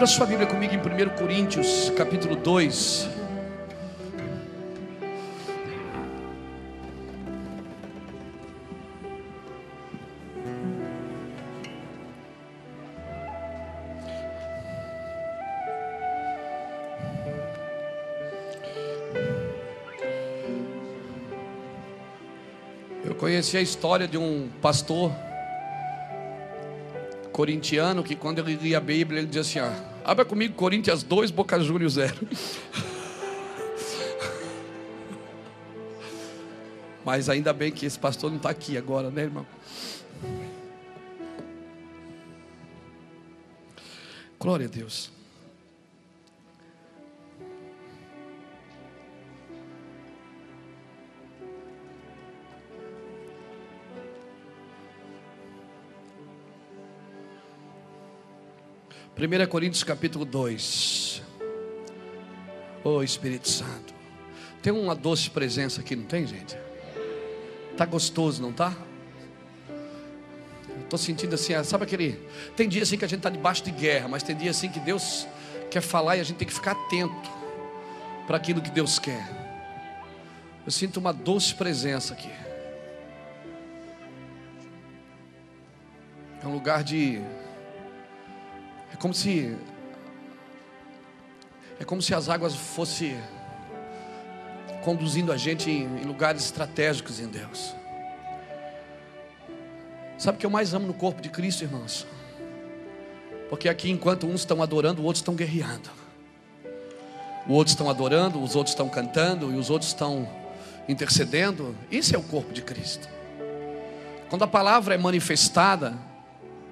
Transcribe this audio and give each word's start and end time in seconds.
Abra 0.00 0.06
sua 0.06 0.24
Bíblia 0.24 0.46
comigo 0.46 0.72
em 0.72 0.78
1 0.78 1.10
Coríntios, 1.10 1.92
capítulo 1.94 2.34
2. 2.34 3.06
Eu 23.04 23.14
conheci 23.16 23.58
a 23.58 23.60
história 23.60 24.08
de 24.08 24.16
um 24.16 24.48
pastor 24.62 25.12
corintiano 27.30 28.02
que 28.02 28.16
quando 28.16 28.38
ele 28.38 28.54
lia 28.54 28.78
a 28.78 28.80
Bíblia, 28.80 29.20
ele 29.20 29.28
dizia 29.28 29.42
assim: 29.42 29.60
ó, 29.60 29.89
abra 30.10 30.24
comigo 30.24 30.54
Coríntios 30.54 31.04
2, 31.04 31.30
Boca 31.30 31.60
Júnior 31.60 31.88
0. 31.88 32.26
Mas 37.04 37.28
ainda 37.28 37.52
bem 37.52 37.70
que 37.70 37.86
esse 37.86 37.96
pastor 37.96 38.28
não 38.28 38.38
está 38.38 38.50
aqui 38.50 38.76
agora, 38.76 39.08
né, 39.08 39.22
irmão? 39.22 39.46
Glória 44.36 44.66
a 44.66 44.68
Deus. 44.68 45.12
Primeira 59.20 59.46
Coríntios 59.46 59.84
capítulo 59.84 60.24
2. 60.24 61.20
Oh 62.82 63.02
Espírito 63.02 63.50
Santo. 63.50 63.92
Tem 64.62 64.72
uma 64.72 64.94
doce 64.94 65.28
presença 65.28 65.82
aqui, 65.82 65.94
não 65.94 66.06
tem, 66.06 66.26
gente? 66.26 66.56
Tá 67.76 67.84
gostoso, 67.84 68.40
não 68.40 68.50
tá? 68.50 68.74
Estou 70.84 70.98
sentindo 70.98 71.34
assim, 71.34 71.52
ah, 71.52 71.62
sabe 71.62 71.84
aquele. 71.84 72.18
Tem 72.56 72.66
dia 72.66 72.82
assim 72.82 72.96
que 72.96 73.04
a 73.04 73.08
gente 73.08 73.18
está 73.18 73.28
debaixo 73.28 73.62
de 73.62 73.70
guerra, 73.72 74.08
mas 74.08 74.22
tem 74.22 74.34
dia 74.34 74.50
assim 74.50 74.70
que 74.70 74.80
Deus 74.80 75.26
quer 75.70 75.82
falar 75.82 76.16
e 76.16 76.20
a 76.20 76.24
gente 76.24 76.38
tem 76.38 76.48
que 76.48 76.54
ficar 76.54 76.72
atento 76.72 77.30
para 78.26 78.38
aquilo 78.38 78.62
que 78.62 78.70
Deus 78.70 78.98
quer. 78.98 79.28
Eu 80.64 80.72
sinto 80.72 80.96
uma 80.96 81.12
doce 81.12 81.54
presença 81.54 82.14
aqui. 82.14 82.30
É 86.42 86.46
um 86.46 86.54
lugar 86.54 86.82
de. 86.82 87.20
Como 89.00 89.14
se. 89.14 89.56
É 91.80 91.84
como 91.84 92.02
se 92.02 92.14
as 92.14 92.28
águas 92.28 92.54
fossem 92.54 93.18
conduzindo 94.84 95.32
a 95.32 95.36
gente 95.36 95.70
em, 95.70 95.84
em 95.84 96.04
lugares 96.04 96.44
estratégicos 96.44 97.18
em 97.18 97.26
Deus. 97.26 97.74
Sabe 100.18 100.36
o 100.36 100.38
que 100.38 100.44
eu 100.44 100.50
mais 100.50 100.74
amo 100.74 100.86
no 100.86 100.92
corpo 100.92 101.22
de 101.22 101.30
Cristo, 101.30 101.64
irmãos? 101.64 102.06
Porque 103.48 103.70
aqui, 103.70 103.90
enquanto 103.90 104.26
uns 104.26 104.40
estão 104.42 104.62
adorando, 104.62 105.02
outros 105.02 105.20
estão 105.20 105.34
guerreando. 105.34 105.90
Os 107.46 107.54
outros 107.54 107.72
estão 107.72 107.88
adorando, 107.88 108.42
os 108.42 108.54
outros 108.54 108.74
estão 108.74 108.88
cantando 108.90 109.50
e 109.50 109.56
os 109.56 109.70
outros 109.70 109.90
estão 109.90 110.28
intercedendo. 110.86 111.74
Isso 111.90 112.14
é 112.14 112.18
o 112.18 112.22
corpo 112.22 112.52
de 112.52 112.60
Cristo. 112.60 113.08
Quando 114.28 114.44
a 114.44 114.46
palavra 114.46 114.94
é 114.94 114.98
manifestada, 114.98 116.09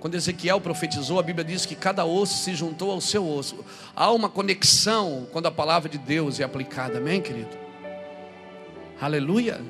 quando 0.00 0.14
Ezequiel 0.14 0.60
profetizou, 0.60 1.19
a 1.19 1.22
Bíblia 1.22 1.44
diz 1.44 1.66
que 1.66 1.75
cada 1.75 2.04
osso 2.04 2.38
se 2.44 2.54
juntou 2.54 2.91
ao 2.91 3.00
seu 3.00 3.28
osso. 3.28 3.64
Há 3.97 4.12
uma 4.12 4.28
conexão 4.28 5.26
quando 5.32 5.47
a 5.47 5.50
palavra 5.50 5.88
de 5.88 5.98
Deus 5.98 6.38
é 6.38 6.44
aplicada, 6.44 6.98
amém, 6.98 7.20
querido? 7.20 7.56
Aleluia. 9.00 9.60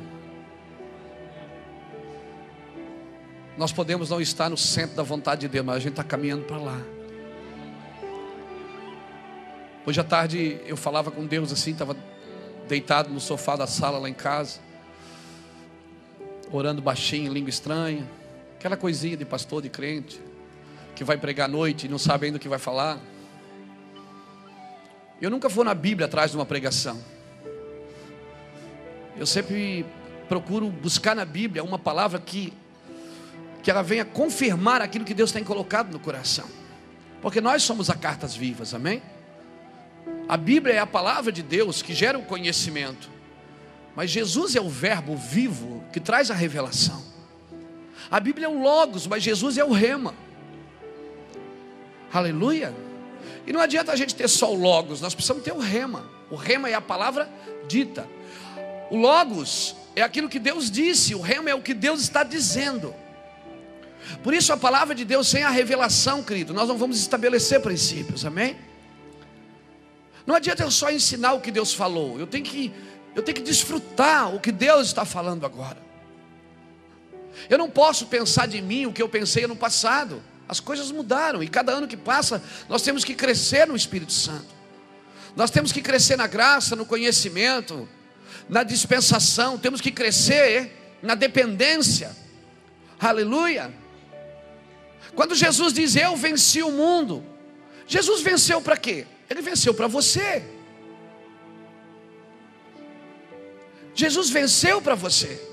Nós 3.56 3.72
podemos 3.72 4.10
não 4.10 4.20
estar 4.20 4.48
no 4.48 4.56
centro 4.56 4.96
da 4.96 5.02
vontade 5.02 5.42
de 5.42 5.48
Deus, 5.48 5.64
mas 5.64 5.76
a 5.76 5.80
gente 5.80 5.92
está 5.92 6.04
caminhando 6.04 6.44
para 6.44 6.58
lá. 6.58 6.80
Hoje 9.84 10.00
à 10.00 10.04
tarde 10.04 10.60
eu 10.66 10.76
falava 10.76 11.10
com 11.10 11.26
Deus 11.26 11.50
assim, 11.50 11.72
estava 11.72 11.96
deitado 12.68 13.08
no 13.08 13.18
sofá 13.18 13.56
da 13.56 13.66
sala 13.66 13.98
lá 13.98 14.08
em 14.08 14.14
casa, 14.14 14.60
orando 16.52 16.82
baixinho, 16.82 17.30
em 17.30 17.34
língua 17.34 17.48
estranha, 17.48 18.06
aquela 18.58 18.76
coisinha 18.76 19.16
de 19.16 19.24
pastor, 19.24 19.62
de 19.62 19.68
crente, 19.68 20.20
que 20.96 21.04
vai 21.04 21.16
pregar 21.16 21.44
à 21.44 21.48
noite 21.48 21.86
e 21.86 21.88
não 21.88 21.96
sabe 21.96 22.26
ainda 22.26 22.38
o 22.38 22.40
que 22.40 22.48
vai 22.48 22.58
falar. 22.58 22.98
Eu 25.22 25.30
nunca 25.30 25.48
vou 25.48 25.62
na 25.62 25.74
Bíblia 25.74 26.06
atrás 26.06 26.32
de 26.32 26.36
uma 26.36 26.44
pregação. 26.44 27.00
Eu 29.16 29.24
sempre 29.26 29.86
procuro 30.28 30.68
buscar 30.70 31.14
na 31.14 31.24
Bíblia 31.24 31.62
uma 31.62 31.78
palavra 31.78 32.18
que 32.18 32.52
que 33.62 33.70
ela 33.70 33.82
venha 33.82 34.04
confirmar 34.04 34.80
aquilo 34.80 35.04
que 35.04 35.12
Deus 35.12 35.30
tem 35.30 35.44
colocado 35.44 35.92
no 35.92 35.98
coração. 35.98 36.46
Porque 37.20 37.40
nós 37.40 37.62
somos 37.62 37.90
a 37.90 37.94
cartas 37.94 38.34
vivas, 38.34 38.72
amém? 38.72 39.02
A 40.28 40.36
Bíblia 40.36 40.74
é 40.74 40.78
a 40.78 40.86
palavra 40.86 41.30
de 41.30 41.42
Deus 41.42 41.82
que 41.82 41.92
gera 41.92 42.18
o 42.18 42.24
conhecimento. 42.24 43.10
Mas 43.94 44.10
Jesus 44.10 44.56
é 44.56 44.60
o 44.60 44.70
verbo 44.70 45.16
vivo 45.16 45.84
que 45.92 46.00
traz 46.00 46.30
a 46.30 46.34
revelação. 46.34 47.07
A 48.10 48.18
Bíblia 48.20 48.46
é 48.46 48.48
o 48.48 48.60
logos, 48.62 49.06
mas 49.06 49.22
Jesus 49.22 49.58
é 49.58 49.64
o 49.64 49.72
rema. 49.72 50.14
Aleluia. 52.12 52.74
E 53.46 53.52
não 53.52 53.60
adianta 53.60 53.92
a 53.92 53.96
gente 53.96 54.14
ter 54.14 54.28
só 54.28 54.52
o 54.52 54.54
logos, 54.54 55.00
nós 55.00 55.14
precisamos 55.14 55.42
ter 55.42 55.52
o 55.52 55.58
rema. 55.58 56.04
O 56.30 56.36
rema 56.36 56.68
é 56.68 56.74
a 56.74 56.80
palavra 56.80 57.28
dita. 57.66 58.08
O 58.90 58.96
logos 58.96 59.74
é 59.94 60.02
aquilo 60.02 60.28
que 60.28 60.38
Deus 60.38 60.70
disse, 60.70 61.14
o 61.14 61.20
rema 61.20 61.50
é 61.50 61.54
o 61.54 61.62
que 61.62 61.74
Deus 61.74 62.00
está 62.00 62.22
dizendo. 62.22 62.94
Por 64.22 64.32
isso 64.32 64.52
a 64.52 64.56
palavra 64.56 64.94
de 64.94 65.04
Deus 65.04 65.28
sem 65.28 65.42
a 65.42 65.50
revelação, 65.50 66.22
querido, 66.22 66.54
nós 66.54 66.68
não 66.68 66.78
vamos 66.78 66.98
estabelecer 66.98 67.60
princípios, 67.60 68.24
amém? 68.24 68.56
Não 70.26 70.34
adianta 70.34 70.62
eu 70.62 70.70
só 70.70 70.90
ensinar 70.90 71.34
o 71.34 71.40
que 71.40 71.50
Deus 71.50 71.74
falou, 71.74 72.18
eu 72.18 72.26
tenho 72.26 72.44
que 72.44 72.72
eu 73.14 73.22
tenho 73.22 73.34
que 73.34 73.42
desfrutar 73.42 74.32
o 74.34 74.38
que 74.38 74.52
Deus 74.52 74.86
está 74.86 75.04
falando 75.04 75.44
agora. 75.44 75.87
Eu 77.48 77.58
não 77.58 77.68
posso 77.68 78.06
pensar 78.06 78.46
de 78.46 78.60
mim 78.60 78.86
o 78.86 78.92
que 78.92 79.02
eu 79.02 79.08
pensei 79.08 79.46
no 79.46 79.56
passado. 79.56 80.22
As 80.48 80.60
coisas 80.60 80.90
mudaram 80.90 81.42
e 81.42 81.48
cada 81.48 81.72
ano 81.72 81.86
que 81.86 81.96
passa, 81.96 82.42
nós 82.68 82.82
temos 82.82 83.04
que 83.04 83.14
crescer 83.14 83.66
no 83.66 83.76
Espírito 83.76 84.12
Santo. 84.12 84.56
Nós 85.36 85.50
temos 85.50 85.72
que 85.72 85.82
crescer 85.82 86.16
na 86.16 86.26
graça, 86.26 86.74
no 86.74 86.86
conhecimento, 86.86 87.88
na 88.48 88.62
dispensação, 88.62 89.58
temos 89.58 89.80
que 89.80 89.90
crescer 89.90 90.98
na 91.02 91.14
dependência. 91.14 92.16
Aleluia. 92.98 93.72
Quando 95.14 95.34
Jesus 95.34 95.72
diz 95.72 95.96
eu 95.96 96.16
venci 96.16 96.62
o 96.62 96.70
mundo, 96.70 97.24
Jesus 97.86 98.22
venceu 98.22 98.60
para 98.60 98.76
quê? 98.76 99.06
Ele 99.28 99.42
venceu 99.42 99.74
para 99.74 99.86
você. 99.86 100.42
Jesus 103.94 104.30
venceu 104.30 104.80
para 104.80 104.94
você. 104.94 105.47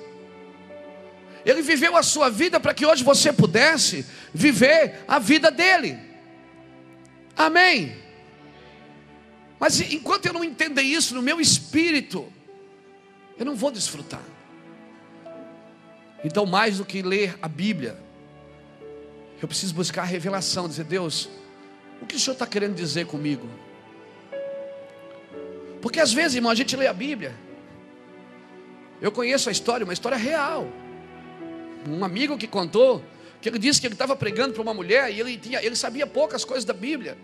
Ele 1.46 1.62
viveu 1.62 1.96
a 1.96 2.02
sua 2.02 2.30
vida 2.30 2.60
para 2.60 2.74
que 2.74 2.86
hoje 2.86 3.04
você 3.04 3.32
pudesse 3.32 4.06
viver 4.34 5.04
a 5.08 5.20
vida 5.20 5.52
dele. 5.52 6.00
Amém. 7.38 7.96
Mas 9.60 9.80
enquanto 9.80 10.26
eu 10.26 10.34
não 10.34 10.44
entender 10.44 10.82
isso 10.82 11.14
no 11.14 11.22
meu 11.22 11.40
espírito, 11.40 12.32
eu 13.38 13.46
não 13.46 13.56
vou 13.56 13.70
desfrutar. 13.70 14.24
Então, 16.24 16.46
mais 16.48 16.80
do 16.80 16.86
que 16.86 17.04
ler 17.04 17.38
a 17.40 17.48
Bíblia, 17.48 17.96
eu 19.40 19.48
preciso 19.48 19.76
buscar 19.76 20.02
a 20.02 20.06
revelação, 20.06 20.68
dizer, 20.68 20.86
Deus, 20.86 21.30
o 22.02 22.06
que 22.08 22.16
o 22.16 22.20
Senhor 22.20 22.34
está 22.34 22.48
querendo 22.48 22.74
dizer 22.74 23.06
comigo? 23.06 23.48
Porque 25.80 26.00
às 26.00 26.12
vezes, 26.12 26.36
irmão, 26.36 26.52
a 26.52 26.56
gente 26.56 26.76
lê 26.76 26.88
a 26.88 26.94
Bíblia. 26.94 27.36
Eu 29.00 29.12
conheço 29.12 29.50
a 29.50 29.52
história, 29.52 29.84
uma 29.84 29.94
história 29.94 30.18
real. 30.18 30.68
Um 31.88 32.04
amigo 32.04 32.38
que 32.38 32.48
contou 32.48 33.04
que 33.42 33.50
ele 33.50 33.60
disse 33.60 33.80
que 33.80 33.88
ele 33.88 33.94
estava 33.94 34.16
pregando 34.16 34.54
para 34.54 34.62
uma 34.62 34.74
mulher 34.74 35.12
e 35.12 35.20
ele, 35.20 35.38
tinha, 35.38 35.64
ele 35.64 35.76
sabia 35.76 36.08
poucas 36.08 36.44
coisas 36.44 36.66
da 36.66 36.74
Bíblia. 36.74 37.18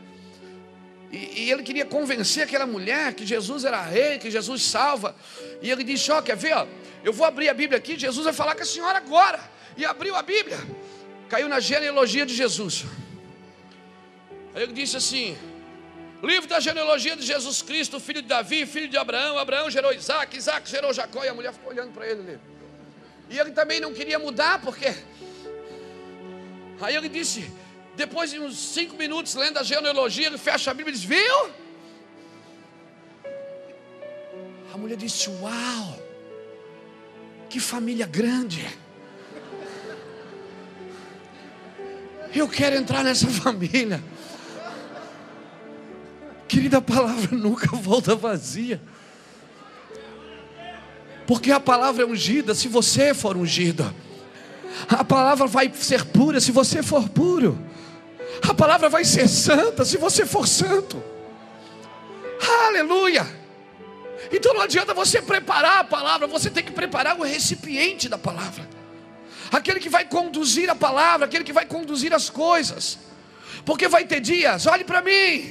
E, 1.11 1.45
e, 1.45 1.51
ele 1.51 1.63
queria 1.63 1.85
convencer 1.85 2.43
aquela 2.43 2.65
mulher 2.65 3.13
que 3.13 3.25
Jesus 3.25 3.65
era 3.65 3.81
rei, 3.81 4.17
que 4.17 4.29
Jesus 4.29 4.63
salva. 4.63 5.15
E 5.61 5.69
ele 5.69 5.83
disse: 5.83 6.11
Ó, 6.11 6.19
oh, 6.19 6.21
quer 6.21 6.37
ver? 6.37 6.53
Ó, 6.53 6.67
eu 7.03 7.11
vou 7.11 7.25
abrir 7.25 7.49
a 7.49 7.53
Bíblia 7.53 7.77
aqui, 7.77 7.97
Jesus 7.97 8.23
vai 8.23 8.33
falar 8.33 8.55
com 8.55 8.61
a 8.61 8.65
senhora 8.65 8.99
agora. 8.99 9.39
E 9.75 9.83
abriu 9.83 10.15
a 10.15 10.21
Bíblia 10.21 10.59
caiu 11.31 11.47
na 11.47 11.61
genealogia 11.61 12.25
de 12.25 12.35
Jesus. 12.35 12.83
Aí 14.53 14.63
ele 14.63 14.73
disse 14.73 14.97
assim: 14.97 15.37
livro 16.21 16.47
da 16.49 16.59
genealogia 16.59 17.15
de 17.15 17.25
Jesus 17.25 17.61
Cristo, 17.61 18.01
filho 18.01 18.21
de 18.21 18.27
Davi, 18.27 18.65
filho 18.65 18.89
de 18.89 18.97
Abraão. 18.97 19.39
Abraão 19.39 19.71
gerou 19.71 19.93
Isaac, 19.93 20.35
Isaac 20.35 20.69
gerou 20.69 20.93
Jacó. 20.93 21.23
E 21.23 21.29
a 21.29 21.33
mulher 21.33 21.53
ficou 21.53 21.71
olhando 21.71 21.93
para 21.93 22.05
ele 22.05 22.19
ali. 22.19 22.39
E 23.31 23.39
ele 23.39 23.51
também 23.51 23.79
não 23.79 23.93
queria 23.93 24.19
mudar, 24.19 24.59
porque. 24.59 24.93
Aí 26.81 26.93
ele 26.93 27.07
disse: 27.07 27.49
Depois 27.95 28.29
de 28.29 28.39
uns 28.39 28.57
cinco 28.59 28.97
minutos 28.97 29.33
lendo 29.35 29.57
a 29.57 29.63
genealogia, 29.63 30.27
ele 30.27 30.37
fecha 30.37 30.69
a 30.69 30.73
Bíblia 30.73 30.93
e 30.93 30.99
diz: 30.99 31.05
Viu? 31.05 31.49
A 34.73 34.77
mulher 34.77 34.97
disse: 34.97 35.29
Uau, 35.29 35.97
que 37.49 37.57
família 37.57 38.05
grande. 38.05 38.67
Eu 42.35 42.49
quero 42.49 42.75
entrar 42.75 43.01
nessa 43.01 43.27
família. 43.27 44.03
Querida, 46.49 46.79
a 46.79 46.81
palavra 46.81 47.33
nunca 47.35 47.67
volta 47.77 48.13
vazia. 48.13 48.81
Porque 51.31 51.49
a 51.49 51.61
palavra 51.61 52.03
é 52.03 52.05
ungida 52.05 52.53
se 52.53 52.67
você 52.67 53.13
for 53.13 53.37
ungido. 53.37 53.95
A 54.89 55.01
palavra 55.01 55.47
vai 55.47 55.71
ser 55.73 56.03
pura 56.03 56.41
se 56.41 56.51
você 56.51 56.83
for 56.83 57.07
puro. 57.07 57.57
A 58.49 58.53
palavra 58.53 58.89
vai 58.89 59.05
ser 59.05 59.29
santa 59.29 59.85
se 59.85 59.95
você 59.95 60.25
for 60.25 60.45
santo. 60.45 61.01
Aleluia. 62.67 63.25
Então 64.29 64.53
não 64.53 64.59
adianta 64.59 64.93
você 64.93 65.21
preparar 65.21 65.77
a 65.77 65.83
palavra, 65.85 66.27
você 66.27 66.49
tem 66.49 66.65
que 66.65 66.71
preparar 66.73 67.17
o 67.17 67.23
recipiente 67.23 68.09
da 68.09 68.17
palavra. 68.17 68.67
Aquele 69.53 69.79
que 69.79 69.87
vai 69.87 70.03
conduzir 70.03 70.69
a 70.69 70.75
palavra, 70.75 71.27
aquele 71.27 71.45
que 71.45 71.53
vai 71.53 71.65
conduzir 71.65 72.13
as 72.13 72.29
coisas. 72.29 72.99
Porque 73.63 73.87
vai 73.87 74.03
ter 74.03 74.19
dias, 74.19 74.65
olhe 74.65 74.83
para 74.83 75.01
mim. 75.01 75.49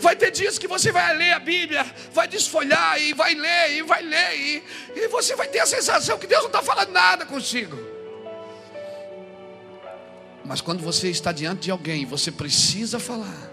Vai 0.00 0.16
ter 0.16 0.30
dias 0.30 0.58
que 0.58 0.66
você 0.66 0.90
vai 0.90 1.14
ler 1.16 1.32
a 1.32 1.38
Bíblia, 1.38 1.84
vai 2.12 2.26
desfolhar 2.26 3.00
e 3.00 3.12
vai 3.12 3.34
ler 3.34 3.76
e 3.76 3.82
vai 3.82 4.02
ler, 4.02 4.36
e, 4.36 4.62
e 4.96 5.08
você 5.08 5.36
vai 5.36 5.46
ter 5.46 5.60
a 5.60 5.66
sensação 5.66 6.18
que 6.18 6.26
Deus 6.26 6.40
não 6.40 6.48
está 6.48 6.62
falando 6.62 6.90
nada 6.90 7.26
consigo. 7.26 7.76
Mas 10.44 10.60
quando 10.60 10.82
você 10.82 11.10
está 11.10 11.32
diante 11.32 11.62
de 11.62 11.70
alguém, 11.70 12.06
você 12.06 12.32
precisa 12.32 12.98
falar. 12.98 13.50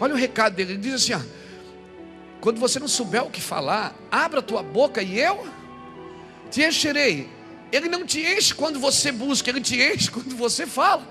Olha 0.00 0.14
o 0.14 0.16
recado 0.16 0.54
dele, 0.54 0.74
ele 0.74 0.80
diz 0.80 0.94
assim: 0.94 1.14
ó, 1.14 1.20
quando 2.40 2.60
você 2.60 2.78
não 2.78 2.88
souber 2.88 3.24
o 3.24 3.30
que 3.30 3.40
falar, 3.40 3.94
abra 4.10 4.38
a 4.38 4.42
tua 4.42 4.62
boca 4.62 5.02
e 5.02 5.18
eu 5.18 5.46
te 6.50 6.62
encherei. 6.62 7.28
Ele 7.70 7.88
não 7.88 8.06
te 8.06 8.20
enche 8.20 8.54
quando 8.54 8.78
você 8.78 9.10
busca, 9.10 9.50
ele 9.50 9.60
te 9.60 9.78
enche 9.80 10.10
quando 10.10 10.34
você 10.36 10.66
fala. 10.66 11.06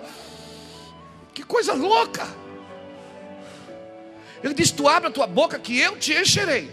Coisa 1.48 1.74
louca! 1.74 2.28
Ele 4.44 4.54
diz: 4.54 4.72
Tu 4.72 4.88
abre 4.88 5.10
a 5.10 5.12
tua 5.12 5.28
boca 5.28 5.58
que 5.58 5.80
eu 5.80 5.98
te 5.98 6.14
encherei. 6.14 6.72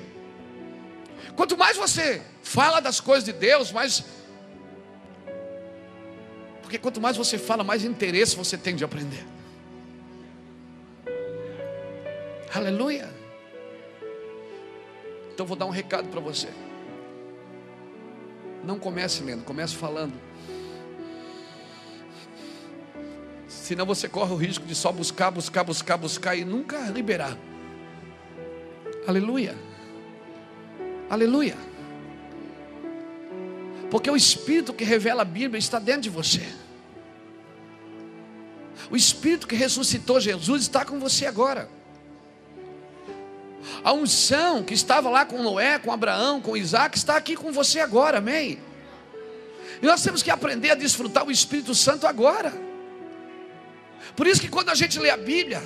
Quanto 1.36 1.56
mais 1.56 1.76
você 1.76 2.22
fala 2.42 2.80
das 2.80 3.00
coisas 3.00 3.24
de 3.24 3.32
Deus, 3.32 3.72
mais. 3.72 4.04
Porque 6.62 6.78
quanto 6.78 7.00
mais 7.00 7.16
você 7.16 7.38
fala, 7.38 7.62
mais 7.62 7.84
interesse 7.84 8.36
você 8.36 8.56
tem 8.56 8.74
de 8.74 8.84
aprender. 8.84 9.24
Aleluia. 12.54 13.12
Então 15.32 15.44
vou 15.44 15.56
dar 15.56 15.66
um 15.66 15.70
recado 15.70 16.08
para 16.08 16.20
você. 16.20 16.48
Não 18.62 18.78
comece 18.78 19.22
lendo, 19.22 19.44
comece 19.44 19.74
falando. 19.74 20.14
Senão 23.64 23.86
você 23.86 24.06
corre 24.06 24.30
o 24.30 24.36
risco 24.36 24.66
de 24.66 24.74
só 24.74 24.92
buscar, 24.92 25.30
buscar, 25.30 25.64
buscar, 25.64 25.96
buscar 25.96 26.36
e 26.36 26.44
nunca 26.44 26.76
liberar. 26.90 27.34
Aleluia. 29.06 29.56
Aleluia. 31.08 31.56
Porque 33.90 34.10
o 34.10 34.16
Espírito 34.16 34.74
que 34.74 34.84
revela 34.84 35.22
a 35.22 35.24
Bíblia 35.24 35.58
está 35.58 35.78
dentro 35.78 36.02
de 36.02 36.10
você. 36.10 36.46
O 38.90 38.96
Espírito 38.96 39.46
que 39.46 39.56
ressuscitou 39.56 40.20
Jesus 40.20 40.60
está 40.60 40.84
com 40.84 41.00
você 41.00 41.24
agora. 41.24 41.66
A 43.82 43.94
unção 43.94 44.62
que 44.62 44.74
estava 44.74 45.08
lá 45.08 45.24
com 45.24 45.42
Noé, 45.42 45.78
com 45.78 45.90
Abraão, 45.90 46.38
com 46.38 46.54
Isaac, 46.54 46.98
está 46.98 47.16
aqui 47.16 47.34
com 47.34 47.50
você 47.50 47.80
agora, 47.80 48.18
amém? 48.18 48.58
E 49.80 49.86
nós 49.86 50.02
temos 50.02 50.22
que 50.22 50.30
aprender 50.30 50.72
a 50.72 50.74
desfrutar 50.74 51.26
o 51.26 51.30
Espírito 51.30 51.74
Santo 51.74 52.06
agora. 52.06 52.63
Por 54.16 54.26
isso 54.26 54.40
que 54.40 54.48
quando 54.48 54.70
a 54.70 54.74
gente 54.74 54.98
lê 54.98 55.10
a 55.10 55.16
Bíblia, 55.16 55.62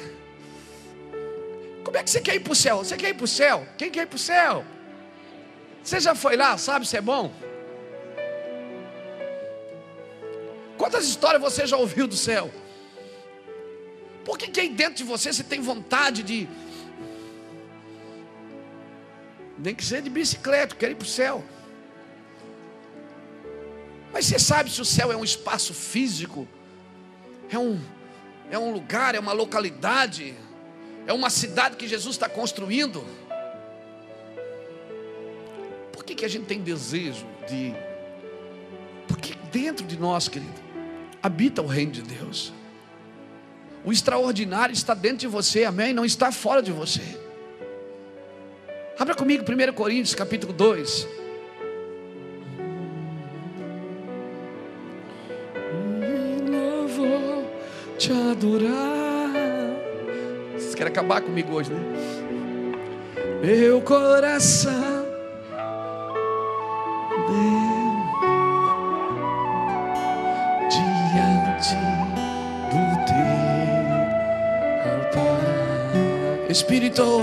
como 1.85 1.96
é 1.96 2.02
que 2.02 2.11
você 2.11 2.20
quer 2.20 2.35
ir 2.35 2.40
para 2.40 2.52
o 2.52 2.56
céu? 2.56 2.79
Você 2.79 2.96
quer 2.96 3.11
ir 3.11 3.14
para 3.14 3.25
o 3.25 3.29
céu? 3.29 3.67
Quem 3.76 3.90
quer 3.90 4.02
ir 4.02 4.06
para 4.06 4.17
o 4.17 4.19
céu? 4.19 4.64
Você 5.82 6.00
já 6.00 6.14
foi 6.14 6.37
lá, 6.37 6.56
sabe 6.58 6.87
se 6.87 6.96
é 6.96 7.00
bom? 7.00 7.32
Quantas 10.76 11.06
histórias 11.06 11.40
você 11.40 11.67
já 11.67 11.76
ouviu 11.76 12.06
do 12.06 12.17
céu? 12.17 12.52
Por 14.25 14.37
que, 14.37 14.49
que 14.49 14.61
aí 14.61 14.69
dentro 14.69 14.96
de 14.96 15.05
você 15.05 15.32
você 15.32 15.43
tem 15.43 15.61
vontade 15.61 16.23
de. 16.23 16.46
Nem 19.58 19.75
que 19.75 19.84
seja 19.84 20.02
de 20.02 20.11
bicicleta, 20.11 20.76
quer 20.76 20.91
ir 20.91 20.94
para 20.94 21.05
o 21.06 21.08
céu. 21.08 21.43
Mas 24.12 24.26
você 24.26 24.38
sabe 24.38 24.70
se 24.70 24.81
o 24.81 24.84
céu 24.84 25.11
é 25.11 25.17
um 25.17 25.25
espaço 25.25 25.73
físico? 25.73 26.46
É 27.50 27.58
um 27.58 27.81
é 28.50 28.58
um 28.58 28.72
lugar, 28.72 29.14
é 29.14 29.20
uma 29.20 29.32
localidade, 29.32 30.34
é 31.06 31.12
uma 31.12 31.30
cidade 31.30 31.76
que 31.76 31.86
Jesus 31.86 32.14
está 32.14 32.28
construindo. 32.28 33.04
Por 35.92 36.04
que, 36.04 36.14
que 36.14 36.24
a 36.24 36.28
gente 36.28 36.46
tem 36.46 36.60
desejo 36.60 37.26
de. 37.48 37.74
Porque 39.06 39.34
dentro 39.50 39.86
de 39.86 39.98
nós, 39.98 40.28
querido, 40.28 40.60
habita 41.22 41.62
o 41.62 41.66
reino 41.66 41.92
de 41.92 42.02
Deus. 42.02 42.52
O 43.84 43.92
extraordinário 43.92 44.72
está 44.72 44.92
dentro 44.92 45.18
de 45.18 45.26
você, 45.26 45.64
amém? 45.64 45.92
Não 45.92 46.04
está 46.04 46.32
fora 46.32 46.62
de 46.62 46.72
você. 46.72 47.02
Abra 48.98 49.14
comigo 49.14 49.44
1 49.44 49.72
Coríntios 49.72 50.14
capítulo 50.14 50.52
2. 50.52 51.18
Te 57.98 58.12
adorar. 58.12 59.32
Vocês 60.52 60.74
querem 60.74 60.92
acabar 60.92 61.20
comigo 61.20 61.52
hoje, 61.52 61.72
né? 61.72 61.80
Meu 63.42 63.81
coração. 63.82 65.05
Diante 70.70 71.74
do 72.70 72.82
teu 73.05 73.26
altar, 74.93 76.48
Espírito. 76.48 77.18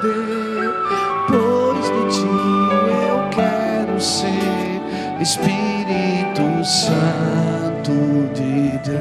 Poder, 0.00 0.74
pois 1.28 1.84
de 1.84 2.02
ti 2.16 2.26
eu 3.06 3.18
quero 3.30 4.00
ser 4.00 4.80
Espírito 5.20 6.64
Santo 6.64 7.92
de 8.34 8.78
Deus. 8.78 9.00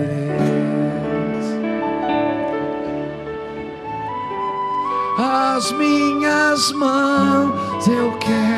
As 5.17 5.71
minhas 5.73 6.71
mãos 6.73 7.87
eu 7.87 8.11
quero 8.19 8.48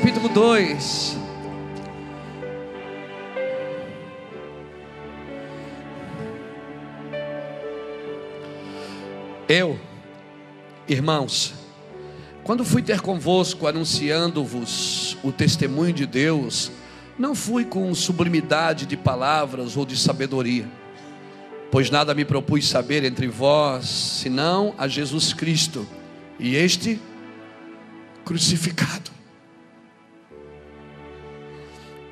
capítulo 0.00 0.30
2. 0.30 1.18
Eu, 9.46 9.78
irmãos, 10.88 11.52
quando 12.42 12.64
fui 12.64 12.80
ter 12.80 13.02
convosco 13.02 13.66
anunciando-vos 13.66 15.18
o 15.22 15.30
testemunho 15.30 15.92
de 15.92 16.06
Deus, 16.06 16.72
não 17.18 17.34
fui 17.34 17.66
com 17.66 17.94
sublimidade 17.94 18.86
de 18.86 18.96
palavras 18.96 19.76
ou 19.76 19.84
de 19.84 19.98
sabedoria, 19.98 20.66
pois 21.70 21.90
nada 21.90 22.14
me 22.14 22.24
propus 22.24 22.66
saber 22.66 23.04
entre 23.04 23.28
vós, 23.28 23.84
senão 23.84 24.74
a 24.78 24.88
Jesus 24.88 25.34
Cristo 25.34 25.86
e 26.38 26.56
este 26.56 26.98
crucificado. 28.24 29.19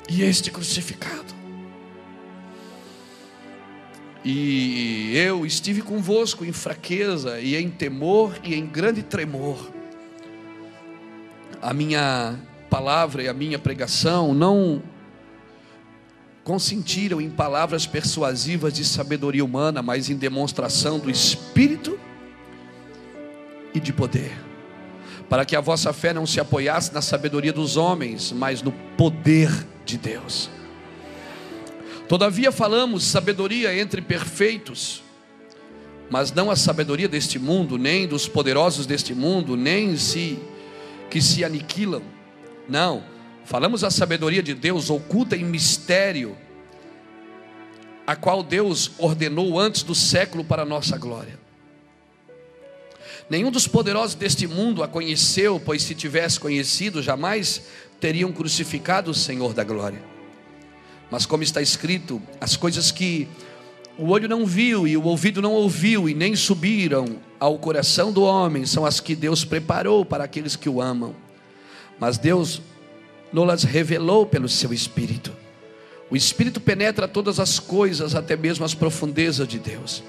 E 0.09 0.23
este 0.23 0.49
crucificado. 0.49 1.39
E 4.23 5.13
eu 5.15 5.45
estive 5.45 5.81
convosco 5.81 6.43
em 6.43 6.51
fraqueza 6.51 7.39
e 7.39 7.55
em 7.55 7.69
temor 7.69 8.37
e 8.43 8.55
em 8.55 8.65
grande 8.65 9.01
tremor. 9.01 9.71
A 11.61 11.73
minha 11.73 12.37
palavra 12.69 13.23
e 13.23 13.27
a 13.27 13.33
minha 13.33 13.57
pregação 13.57 14.33
não 14.33 14.81
consentiram 16.43 17.21
em 17.21 17.29
palavras 17.29 17.85
persuasivas 17.85 18.73
de 18.73 18.83
sabedoria 18.83 19.45
humana, 19.45 19.81
mas 19.81 20.09
em 20.09 20.15
demonstração 20.15 20.97
do 20.99 21.09
Espírito 21.09 21.99
e 23.73 23.79
de 23.79 23.93
poder, 23.93 24.31
para 25.29 25.45
que 25.45 25.55
a 25.55 25.61
vossa 25.61 25.93
fé 25.93 26.11
não 26.11 26.25
se 26.25 26.39
apoiasse 26.39 26.93
na 26.93 27.01
sabedoria 27.01 27.53
dos 27.53 27.77
homens, 27.77 28.31
mas 28.31 28.63
no 28.63 28.71
poder 28.97 29.49
de 29.85 29.97
Deus. 29.97 30.49
Todavia 32.07 32.51
falamos 32.51 33.03
sabedoria 33.03 33.79
entre 33.79 34.01
perfeitos, 34.01 35.03
mas 36.09 36.31
não 36.33 36.49
a 36.49 36.55
sabedoria 36.55 37.07
deste 37.07 37.37
mundo, 37.37 37.77
nem 37.77 38.07
dos 38.07 38.27
poderosos 38.27 38.87
deste 38.87 39.13
mundo, 39.13 39.55
nem 39.55 39.95
se 39.95 40.39
que 41.11 41.21
se 41.21 41.43
aniquilam. 41.43 42.01
Não, 42.67 43.03
falamos 43.45 43.83
a 43.83 43.91
sabedoria 43.91 44.41
de 44.41 44.55
Deus 44.55 44.89
oculta 44.89 45.35
em 45.35 45.43
mistério, 45.43 46.35
a 48.07 48.15
qual 48.15 48.41
Deus 48.41 48.91
ordenou 48.97 49.59
antes 49.59 49.83
do 49.83 49.93
século 49.93 50.43
para 50.43 50.63
a 50.63 50.65
nossa 50.65 50.97
glória. 50.97 51.38
Nenhum 53.29 53.51
dos 53.51 53.67
poderosos 53.67 54.15
deste 54.15 54.47
mundo 54.47 54.81
a 54.81 54.87
conheceu, 54.87 55.61
pois 55.63 55.83
se 55.83 55.93
tivesse 55.93 56.39
conhecido, 56.39 57.03
jamais 57.03 57.61
teriam 57.99 58.31
crucificado 58.31 59.11
o 59.11 59.13
Senhor 59.13 59.53
da 59.53 59.63
glória. 59.63 60.01
Mas 61.11 61.25
como 61.25 61.43
está 61.43 61.61
escrito, 61.61 62.21
as 62.41 62.55
coisas 62.55 62.91
que 62.91 63.27
o 63.97 64.09
olho 64.09 64.27
não 64.27 64.45
viu 64.45 64.87
e 64.87 64.95
o 64.95 65.03
ouvido 65.03 65.41
não 65.41 65.53
ouviu 65.53 66.09
e 66.09 66.13
nem 66.13 66.35
subiram 66.35 67.17
ao 67.39 67.57
coração 67.59 68.11
do 68.11 68.23
homem 68.23 68.65
são 68.65 68.85
as 68.85 68.99
que 68.99 69.15
Deus 69.15 69.43
preparou 69.43 70.05
para 70.05 70.23
aqueles 70.23 70.55
que 70.55 70.69
o 70.69 70.81
amam. 70.81 71.15
Mas 71.99 72.17
Deus 72.17 72.61
nos 73.31 73.63
revelou 73.63 74.25
pelo 74.25 74.49
seu 74.49 74.73
Espírito. 74.73 75.31
O 76.09 76.15
Espírito 76.15 76.59
penetra 76.59 77.07
todas 77.07 77.39
as 77.39 77.59
coisas, 77.59 78.15
até 78.15 78.35
mesmo 78.35 78.65
as 78.65 78.73
profundezas 78.73 79.47
de 79.47 79.59
Deus. 79.59 80.01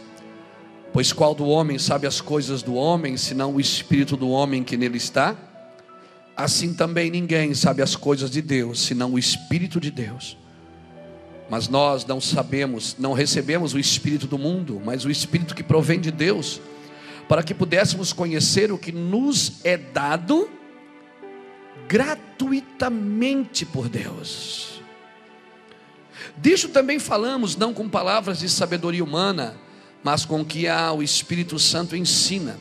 Pois 0.92 1.12
qual 1.12 1.34
do 1.34 1.46
homem 1.46 1.78
sabe 1.78 2.06
as 2.06 2.20
coisas 2.20 2.62
do 2.62 2.74
homem, 2.74 3.16
senão 3.16 3.54
o 3.54 3.60
Espírito 3.60 4.16
do 4.16 4.28
homem 4.28 4.64
que 4.64 4.76
nele 4.76 4.96
está? 4.96 5.36
Assim 6.36 6.74
também 6.74 7.10
ninguém 7.10 7.54
sabe 7.54 7.82
as 7.82 7.94
coisas 7.94 8.30
de 8.30 8.42
Deus, 8.42 8.80
senão 8.80 9.12
o 9.12 9.18
Espírito 9.18 9.78
de 9.80 9.90
Deus. 9.90 10.36
Mas 11.48 11.68
nós 11.68 12.04
não 12.04 12.20
sabemos, 12.20 12.96
não 12.98 13.12
recebemos 13.12 13.74
o 13.74 13.78
Espírito 13.78 14.26
do 14.26 14.38
mundo, 14.38 14.80
mas 14.84 15.04
o 15.04 15.10
Espírito 15.10 15.54
que 15.54 15.62
provém 15.62 16.00
de 16.00 16.10
Deus, 16.10 16.60
para 17.28 17.42
que 17.42 17.54
pudéssemos 17.54 18.12
conhecer 18.12 18.72
o 18.72 18.78
que 18.78 18.90
nos 18.90 19.64
é 19.64 19.76
dado 19.76 20.48
gratuitamente 21.86 23.64
por 23.64 23.88
Deus. 23.88 24.80
Disso 26.36 26.68
também 26.68 26.98
falamos, 26.98 27.56
não 27.56 27.74
com 27.74 27.88
palavras 27.88 28.40
de 28.40 28.48
sabedoria 28.48 29.04
humana, 29.04 29.56
mas 30.02 30.24
com 30.24 30.40
o 30.40 30.44
que 30.44 30.66
a, 30.66 30.92
o 30.92 31.02
Espírito 31.02 31.58
Santo 31.58 31.96
ensina, 31.96 32.58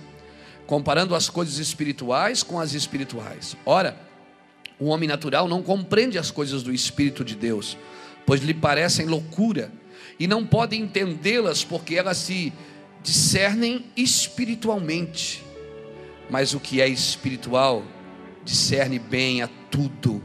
comparando 0.68 1.16
as 1.16 1.30
coisas 1.30 1.58
espirituais 1.58 2.44
com 2.44 2.60
as 2.60 2.74
espirituais. 2.74 3.56
Ora, 3.66 4.00
o 4.80 4.86
homem 4.86 5.10
natural 5.10 5.48
não 5.48 5.62
compreende 5.62 6.18
as 6.18 6.32
coisas 6.32 6.64
do 6.64 6.74
Espírito 6.74 7.24
de 7.24 7.36
Deus 7.36 7.78
pois 8.30 8.44
lhe 8.44 8.54
parecem 8.54 9.08
loucura, 9.08 9.72
e 10.20 10.28
não 10.28 10.46
pode 10.46 10.76
entendê-las 10.78 11.64
porque 11.64 11.96
elas 11.96 12.18
se 12.18 12.54
discernem 13.02 13.86
espiritualmente. 13.98 15.44
Mas 16.30 16.54
o 16.54 16.60
que 16.60 16.80
é 16.80 16.88
espiritual 16.88 17.84
discerne 18.46 19.00
bem 19.00 19.42
a 19.42 19.50
tudo, 19.72 20.22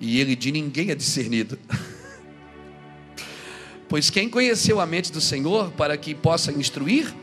e 0.00 0.18
ele 0.18 0.34
de 0.34 0.50
ninguém 0.50 0.92
é 0.92 0.94
discernido. 0.94 1.58
pois 3.92 4.08
quem 4.08 4.26
conheceu 4.26 4.80
a 4.80 4.86
mente 4.86 5.12
do 5.12 5.20
Senhor 5.20 5.70
para 5.72 5.98
que 5.98 6.14
possa 6.14 6.50
instruir? 6.50 7.14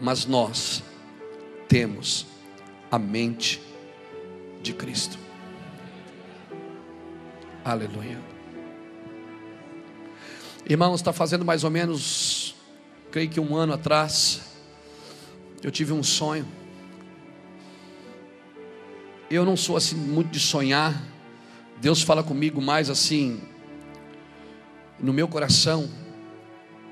Mas 0.00 0.26
nós 0.26 0.80
temos 1.66 2.24
a 2.88 3.00
mente 3.00 3.60
de 4.62 4.72
Cristo. 4.72 5.18
Aleluia. 7.64 8.16
Irmãos, 10.70 11.00
está 11.00 11.12
fazendo 11.12 11.44
mais 11.44 11.64
ou 11.64 11.70
menos, 11.70 12.54
creio 13.10 13.28
que 13.28 13.40
um 13.40 13.56
ano 13.56 13.72
atrás, 13.72 14.40
eu 15.64 15.70
tive 15.72 15.92
um 15.92 16.04
sonho. 16.04 16.46
Eu 19.28 19.44
não 19.44 19.56
sou 19.56 19.76
assim 19.76 19.96
muito 19.96 20.30
de 20.30 20.38
sonhar. 20.38 21.02
Deus 21.80 22.02
fala 22.02 22.22
comigo 22.22 22.62
mais 22.62 22.88
assim, 22.88 23.42
no 25.02 25.12
meu 25.12 25.26
coração. 25.26 25.90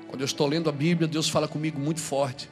Quando 0.07 0.21
eu 0.21 0.25
estou 0.25 0.45
lendo 0.45 0.69
a 0.69 0.73
Bíblia, 0.73 1.07
Deus 1.07 1.29
fala 1.29 1.47
comigo 1.47 1.79
muito 1.79 2.01
forte. 2.01 2.49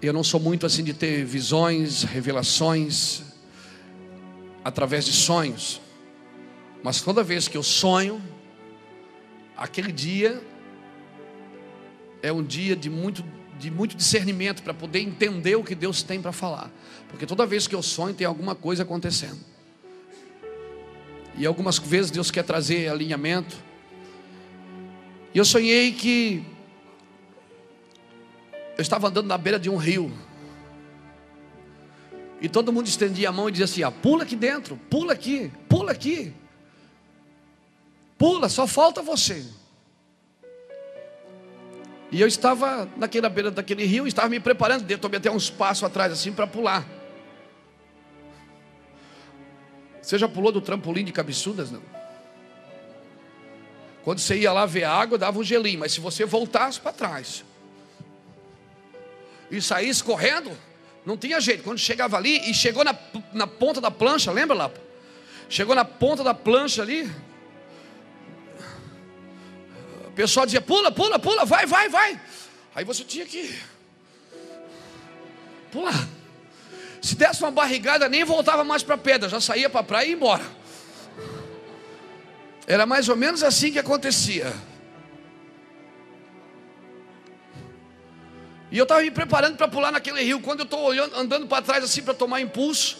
Eu 0.00 0.12
não 0.12 0.22
sou 0.22 0.38
muito 0.38 0.64
assim 0.64 0.84
de 0.84 0.94
ter 0.94 1.24
visões, 1.24 2.04
revelações 2.04 3.22
através 4.64 5.04
de 5.04 5.12
sonhos. 5.12 5.80
Mas 6.84 7.02
toda 7.02 7.24
vez 7.24 7.48
que 7.48 7.56
eu 7.56 7.62
sonho, 7.64 8.22
aquele 9.56 9.90
dia 9.90 10.40
é 12.22 12.32
um 12.32 12.44
dia 12.44 12.76
de 12.76 12.88
muito, 12.88 13.24
de 13.58 13.72
muito 13.72 13.96
discernimento 13.96 14.62
para 14.62 14.72
poder 14.72 15.00
entender 15.00 15.56
o 15.56 15.64
que 15.64 15.74
Deus 15.74 16.04
tem 16.04 16.22
para 16.22 16.30
falar. 16.30 16.70
Porque 17.08 17.26
toda 17.26 17.44
vez 17.44 17.66
que 17.66 17.74
eu 17.74 17.82
sonho, 17.82 18.14
tem 18.14 18.26
alguma 18.26 18.54
coisa 18.54 18.84
acontecendo. 18.84 19.38
E 21.38 21.46
algumas 21.46 21.78
vezes 21.78 22.10
Deus 22.10 22.32
quer 22.32 22.42
trazer 22.42 22.88
alinhamento. 22.88 23.56
E 25.32 25.38
eu 25.38 25.44
sonhei 25.44 25.92
que 25.92 26.44
eu 28.76 28.82
estava 28.82 29.06
andando 29.06 29.28
na 29.28 29.38
beira 29.38 29.58
de 29.58 29.70
um 29.70 29.76
rio. 29.76 30.12
E 32.40 32.48
todo 32.48 32.72
mundo 32.72 32.88
estendia 32.88 33.28
a 33.28 33.32
mão 33.32 33.48
e 33.48 33.52
dizia 33.52 33.66
assim: 33.66 33.82
ah, 33.84 33.90
pula 33.90 34.24
aqui 34.24 34.34
dentro, 34.34 34.76
pula 34.90 35.12
aqui, 35.12 35.52
pula 35.68 35.92
aqui. 35.92 36.34
Pula, 38.18 38.48
só 38.48 38.66
falta 38.66 39.00
você. 39.00 39.46
E 42.10 42.20
eu 42.20 42.26
estava 42.26 42.88
naquela 42.96 43.28
beira 43.28 43.50
daquele 43.50 43.84
rio, 43.84 44.08
estava 44.08 44.28
me 44.28 44.40
preparando, 44.40 44.90
eu 44.90 44.98
tomei 44.98 45.18
até 45.18 45.30
uns 45.30 45.50
passos 45.50 45.84
atrás 45.84 46.12
assim 46.12 46.32
para 46.32 46.48
pular. 46.48 46.97
Você 50.08 50.16
já 50.16 50.26
pulou 50.26 50.50
do 50.50 50.62
trampolim 50.62 51.04
de 51.04 51.12
cabeçudas, 51.12 51.70
não? 51.70 51.82
Quando 54.02 54.20
você 54.20 54.38
ia 54.38 54.50
lá 54.50 54.64
ver 54.64 54.84
a 54.84 54.90
água, 54.90 55.18
dava 55.18 55.38
um 55.38 55.44
gelinho, 55.44 55.80
mas 55.80 55.92
se 55.92 56.00
você 56.00 56.24
voltasse 56.24 56.80
para 56.80 56.94
trás 56.94 57.44
e 59.50 59.60
saísse 59.60 60.02
correndo, 60.02 60.50
não 61.04 61.14
tinha 61.14 61.38
jeito. 61.42 61.62
Quando 61.62 61.78
chegava 61.78 62.16
ali 62.16 62.50
e 62.50 62.54
chegou 62.54 62.82
na, 62.84 62.96
na 63.34 63.46
ponta 63.46 63.82
da 63.82 63.90
plancha, 63.90 64.32
lembra 64.32 64.56
lá? 64.56 64.70
Chegou 65.46 65.74
na 65.74 65.84
ponta 65.84 66.24
da 66.24 66.32
plancha 66.32 66.80
ali, 66.80 67.06
pessoal 70.14 70.46
dizia: 70.46 70.62
pula, 70.62 70.90
pula, 70.90 71.18
pula, 71.18 71.44
vai, 71.44 71.66
vai, 71.66 71.90
vai. 71.90 72.18
Aí 72.74 72.82
você 72.82 73.04
tinha 73.04 73.26
que 73.26 73.54
pular. 75.70 76.08
Se 77.00 77.14
desse 77.14 77.42
uma 77.42 77.50
barrigada, 77.50 78.08
nem 78.08 78.24
voltava 78.24 78.64
mais 78.64 78.82
para 78.82 78.96
a 78.96 78.98
pedra, 78.98 79.28
já 79.28 79.40
saía 79.40 79.70
para 79.70 79.80
a 79.80 79.84
praia 79.84 80.06
e 80.06 80.10
ia 80.10 80.16
embora. 80.16 80.44
Era 82.66 82.84
mais 82.84 83.08
ou 83.08 83.16
menos 83.16 83.42
assim 83.42 83.72
que 83.72 83.78
acontecia. 83.78 84.52
E 88.70 88.76
eu 88.76 88.82
estava 88.82 89.00
me 89.00 89.10
preparando 89.10 89.56
para 89.56 89.66
pular 89.68 89.90
naquele 89.90 90.22
rio. 90.22 90.40
Quando 90.40 90.60
eu 90.60 90.64
estou 90.64 90.90
andando 90.90 91.46
para 91.46 91.62
trás 91.62 91.82
assim 91.82 92.02
para 92.02 92.12
tomar 92.12 92.40
impulso, 92.40 92.98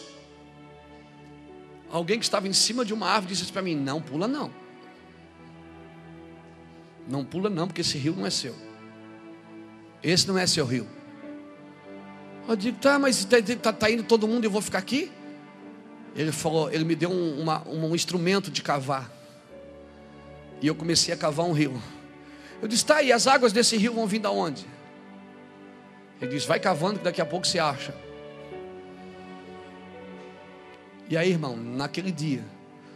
alguém 1.91 2.17
que 2.17 2.25
estava 2.25 2.47
em 2.47 2.53
cima 2.53 2.83
de 2.83 2.93
uma 2.93 3.07
árvore 3.07 3.35
disse 3.35 3.51
para 3.51 3.61
mim: 3.61 3.75
Não 3.75 4.01
pula, 4.01 4.27
não. 4.27 4.51
Não 7.07 7.23
pula, 7.23 7.49
não, 7.49 7.67
porque 7.67 7.81
esse 7.81 7.97
rio 7.97 8.15
não 8.15 8.25
é 8.25 8.29
seu. 8.29 8.55
Esse 10.01 10.27
não 10.27 10.37
é 10.37 10.47
seu 10.47 10.65
rio. 10.65 10.87
Eu 12.49 12.55
digo, 12.55 12.79
tá, 12.79 12.97
mas 12.97 13.19
está 13.19 13.37
tá, 13.61 13.71
tá 13.71 13.91
indo 13.91 14.01
todo 14.01 14.27
mundo 14.27 14.43
e 14.43 14.47
eu 14.47 14.51
vou 14.51 14.59
ficar 14.61 14.79
aqui? 14.79 15.11
Ele 16.15 16.31
falou, 16.31 16.71
ele 16.71 16.83
me 16.83 16.95
deu 16.95 17.11
um, 17.11 17.39
uma, 17.39 17.61
um 17.69 17.93
instrumento 17.93 18.49
de 18.49 18.63
cavar. 18.63 19.07
E 20.59 20.65
eu 20.65 20.73
comecei 20.73 21.13
a 21.13 21.17
cavar 21.17 21.45
um 21.45 21.51
rio. 21.51 21.79
Eu 22.59 22.67
disse, 22.67 22.83
tá, 22.83 23.03
e 23.03 23.11
as 23.11 23.27
águas 23.27 23.53
desse 23.53 23.77
rio 23.77 23.93
vão 23.93 24.07
vir 24.07 24.17
da 24.17 24.31
onde? 24.31 24.65
Ele 26.19 26.31
disse, 26.31 26.47
vai 26.47 26.59
cavando 26.59 26.97
que 26.97 27.05
daqui 27.05 27.21
a 27.21 27.25
pouco 27.25 27.45
você 27.45 27.59
acha. 27.59 27.93
E 31.07 31.15
aí, 31.15 31.29
irmão, 31.29 31.55
naquele 31.55 32.11
dia, 32.11 32.43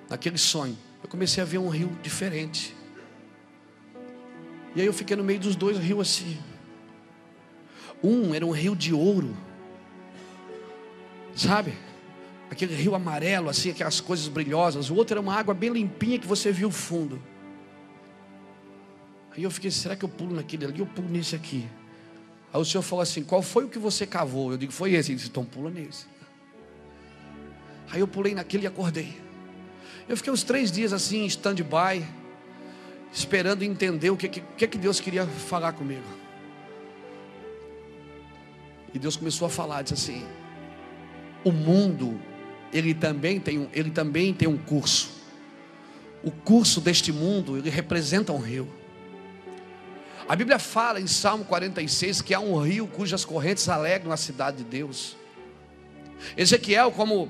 naquele 0.09 0.39
sonho, 0.39 0.75
eu 1.03 1.07
comecei 1.07 1.43
a 1.43 1.45
ver 1.45 1.59
um 1.59 1.69
rio 1.69 1.95
diferente. 2.01 2.75
E 4.75 4.81
aí 4.81 4.87
eu 4.87 4.93
fiquei 4.93 5.15
no 5.15 5.23
meio 5.23 5.39
dos 5.39 5.55
dois 5.55 5.77
rios 5.77 6.01
assim. 6.01 6.39
Um 8.03 8.33
era 8.35 8.45
um 8.45 8.51
rio 8.51 8.75
de 8.75 8.93
ouro. 8.93 9.35
Sabe? 11.35 11.73
Aquele 12.51 12.75
rio 12.75 12.93
amarelo, 12.93 13.49
assim, 13.49 13.69
aquelas 13.71 13.99
coisas 14.01 14.27
brilhosas. 14.27 14.89
O 14.89 14.95
outro 14.95 15.13
era 15.13 15.21
uma 15.21 15.33
água 15.33 15.53
bem 15.53 15.71
limpinha 15.71 16.19
que 16.19 16.27
você 16.27 16.51
viu 16.51 16.67
o 16.67 16.71
fundo. 16.71 17.21
Aí 19.35 19.43
eu 19.43 19.49
fiquei, 19.49 19.71
será 19.71 19.95
que 19.95 20.05
eu 20.05 20.09
pulo 20.09 20.35
naquele 20.35 20.65
ali? 20.65 20.79
Eu 20.79 20.85
pulo 20.85 21.09
nesse 21.09 21.35
aqui. 21.35 21.67
Aí 22.53 22.61
o 22.61 22.65
senhor 22.65 22.83
falou 22.83 23.01
assim: 23.01 23.23
qual 23.23 23.41
foi 23.41 23.63
o 23.63 23.69
que 23.69 23.79
você 23.79 24.05
cavou? 24.05 24.51
Eu 24.51 24.57
digo, 24.57 24.71
foi 24.71 24.93
esse. 24.93 25.11
Ele 25.11 25.15
disse, 25.15 25.29
então 25.29 25.43
pula 25.43 25.71
nesse. 25.71 26.05
Aí 27.89 27.99
eu 27.99 28.07
pulei 28.07 28.35
naquele 28.35 28.63
e 28.63 28.67
acordei. 28.67 29.17
Eu 30.07 30.17
fiquei 30.17 30.31
uns 30.31 30.43
três 30.43 30.71
dias 30.71 30.93
assim, 30.93 31.23
em 31.23 31.25
stand-by, 31.25 32.05
esperando 33.11 33.63
entender 33.63 34.09
o 34.09 34.17
que, 34.17 34.27
que, 34.27 34.67
que 34.67 34.77
Deus 34.77 34.99
queria 34.99 35.25
falar 35.25 35.73
comigo. 35.73 36.22
E 38.93 38.99
Deus 38.99 39.15
começou 39.15 39.47
a 39.47 39.49
falar, 39.49 39.81
disse 39.81 39.93
assim: 39.93 40.25
o 41.43 41.51
mundo, 41.51 42.19
ele 42.71 42.93
também 42.93 43.39
tem 43.39 43.59
um, 43.59 43.67
ele 43.73 43.89
também 43.89 44.33
tem 44.33 44.47
um 44.47 44.57
curso. 44.57 45.11
O 46.23 46.31
curso 46.31 46.79
deste 46.79 47.11
mundo, 47.11 47.57
ele 47.57 47.69
representa 47.69 48.31
um 48.31 48.39
rio. 48.39 48.67
A 50.27 50.35
Bíblia 50.35 50.57
fala 50.57 51.01
em 51.01 51.07
Salmo 51.07 51.43
46 51.43 52.21
que 52.21 52.33
há 52.33 52.39
um 52.39 52.57
rio 52.57 52.87
cujas 52.87 53.25
correntes 53.25 53.67
alegram 53.67 54.11
a 54.11 54.17
cidade 54.17 54.57
de 54.57 54.63
Deus. 54.63 55.17
Ezequiel, 56.37 56.91
como 56.91 57.29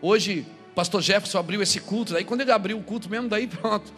hoje 0.00 0.46
pastor 0.74 1.02
Jefferson 1.02 1.38
abriu 1.38 1.60
esse 1.60 1.80
culto, 1.80 2.14
daí 2.14 2.24
quando 2.24 2.40
ele 2.40 2.52
abriu 2.52 2.78
o 2.78 2.82
culto 2.82 3.10
mesmo, 3.10 3.28
daí 3.28 3.46
pronto. 3.48 3.92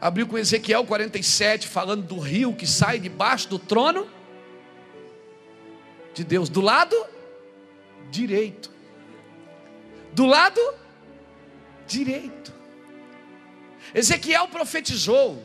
Abriu 0.00 0.26
com 0.26 0.36
Ezequiel 0.36 0.84
47, 0.84 1.68
falando 1.68 2.02
do 2.02 2.18
rio 2.18 2.52
que 2.52 2.66
sai 2.66 2.98
debaixo 2.98 3.48
do 3.48 3.58
trono 3.60 4.08
de 6.14 6.24
Deus, 6.24 6.48
do 6.48 6.60
lado 6.60 6.96
direito. 8.10 8.70
Do 10.12 10.26
lado 10.26 10.60
direito. 11.86 12.52
Ezequiel 13.94 14.48
profetizou. 14.48 15.42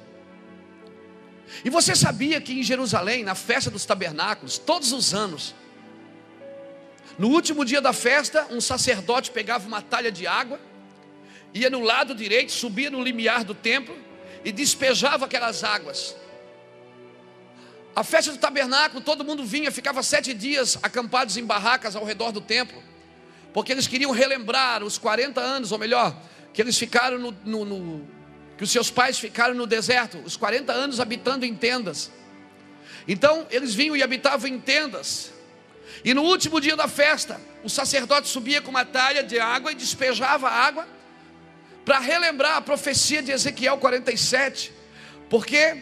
E 1.64 1.70
você 1.70 1.96
sabia 1.96 2.42
que 2.42 2.54
em 2.60 2.64
Jerusalém, 2.64 3.24
na 3.24 3.36
festa 3.36 3.72
dos 3.72 3.86
tabernáculos, 3.86 4.58
todos 4.58 4.92
os 4.92 5.14
anos, 5.14 5.56
no 7.18 7.30
último 7.30 7.66
dia 7.66 7.82
da 7.82 7.94
festa, 7.94 8.48
um 8.52 8.62
sacerdote 8.62 9.32
pegava 9.32 9.68
uma 9.68 9.82
talha 9.82 10.12
de 10.12 10.28
água, 10.28 10.60
ia 11.54 11.70
no 11.70 11.82
lado 11.82 12.14
direito, 12.14 12.52
subia 12.52 12.92
no 12.92 13.02
limiar 13.02 13.44
do 13.44 13.56
templo 13.56 13.98
e 14.44 14.52
despejava 14.52 15.26
aquelas 15.26 15.64
águas. 15.64 16.16
A 17.98 18.04
festa 18.04 18.32
do 18.32 18.38
tabernáculo, 18.38 19.02
todo 19.02 19.26
mundo 19.26 19.44
vinha, 19.44 19.72
ficava 19.72 20.04
sete 20.04 20.32
dias 20.32 20.78
acampados 20.84 21.36
em 21.36 21.44
barracas 21.44 21.96
ao 21.96 22.06
redor 22.06 22.32
do 22.32 22.40
templo, 22.40 22.80
porque 23.52 23.72
eles 23.72 23.88
queriam 23.88 24.12
relembrar 24.12 24.84
os 24.84 25.00
40 25.00 25.42
anos, 25.42 25.72
ou 25.72 25.80
melhor, 25.80 26.16
que 26.54 26.62
eles 26.62 26.78
ficaram 26.78 27.18
no, 27.18 27.32
no, 27.44 27.66
no 27.66 28.08
que 28.56 28.64
os 28.64 28.70
seus 28.70 28.92
pais 28.92 29.18
ficaram 29.18 29.56
no 29.56 29.66
deserto, 29.66 30.20
os 30.20 30.38
40 30.38 30.72
anos 30.72 31.00
habitando 31.00 31.44
em 31.44 31.56
tendas. 31.56 32.12
Então 33.08 33.48
eles 33.50 33.74
vinham 33.74 33.98
e 33.98 34.04
habitavam 34.04 34.48
em 34.48 34.60
tendas. 34.60 35.34
E 36.06 36.14
no 36.14 36.22
último 36.22 36.62
dia 36.62 36.76
da 36.76 36.88
festa, 36.88 37.42
o 37.64 37.70
sacerdote 37.70 38.28
subia 38.28 38.62
com 38.62 38.70
uma 38.70 38.86
talha 38.86 39.24
de 39.24 39.40
água 39.40 39.72
e 39.72 39.76
despejava 39.76 40.48
água 40.48 40.88
para 41.84 41.98
relembrar 41.98 42.58
a 42.58 42.62
profecia 42.62 43.24
de 43.24 43.32
Ezequiel 43.32 43.80
47, 43.80 44.72
porque 45.32 45.82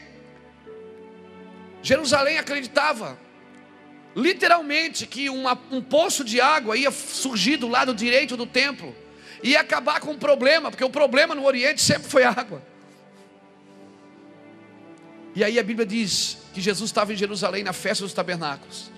Jerusalém 1.86 2.40
acreditava 2.40 3.16
literalmente 4.16 5.06
que 5.06 5.30
uma, 5.30 5.56
um 5.70 5.84
poço 5.84 6.24
de 6.24 6.42
água 6.42 6.76
ia 6.76 6.90
surgir 6.90 7.58
do 7.58 7.68
lado 7.68 7.94
direito 7.94 8.36
do 8.36 8.48
templo 8.48 8.96
e 9.44 9.56
acabar 9.56 10.00
com 10.00 10.12
o 10.12 10.18
problema, 10.18 10.72
porque 10.72 10.84
o 10.84 10.90
problema 10.90 11.36
no 11.36 11.46
Oriente 11.46 11.80
sempre 11.84 12.10
foi 12.10 12.24
água. 12.24 12.60
E 15.36 15.44
aí 15.44 15.60
a 15.60 15.64
Bíblia 15.64 15.86
diz 15.86 16.40
que 16.56 16.60
Jesus 16.60 16.90
estava 16.90 17.14
em 17.14 17.16
Jerusalém 17.16 17.64
na 17.64 17.74
festa 17.74 18.04
dos 18.04 18.14
tabernáculos. 18.14 18.90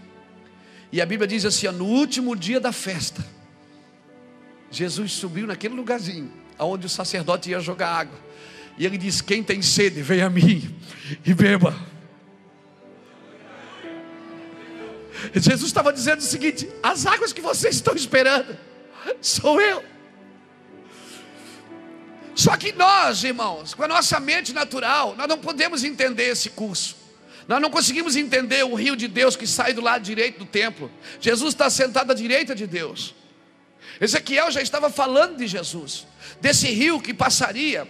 E 0.89 1.01
a 1.01 1.05
Bíblia 1.05 1.27
diz 1.27 1.43
assim: 1.43 1.67
no 1.67 1.83
último 1.83 2.37
dia 2.37 2.61
da 2.61 2.71
festa, 2.71 3.21
Jesus 4.71 5.11
subiu 5.11 5.45
naquele 5.45 5.75
lugarzinho, 5.75 6.31
aonde 6.57 6.85
o 6.85 6.89
sacerdote 6.89 7.49
ia 7.49 7.59
jogar 7.59 7.89
água. 7.89 8.17
E 8.77 8.85
ele 8.85 8.97
diz: 8.97 9.19
Quem 9.19 9.43
tem 9.43 9.61
sede, 9.61 10.01
vem 10.01 10.21
a 10.21 10.29
mim 10.29 10.73
e 11.25 11.33
beba. 11.33 11.96
Jesus 15.33 15.67
estava 15.67 15.91
dizendo 15.91 16.19
o 16.19 16.23
seguinte: 16.23 16.69
as 16.81 17.05
águas 17.05 17.33
que 17.33 17.41
vocês 17.41 17.75
estão 17.75 17.95
esperando, 17.95 18.57
sou 19.21 19.59
eu. 19.59 19.83
Só 22.35 22.55
que 22.55 22.71
nós, 22.71 23.23
irmãos, 23.23 23.73
com 23.73 23.83
a 23.83 23.87
nossa 23.87 24.19
mente 24.19 24.53
natural, 24.53 25.15
nós 25.15 25.27
não 25.27 25.39
podemos 25.39 25.83
entender 25.83 26.25
esse 26.25 26.51
curso. 26.51 26.95
Nós 27.47 27.61
não 27.61 27.69
conseguimos 27.69 28.15
entender 28.15 28.63
o 28.63 28.75
rio 28.75 28.95
de 28.95 29.07
Deus 29.07 29.35
que 29.35 29.47
sai 29.47 29.73
do 29.73 29.81
lado 29.81 30.03
direito 30.03 30.39
do 30.39 30.45
templo. 30.45 30.91
Jesus 31.19 31.53
está 31.53 31.69
sentado 31.69 32.11
à 32.11 32.13
direita 32.13 32.53
de 32.53 32.67
Deus. 32.67 33.15
Ezequiel 33.99 34.51
já 34.51 34.61
estava 34.61 34.89
falando 34.89 35.37
de 35.37 35.47
Jesus, 35.47 36.05
desse 36.39 36.67
rio 36.67 37.01
que 37.01 37.13
passaria 37.13 37.87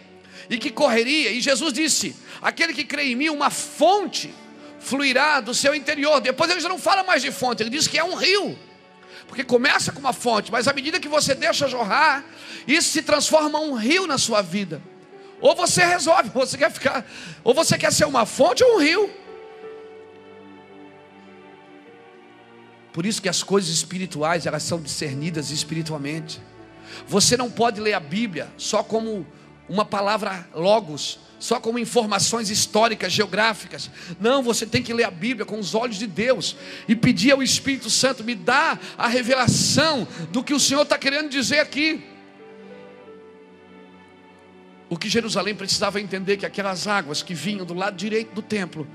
e 0.50 0.58
que 0.58 0.70
correria. 0.70 1.32
E 1.32 1.42
Jesus 1.42 1.74
disse: 1.74 2.16
Aquele 2.42 2.74
que 2.74 2.86
crê 2.86 3.12
em 3.12 3.16
mim, 3.16 3.30
uma 3.30 3.50
fonte 3.50 4.34
fluirá 4.80 5.40
do 5.40 5.54
seu 5.54 5.74
interior. 5.74 6.20
Depois 6.22 6.50
ele 6.50 6.60
já 6.60 6.70
não 6.70 6.80
fala 6.80 7.04
mais 7.04 7.22
de 7.22 7.32
fonte, 7.32 7.63
ele 7.63 7.70
diz 7.70 7.88
que 7.88 7.98
é 7.98 8.04
um 8.04 8.16
rio. 8.16 8.58
Porque 9.28 9.44
começa 9.44 9.92
com 9.92 10.00
uma 10.00 10.13
fonte, 10.13 10.52
mas 10.52 10.68
à 10.68 10.74
medida 10.74 11.00
que 11.00 11.08
você 11.08 11.36
deixa 11.36 11.68
jorrar, 11.68 12.24
isso 12.68 12.90
se 12.90 13.02
transforma 13.02 13.60
em 13.60 13.70
um 13.70 13.74
rio 13.74 14.08
na 14.08 14.18
sua 14.18 14.42
vida. 14.42 14.82
Ou 15.42 15.56
você 15.56 15.84
resolve, 15.86 16.32
ou 16.34 16.46
você 16.46 16.58
quer 16.58 16.72
ficar, 16.72 17.06
ou 17.44 17.54
você 17.54 17.78
quer 17.78 17.92
ser 17.92 18.06
uma 18.06 18.26
fonte 18.26 18.63
ou 18.63 18.76
um 18.76 18.80
rio. 18.80 19.10
Por 22.94 23.06
isso 23.06 23.22
que 23.22 23.30
as 23.30 23.44
coisas 23.44 23.70
espirituais, 23.70 24.48
elas 24.48 24.63
são 24.63 24.82
discernidas 24.82 25.52
espiritualmente. 25.52 26.42
Você 27.08 27.38
não 27.38 27.52
pode 27.52 27.80
ler 27.80 27.94
a 27.94 28.00
Bíblia 28.00 28.50
só 28.58 28.82
como 28.82 29.28
uma 29.70 29.86
palavra 29.86 30.48
logos, 30.54 31.20
só 31.39 31.60
como 31.60 31.78
informações 31.78 32.50
históricas, 32.50 33.12
geográficas. 33.12 33.89
Não, 34.19 34.41
você 34.41 34.65
tem 34.65 34.82
que 34.82 34.93
ler 34.93 35.04
a 35.04 35.12
Bíblia 35.12 35.45
com 35.45 35.60
os 35.60 35.76
olhos 35.76 35.97
de 35.97 36.08
Deus 36.08 36.56
e 36.88 36.95
pedir 36.95 37.32
ao 37.32 37.43
Espírito 37.43 37.89
Santo, 37.89 38.23
me 38.23 38.36
dá 38.36 38.80
a 38.97 39.08
revelação 39.08 40.08
do 40.32 40.43
que 40.43 40.54
o 40.54 40.60
Senhor 40.60 40.82
está 40.82 40.97
querendo 40.97 41.30
dizer 41.30 41.60
aqui. 41.60 42.04
O 44.89 44.97
que 44.97 45.10
Jerusalém 45.10 45.54
precisava 45.54 46.00
entender 46.00 46.38
que 46.38 46.45
aquelas 46.45 46.88
águas 46.88 47.21
que 47.21 47.34
vinham 47.34 47.65
do 47.65 47.73
lado 47.73 47.95
direito 47.97 48.34
do 48.34 48.41
templo, 48.41 48.88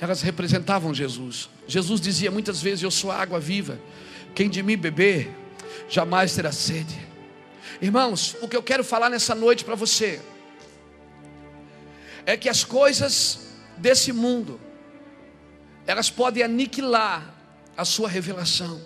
elas 0.00 0.22
representavam 0.22 0.94
Jesus. 0.94 1.50
Jesus 1.66 2.00
dizia 2.00 2.30
muitas 2.30 2.62
vezes: 2.62 2.82
Eu 2.82 2.90
sou 2.90 3.10
a 3.10 3.16
água 3.16 3.40
viva, 3.40 3.78
quem 4.34 4.48
de 4.48 4.62
mim 4.62 4.76
beber, 4.76 5.30
jamais 5.88 6.34
terá 6.34 6.52
sede. 6.52 6.96
Irmãos, 7.80 8.36
o 8.40 8.46
que 8.46 8.56
eu 8.56 8.62
quero 8.62 8.84
falar 8.84 9.10
nessa 9.10 9.34
noite 9.34 9.64
para 9.64 9.74
você, 9.74 10.20
é 12.24 12.36
que 12.36 12.48
as 12.48 12.64
coisas 12.64 13.40
desse 13.76 14.12
mundo, 14.12 14.60
elas 15.86 16.10
podem 16.10 16.42
aniquilar 16.42 17.34
a 17.76 17.84
sua 17.84 18.08
revelação. 18.08 18.80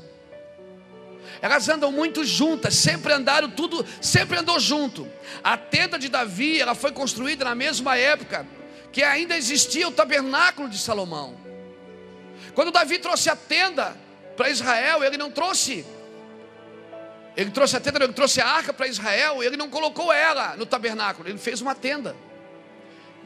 Elas 1.42 1.68
andam 1.68 1.92
muito 1.92 2.24
juntas, 2.24 2.74
sempre 2.74 3.12
andaram 3.12 3.50
tudo, 3.50 3.84
sempre 4.00 4.38
andou 4.38 4.58
junto. 4.58 5.06
A 5.44 5.56
tenda 5.56 5.98
de 5.98 6.08
Davi, 6.08 6.60
ela 6.60 6.74
foi 6.74 6.92
construída 6.92 7.44
na 7.44 7.54
mesma 7.54 7.96
época 7.96 8.46
que 8.90 9.02
ainda 9.02 9.36
existia 9.36 9.86
o 9.86 9.92
tabernáculo 9.92 10.68
de 10.68 10.78
Salomão. 10.78 11.38
Quando 12.54 12.70
Davi 12.70 12.98
trouxe 12.98 13.28
a 13.28 13.36
tenda 13.36 13.94
para 14.34 14.48
Israel, 14.48 15.04
ele 15.04 15.18
não 15.18 15.30
trouxe 15.30 15.84
Ele 17.36 17.50
trouxe 17.50 17.76
a 17.76 17.80
tenda, 17.80 18.02
ele 18.02 18.14
trouxe 18.14 18.40
a 18.40 18.46
arca 18.46 18.72
para 18.72 18.86
Israel, 18.86 19.42
ele 19.42 19.58
não 19.58 19.68
colocou 19.68 20.10
ela 20.10 20.56
no 20.56 20.64
tabernáculo, 20.64 21.28
ele 21.28 21.36
fez 21.36 21.60
uma 21.60 21.74
tenda. 21.74 22.16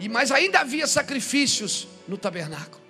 E 0.00 0.08
mas 0.08 0.32
ainda 0.32 0.60
havia 0.60 0.86
sacrifícios 0.86 1.86
no 2.08 2.16
tabernáculo. 2.16 2.80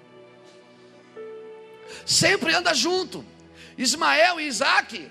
Sempre 2.07 2.55
anda 2.55 2.73
junto. 2.73 3.25
Ismael 3.77 4.41
e 4.41 4.47
Isaac 4.47 5.11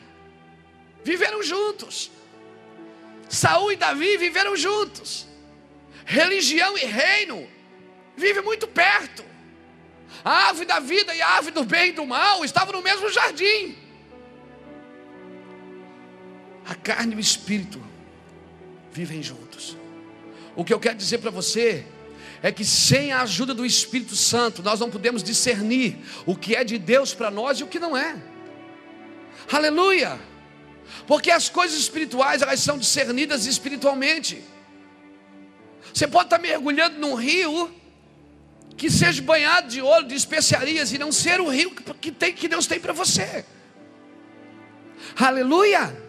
viveram 1.03 1.43
juntos. 1.43 2.09
Saul 3.29 3.73
e 3.73 3.75
Davi 3.75 4.17
viveram 4.17 4.55
juntos. 4.55 5.27
Religião 6.05 6.77
e 6.77 6.85
reino 6.85 7.47
vivem 8.15 8.43
muito 8.43 8.65
perto. 8.65 9.23
A 10.23 10.47
árvore 10.47 10.65
da 10.65 10.79
vida 10.79 11.13
e 11.13 11.21
a 11.21 11.27
árvore 11.27 11.53
do 11.53 11.65
bem 11.65 11.89
e 11.89 11.93
do 11.93 12.05
mal 12.05 12.45
estavam 12.45 12.73
no 12.73 12.81
mesmo 12.81 13.09
jardim. 13.09 13.77
A 16.65 16.75
carne 16.75 17.13
e 17.13 17.17
o 17.17 17.19
espírito 17.19 17.81
vivem 18.91 19.21
juntos. 19.21 19.75
O 20.59 20.65
que 20.65 20.73
eu 20.73 20.79
quero 20.79 20.97
dizer 20.97 21.19
para 21.19 21.31
você 21.31 21.85
é 22.43 22.51
que 22.51 22.65
sem 22.65 23.13
a 23.13 23.21
ajuda 23.21 23.53
do 23.53 23.65
Espírito 23.65 24.13
Santo, 24.13 24.61
nós 24.61 24.77
não 24.77 24.89
podemos 24.89 25.23
discernir 25.23 25.97
o 26.25 26.35
que 26.35 26.53
é 26.53 26.65
de 26.65 26.77
Deus 26.77 27.13
para 27.13 27.31
nós 27.31 27.61
e 27.61 27.63
o 27.63 27.67
que 27.67 27.79
não 27.79 27.95
é. 27.95 28.21
Aleluia! 29.49 30.19
Porque 31.07 31.31
as 31.31 31.47
coisas 31.47 31.79
espirituais, 31.79 32.41
elas 32.41 32.59
são 32.59 32.77
discernidas 32.77 33.45
espiritualmente. 33.45 34.43
Você 35.93 36.05
pode 36.05 36.25
estar 36.25 36.39
mergulhando 36.39 36.99
num 36.99 37.15
rio 37.15 37.73
que 38.75 38.89
seja 38.89 39.21
banhado 39.21 39.69
de 39.69 39.81
ouro, 39.81 40.07
de 40.07 40.15
especiarias, 40.15 40.91
e 40.91 40.97
não 40.97 41.09
ser 41.09 41.39
o 41.39 41.47
rio 41.47 41.71
que, 42.01 42.11
tem, 42.11 42.33
que 42.33 42.49
Deus 42.49 42.67
tem 42.67 42.81
para 42.81 42.91
você. 42.91 43.45
Aleluia! 45.15 46.08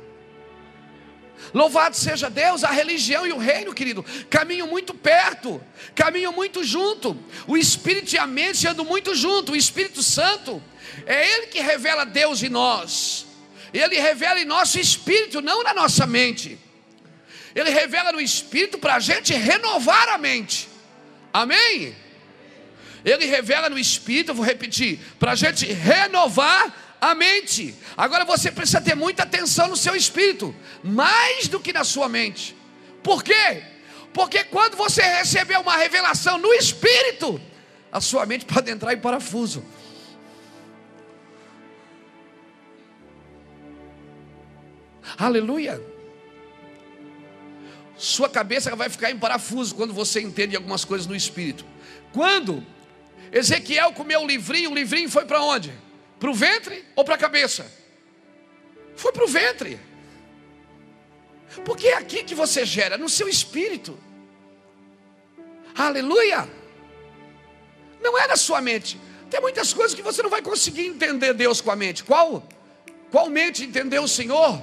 Louvado 1.53 1.97
seja 1.97 2.31
Deus, 2.31 2.63
a 2.63 2.71
religião 2.71 3.27
e 3.27 3.33
o 3.33 3.39
reino, 3.39 3.75
querido, 3.75 4.05
caminham 4.29 4.67
muito 4.67 4.95
perto, 4.95 5.61
caminham 5.95 6.33
muito 6.33 6.63
junto. 6.63 7.17
O 7.47 7.57
Espírito 7.57 8.13
e 8.15 8.19
a 8.19 8.27
mente 8.27 8.67
andam 8.67 8.85
muito 8.85 9.15
junto. 9.15 9.53
O 9.53 9.57
Espírito 9.57 10.03
Santo 10.03 10.63
é 11.07 11.29
Ele 11.35 11.47
que 11.47 11.61
revela 11.61 12.05
Deus 12.05 12.43
em 12.43 12.49
nós. 12.49 13.27
Ele 13.73 13.99
revela 13.99 14.41
em 14.41 14.45
nosso 14.45 14.79
espírito, 14.79 15.41
não 15.41 15.63
na 15.63 15.73
nossa 15.73 16.07
mente. 16.07 16.59
Ele 17.55 17.71
revela 17.71 18.13
no 18.13 18.21
espírito 18.21 18.79
para 18.79 18.97
a 18.97 19.01
gente 19.01 19.33
renovar 19.33 20.09
a 20.09 20.19
mente. 20.19 20.69
Amém? 21.33 21.95
Ele 23.05 23.27
revela 23.27 23.71
no 23.71 23.79
espírito, 23.79 24.35
vou 24.35 24.45
repetir, 24.45 25.01
para 25.19 25.33
a 25.33 25.35
gente 25.35 25.67
renovar 25.67 26.90
a 27.01 27.15
mente. 27.15 27.75
Agora 27.97 28.25
você 28.25 28.51
precisa 28.53 28.81
ter 28.81 28.95
muita 28.95 29.23
atenção 29.23 29.69
no 29.69 29.77
seu 29.77 29.97
espírito, 29.97 30.55
mais 30.83 31.49
do 31.49 31.59
que 31.59 31.73
na 31.73 31.85
sua 31.85 32.09
mente. 32.09 32.57
Por 33.03 33.23
quê? 33.25 33.63
Porque 34.13 34.45
quando 34.45 34.77
você 34.77 35.03
receber 35.03 35.59
uma 35.59 35.77
revelação 35.77 36.39
no 36.39 36.53
espírito, 36.53 37.41
a 37.91 38.01
sua 38.01 38.27
mente 38.27 38.45
pode 38.47 38.71
entrar 38.71 38.93
em 38.93 38.99
parafuso. 38.99 39.65
Aleluia. 45.17 45.81
Sua 47.97 48.29
cabeça 48.29 48.75
vai 48.75 48.89
ficar 48.89 49.11
em 49.11 49.19
parafuso 49.19 49.75
quando 49.75 49.93
você 49.93 50.21
entende 50.21 50.57
algumas 50.57 50.85
coisas 50.85 51.07
no 51.07 51.15
espírito. 51.15 51.65
Quando 52.13 52.65
Ezequiel 53.31 53.93
comeu 53.93 54.23
o 54.23 54.27
livrinho, 54.27 54.71
o 54.71 54.75
livrinho 54.75 55.09
foi 55.09 55.27
para 55.27 55.43
onde? 55.43 55.73
Para 56.21 56.31
o 56.31 56.35
ventre 56.35 56.85
ou 56.95 57.03
para 57.03 57.15
a 57.15 57.19
cabeça? 57.19 57.67
Foi 58.95 59.11
para 59.11 59.25
o 59.25 59.27
ventre. 59.27 59.81
Porque 61.65 61.89
é 61.89 61.97
aqui 61.97 62.23
que 62.23 62.35
você 62.35 62.65
gera, 62.65 62.99
no 62.99 63.09
seu 63.09 63.27
espírito. 63.27 63.99
Aleluia. 65.75 66.47
Não 68.03 68.19
é 68.19 68.27
na 68.27 68.37
sua 68.37 68.61
mente. 68.61 69.01
Tem 69.31 69.41
muitas 69.41 69.73
coisas 69.73 69.95
que 69.95 70.03
você 70.03 70.23
não 70.23 70.29
vai 70.29 70.43
conseguir 70.43 70.87
entender 70.87 71.33
Deus 71.33 71.63
com 71.63 71.71
a 71.71 71.77
mente. 71.77 72.05
Qual? 72.05 72.47
Qual 73.11 73.31
mente 73.31 73.65
entendeu 73.65 74.03
o 74.03 74.09
Senhor? 74.09 74.61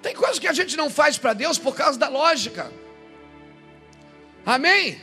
Tem 0.00 0.14
coisas 0.14 0.38
que 0.38 0.48
a 0.48 0.52
gente 0.52 0.76
não 0.76 0.88
faz 0.88 1.18
para 1.18 1.32
Deus 1.32 1.58
por 1.58 1.74
causa 1.74 1.98
da 1.98 2.08
lógica. 2.08 2.72
Amém? 4.46 5.00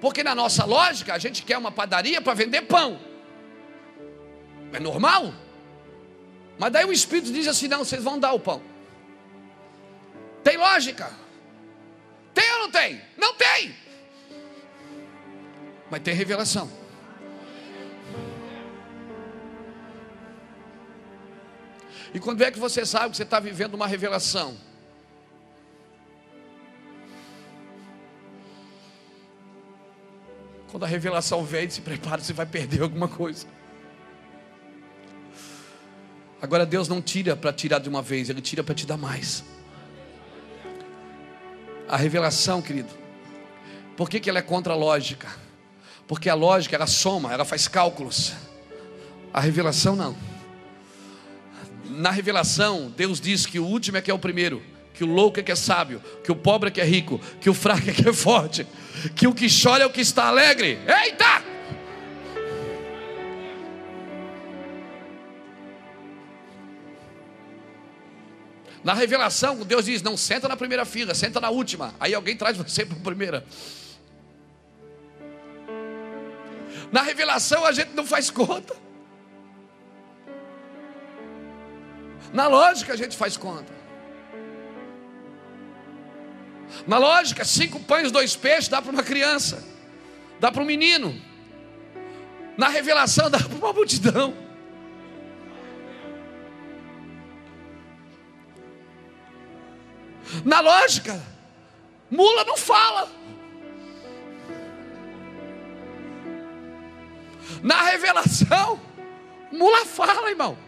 Porque 0.00 0.22
na 0.22 0.34
nossa 0.34 0.64
lógica 0.64 1.14
a 1.14 1.18
gente 1.18 1.42
quer 1.42 1.58
uma 1.58 1.72
padaria 1.72 2.20
para 2.20 2.34
vender 2.34 2.62
pão. 2.62 3.00
É 4.72 4.80
normal? 4.80 5.32
Mas 6.58 6.72
daí 6.72 6.84
o 6.84 6.92
Espírito 6.92 7.32
diz 7.32 7.46
assim: 7.48 7.68
não, 7.68 7.78
vocês 7.78 8.02
vão 8.02 8.18
dar 8.18 8.32
o 8.32 8.40
pão. 8.40 8.62
Tem 10.42 10.56
lógica? 10.56 11.10
Tem 12.34 12.52
ou 12.52 12.58
não 12.60 12.70
tem? 12.70 13.00
Não 13.16 13.34
tem. 13.34 13.74
Mas 15.90 16.02
tem 16.02 16.14
revelação. 16.14 16.70
E 22.12 22.20
quando 22.20 22.42
é 22.42 22.50
que 22.50 22.58
você 22.58 22.84
sabe 22.86 23.10
que 23.10 23.16
você 23.16 23.22
está 23.22 23.40
vivendo 23.40 23.74
uma 23.74 23.86
revelação? 23.86 24.56
Quando 30.70 30.84
a 30.84 30.86
revelação 30.86 31.44
vem, 31.44 31.68
se 31.70 31.80
prepara, 31.80 32.20
você 32.20 32.32
vai 32.32 32.46
perder 32.46 32.82
alguma 32.82 33.08
coisa. 33.08 33.46
Agora 36.40 36.66
Deus 36.66 36.88
não 36.88 37.00
tira 37.00 37.34
para 37.34 37.52
tirar 37.52 37.78
de 37.78 37.88
uma 37.88 38.02
vez, 38.02 38.28
Ele 38.28 38.40
tira 38.40 38.62
para 38.62 38.74
te 38.74 38.86
dar 38.86 38.96
mais. 38.96 39.44
A 41.88 41.96
revelação, 41.96 42.60
querido, 42.60 42.90
por 43.96 44.10
que, 44.10 44.20
que 44.20 44.28
ela 44.28 44.40
é 44.40 44.42
contra 44.42 44.72
a 44.72 44.76
lógica? 44.76 45.28
Porque 46.06 46.28
a 46.28 46.34
lógica 46.34 46.76
ela 46.76 46.86
soma, 46.86 47.32
ela 47.32 47.44
faz 47.44 47.68
cálculos. 47.68 48.34
A 49.32 49.40
revelação 49.40 49.96
não 49.96 50.16
na 51.96 52.10
revelação, 52.10 52.92
Deus 52.94 53.20
diz 53.20 53.46
que 53.46 53.58
o 53.58 53.64
último 53.64 53.96
é 53.96 54.02
que 54.02 54.10
é 54.10 54.14
o 54.14 54.18
primeiro, 54.18 54.62
que 54.96 55.04
o 55.04 55.06
louco 55.06 55.38
é 55.38 55.42
que 55.42 55.52
é 55.52 55.54
sábio, 55.54 56.02
que 56.24 56.32
o 56.32 56.34
pobre 56.34 56.70
é 56.70 56.72
que 56.72 56.80
é 56.80 56.84
rico, 56.84 57.20
que 57.38 57.50
o 57.50 57.54
fraco 57.54 57.90
é 57.90 57.92
que 57.92 58.08
é 58.08 58.12
forte, 58.14 58.66
que 59.14 59.26
o 59.26 59.34
que 59.34 59.46
chora 59.46 59.84
é 59.84 59.86
o 59.86 59.90
que 59.90 60.00
está 60.00 60.24
alegre. 60.24 60.78
Eita! 60.88 61.44
Na 68.82 68.94
revelação, 68.94 69.56
Deus 69.56 69.84
diz: 69.84 70.00
não 70.00 70.16
senta 70.16 70.48
na 70.48 70.56
primeira 70.56 70.86
fila, 70.86 71.14
senta 71.14 71.40
na 71.40 71.50
última. 71.50 71.94
Aí 72.00 72.14
alguém 72.14 72.34
traz 72.34 72.56
você 72.56 72.86
para 72.86 72.96
a 72.96 73.00
primeira. 73.00 73.44
Na 76.90 77.02
revelação, 77.02 77.66
a 77.66 77.72
gente 77.72 77.90
não 77.90 78.06
faz 78.06 78.30
conta. 78.30 78.74
Na 82.32 82.46
lógica 82.48 82.94
a 82.94 82.96
gente 82.96 83.14
faz 83.14 83.36
conta. 83.36 83.85
Na 86.86 86.98
lógica, 86.98 87.44
cinco 87.44 87.78
pães, 87.80 88.10
dois 88.10 88.34
peixes 88.34 88.68
dá 88.68 88.82
para 88.82 88.90
uma 88.90 89.02
criança, 89.02 89.64
dá 90.40 90.50
para 90.50 90.62
um 90.62 90.66
menino. 90.66 91.20
Na 92.56 92.68
revelação 92.68 93.28
dá 93.30 93.38
para 93.38 93.56
uma 93.56 93.72
multidão. 93.72 94.34
Na 100.44 100.60
lógica, 100.60 101.22
mula 102.10 102.44
não 102.44 102.56
fala. 102.56 103.10
Na 107.62 107.82
revelação, 107.82 108.80
mula 109.52 109.84
fala, 109.86 110.28
irmão. 110.30 110.58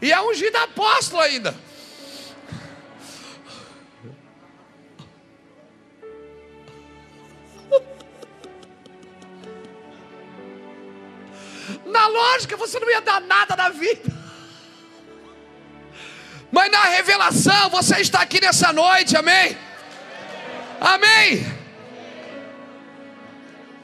E 0.00 0.12
é 0.12 0.20
ungido 0.20 0.56
apóstolo 0.56 1.22
ainda. 1.22 1.54
Lógica 12.14 12.56
você 12.56 12.78
não 12.78 12.90
ia 12.90 13.00
dar 13.00 13.20
nada 13.20 13.56
na 13.56 13.68
vida. 13.70 14.12
Mas 16.50 16.70
na 16.70 16.82
revelação 16.82 17.68
você 17.70 17.96
está 18.00 18.20
aqui 18.20 18.40
nessa 18.40 18.72
noite, 18.72 19.16
amém? 19.16 19.58
Amém. 20.80 21.44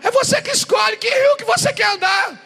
É 0.02 0.10
você 0.10 0.40
que 0.40 0.50
escolhe 0.50 0.96
que 0.96 1.08
rio 1.08 1.36
que 1.36 1.44
você 1.44 1.72
quer 1.72 1.90
andar. 1.94 2.38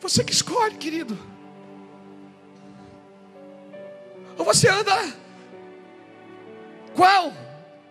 Você 0.00 0.22
que 0.22 0.32
escolhe, 0.32 0.76
querido. 0.76 1.33
Ou 4.44 4.52
você 4.52 4.68
anda 4.68 4.94
Qual? 6.94 7.32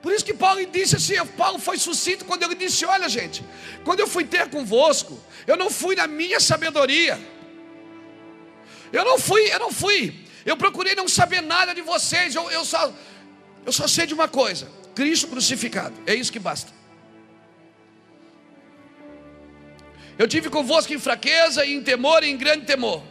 Por 0.01 0.13
isso 0.13 0.23
que 0.23 0.33
Paulo 0.33 0.65
disse 0.65 0.95
assim, 0.95 1.15
Paulo 1.37 1.57
foi 1.59 1.77
sucinto 1.77 2.25
quando 2.25 2.43
ele 2.43 2.55
disse: 2.55 2.85
Olha, 2.85 3.09
gente, 3.09 3.43
quando 3.83 4.01
eu 4.01 4.07
fui 4.07 4.23
ter 4.25 4.49
convosco, 4.49 5.19
eu 5.47 5.57
não 5.57 5.69
fui 5.69 5.95
na 5.95 6.07
minha 6.07 6.39
sabedoria. 6.39 7.19
Eu 8.91 9.03
não 9.03 9.17
fui, 9.17 9.51
eu 9.53 9.59
não 9.59 9.71
fui. 9.71 10.25
Eu 10.45 10.55
procurei 10.55 10.93
não 10.93 11.07
saber 11.07 11.41
nada 11.41 11.73
de 11.73 11.81
vocês. 11.81 12.35
Eu, 12.35 12.49
eu, 12.51 12.63
só, 12.63 12.93
eu 13.65 13.71
só 13.71 13.87
sei 13.87 14.05
de 14.05 14.13
uma 14.13 14.27
coisa: 14.27 14.69
Cristo 14.93 15.27
crucificado. 15.27 15.95
É 16.05 16.13
isso 16.13 16.31
que 16.31 16.39
basta. 16.39 16.71
Eu 20.17 20.27
tive 20.27 20.49
convosco 20.49 20.93
em 20.93 20.99
fraqueza, 20.99 21.65
em 21.65 21.81
temor 21.81 22.23
e 22.23 22.29
em 22.29 22.37
grande 22.37 22.65
temor. 22.65 23.01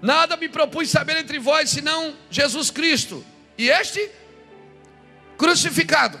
Nada 0.00 0.36
me 0.36 0.48
propus 0.48 0.90
saber 0.90 1.16
entre 1.16 1.38
vós 1.38 1.70
senão 1.70 2.14
Jesus 2.30 2.70
Cristo 2.70 3.24
e 3.56 3.68
este 3.68 4.10
crucificado. 5.38 6.20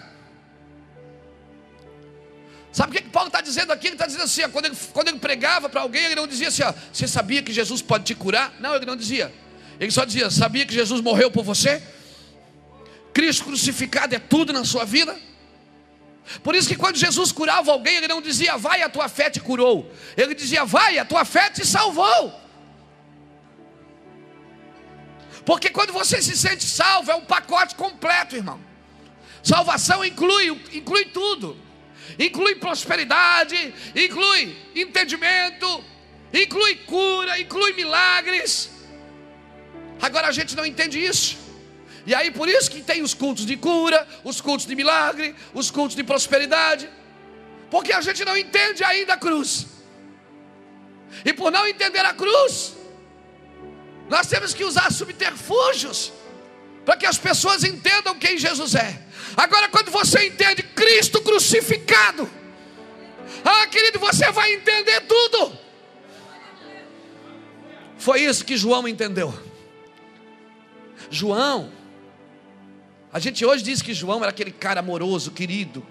Sabe 2.72 2.90
o 2.90 2.94
que, 2.96 3.02
que 3.02 3.10
Paulo 3.10 3.28
está 3.28 3.40
dizendo 3.40 3.72
aqui? 3.72 3.86
Ele 3.86 3.94
está 3.94 4.06
dizendo 4.06 4.24
assim: 4.24 4.42
ó, 4.42 4.48
quando, 4.48 4.66
ele, 4.66 4.76
quando 4.92 5.08
ele 5.08 5.18
pregava 5.18 5.68
para 5.68 5.80
alguém, 5.80 6.04
ele 6.04 6.16
não 6.16 6.26
dizia 6.26 6.48
assim: 6.48 6.62
ó, 6.62 6.74
Você 6.92 7.06
sabia 7.06 7.42
que 7.42 7.52
Jesus 7.52 7.80
pode 7.80 8.04
te 8.04 8.14
curar? 8.14 8.52
Não, 8.58 8.74
ele 8.74 8.86
não 8.86 8.96
dizia. 8.96 9.32
Ele 9.78 9.90
só 9.90 10.04
dizia: 10.04 10.30
Sabia 10.30 10.66
que 10.66 10.74
Jesus 10.74 11.00
morreu 11.00 11.30
por 11.30 11.44
você? 11.44 11.82
Cristo 13.12 13.44
crucificado 13.44 14.14
é 14.14 14.18
tudo 14.18 14.52
na 14.52 14.64
sua 14.64 14.84
vida? 14.84 15.16
Por 16.42 16.54
isso 16.54 16.68
que 16.68 16.76
quando 16.76 16.96
Jesus 16.96 17.30
curava 17.30 17.70
alguém, 17.70 17.96
ele 17.96 18.08
não 18.08 18.20
dizia, 18.20 18.56
vai, 18.56 18.82
a 18.82 18.88
tua 18.88 19.08
fé 19.08 19.30
te 19.30 19.40
curou. 19.40 19.90
Ele 20.16 20.34
dizia, 20.34 20.64
vai, 20.64 20.98
a 20.98 21.04
tua 21.04 21.24
fé 21.24 21.50
te 21.50 21.64
salvou. 21.66 22.43
Porque 25.44 25.70
quando 25.70 25.92
você 25.92 26.22
se 26.22 26.36
sente 26.36 26.64
salvo, 26.64 27.10
é 27.10 27.14
um 27.14 27.24
pacote 27.24 27.74
completo, 27.74 28.36
irmão. 28.36 28.60
Salvação 29.42 30.04
inclui, 30.04 30.48
inclui 30.72 31.04
tudo. 31.06 31.56
Inclui 32.18 32.54
prosperidade, 32.56 33.74
inclui 33.94 34.56
entendimento, 34.74 35.84
inclui 36.32 36.76
cura, 36.76 37.38
inclui 37.38 37.72
milagres. 37.72 38.70
Agora 40.00 40.28
a 40.28 40.32
gente 40.32 40.54
não 40.56 40.64
entende 40.64 41.02
isso. 41.02 41.38
E 42.06 42.14
aí 42.14 42.30
por 42.30 42.48
isso 42.48 42.70
que 42.70 42.82
tem 42.82 43.02
os 43.02 43.14
cultos 43.14 43.46
de 43.46 43.56
cura, 43.56 44.06
os 44.22 44.40
cultos 44.40 44.66
de 44.66 44.74
milagre, 44.74 45.34
os 45.52 45.70
cultos 45.70 45.96
de 45.96 46.04
prosperidade. 46.04 46.88
Porque 47.70 47.92
a 47.92 48.00
gente 48.00 48.24
não 48.24 48.36
entende 48.36 48.84
ainda 48.84 49.14
a 49.14 49.16
cruz. 49.16 49.66
E 51.24 51.32
por 51.32 51.50
não 51.50 51.66
entender 51.66 52.04
a 52.04 52.12
cruz, 52.12 52.74
nós 54.08 54.26
temos 54.26 54.52
que 54.52 54.64
usar 54.64 54.92
subterfúgios 54.92 56.12
para 56.84 56.96
que 56.96 57.06
as 57.06 57.16
pessoas 57.16 57.64
entendam 57.64 58.18
quem 58.18 58.36
Jesus 58.38 58.74
é. 58.74 59.02
Agora, 59.36 59.68
quando 59.68 59.90
você 59.90 60.26
entende 60.26 60.62
Cristo 60.62 61.20
crucificado, 61.22 62.30
ah, 63.44 63.66
querido, 63.66 63.98
você 63.98 64.30
vai 64.30 64.52
entender 64.52 65.00
tudo. 65.02 65.58
Foi 67.96 68.20
isso 68.20 68.44
que 68.44 68.56
João 68.56 68.86
entendeu. 68.86 69.32
João 71.10 71.72
a 73.14 73.20
gente 73.20 73.46
hoje 73.46 73.62
diz 73.62 73.80
que 73.80 73.94
João 73.94 74.18
era 74.22 74.30
aquele 74.30 74.50
cara 74.50 74.80
amoroso, 74.80 75.30
querido, 75.30 75.86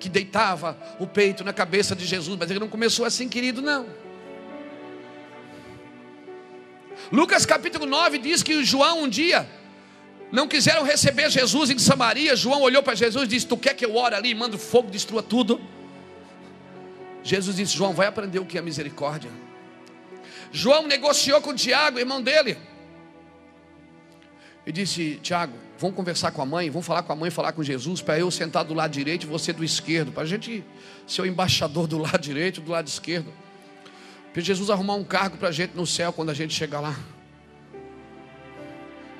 que 0.00 0.08
deitava 0.08 0.78
o 0.98 1.06
peito 1.06 1.44
na 1.44 1.52
cabeça 1.52 1.94
de 1.94 2.06
Jesus, 2.06 2.38
mas 2.38 2.50
ele 2.50 2.58
não 2.58 2.70
começou 2.70 3.04
assim, 3.04 3.28
querido, 3.28 3.60
não. 3.60 3.86
Lucas 7.12 7.44
capítulo 7.44 7.86
9 7.86 8.18
diz 8.18 8.42
que 8.42 8.64
João 8.64 9.02
um 9.02 9.08
dia 9.08 9.48
não 10.32 10.48
quiseram 10.48 10.82
receber 10.82 11.30
Jesus 11.30 11.70
em 11.70 11.78
Samaria. 11.78 12.34
João 12.34 12.62
olhou 12.62 12.82
para 12.82 12.94
Jesus 12.94 13.24
e 13.24 13.28
disse: 13.28 13.46
Tu 13.46 13.56
quer 13.56 13.74
que 13.74 13.84
eu 13.84 13.94
ore 13.94 14.14
ali 14.14 14.30
e 14.30 14.34
mando 14.34 14.58
fogo, 14.58 14.90
destrua 14.90 15.22
tudo? 15.22 15.60
Jesus 17.22 17.56
disse: 17.56 17.76
João, 17.76 17.92
vai 17.92 18.06
aprender 18.06 18.38
o 18.38 18.44
que 18.44 18.58
é 18.58 18.62
misericórdia. 18.62 19.30
João 20.52 20.86
negociou 20.86 21.40
com 21.40 21.54
Tiago, 21.54 21.98
irmão 21.98 22.22
dele, 22.22 22.56
e 24.66 24.72
disse: 24.72 25.20
Tiago, 25.22 25.54
vamos 25.78 25.96
conversar 25.96 26.30
com 26.32 26.42
a 26.42 26.46
mãe, 26.46 26.70
vamos 26.70 26.86
falar 26.86 27.02
com 27.02 27.12
a 27.12 27.16
mãe, 27.16 27.30
falar 27.30 27.52
com 27.52 27.62
Jesus, 27.62 28.00
para 28.00 28.18
eu 28.18 28.30
sentar 28.30 28.64
do 28.64 28.74
lado 28.74 28.90
direito 28.90 29.24
e 29.24 29.26
você 29.26 29.52
do 29.52 29.64
esquerdo, 29.64 30.12
para 30.12 30.22
a 30.22 30.26
gente 30.26 30.64
ser 31.06 31.22
o 31.22 31.26
embaixador 31.26 31.86
do 31.86 31.98
lado 31.98 32.18
direito 32.18 32.60
e 32.60 32.62
do 32.62 32.70
lado 32.72 32.88
esquerdo. 32.88 33.32
Para 34.34 34.42
Jesus 34.42 34.68
arrumar 34.68 34.94
um 34.94 35.04
cargo 35.04 35.38
para 35.38 35.48
a 35.48 35.52
gente 35.52 35.74
no 35.74 35.86
céu 35.86 36.12
quando 36.12 36.28
a 36.28 36.34
gente 36.34 36.52
chegar 36.52 36.80
lá. 36.80 36.94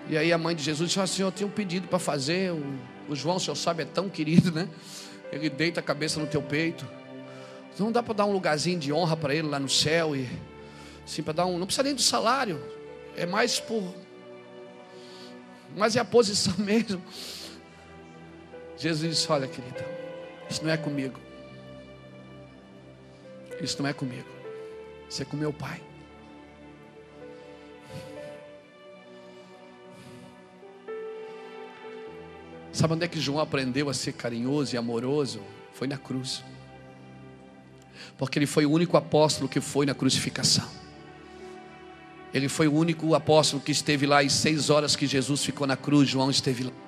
E 0.09 0.18
aí 0.18 0.31
a 0.31 0.37
mãe 0.37 0.55
de 0.55 0.62
Jesus 0.62 0.90
disse: 0.90 1.00
assim, 1.00 1.22
eu 1.22 1.33
tenho 1.33 1.48
um 1.48 1.53
pedido 1.53 1.88
para 1.88 1.98
fazer. 1.98 2.53
O, 3.09 3.14
João, 3.14 3.37
o 3.37 3.40
senhor 3.40 3.55
sabe, 3.55 3.85
é 3.85 3.87
tão 3.87 4.11
querido, 4.11 4.53
né? 4.53 4.68
Ele 5.33 5.48
deita 5.48 5.81
a 5.81 5.83
cabeça 5.83 6.20
no 6.20 6.27
teu 6.27 6.42
peito. 6.42 6.87
Não 7.79 7.90
dá 7.90 8.03
para 8.03 8.14
dar 8.14 8.27
um 8.27 8.33
lugarzinho 8.33 8.79
de 8.79 8.92
honra 8.92 9.16
para 9.16 9.35
ele 9.35 9.48
lá 9.48 9.59
no 9.59 9.68
céu 9.68 10.14
e 10.14 10.29
assim 11.05 11.22
para 11.22 11.33
dar 11.33 11.46
um, 11.46 11.59
não 11.59 11.66
precisa 11.66 11.85
nem 11.85 11.94
do 11.94 12.03
salário. 12.03 12.61
É 13.16 13.24
mais 13.24 13.59
por 13.59 13.94
mas 15.77 15.96
é 15.96 16.00
a 16.00 16.05
posição 16.05 16.55
mesmo. 16.59 17.03
Jesus 18.77 19.16
disse: 19.16 19.31
Olha, 19.31 19.46
querida, 19.46 19.85
isso 20.48 20.62
não 20.62 20.70
é 20.70 20.77
comigo. 20.77 21.18
Isso 23.61 23.81
não 23.81 23.88
é 23.88 23.92
comigo. 23.92 24.33
Isso 25.14 25.22
é 25.22 25.24
com 25.24 25.37
meu 25.37 25.53
Pai. 25.53 25.81
Sabe 32.72 32.94
onde 32.94 33.05
é 33.05 33.09
que 33.09 33.20
João 33.20 33.38
aprendeu 33.38 33.88
a 33.88 33.94
ser 33.94 34.14
carinhoso 34.14 34.74
e 34.74 34.77
amoroso? 34.77 35.40
Foi 35.72 35.87
na 35.87 35.96
cruz. 35.96 36.42
Porque 38.18 38.40
ele 38.40 38.46
foi 38.46 38.66
o 38.66 38.72
único 38.72 38.96
apóstolo 38.96 39.48
que 39.48 39.61
foi 39.61 39.87
na 39.87 39.94
crucificação. 39.94 40.68
Ele 42.33 42.48
foi 42.48 42.66
o 42.66 42.74
único 42.74 43.14
apóstolo 43.14 43.62
que 43.62 43.70
esteve 43.70 44.07
lá, 44.07 44.20
e 44.24 44.29
seis 44.29 44.68
horas 44.68 44.96
que 44.96 45.07
Jesus 45.07 45.44
ficou 45.44 45.64
na 45.64 45.77
cruz, 45.77 46.09
João 46.09 46.29
esteve 46.29 46.64
lá. 46.64 46.83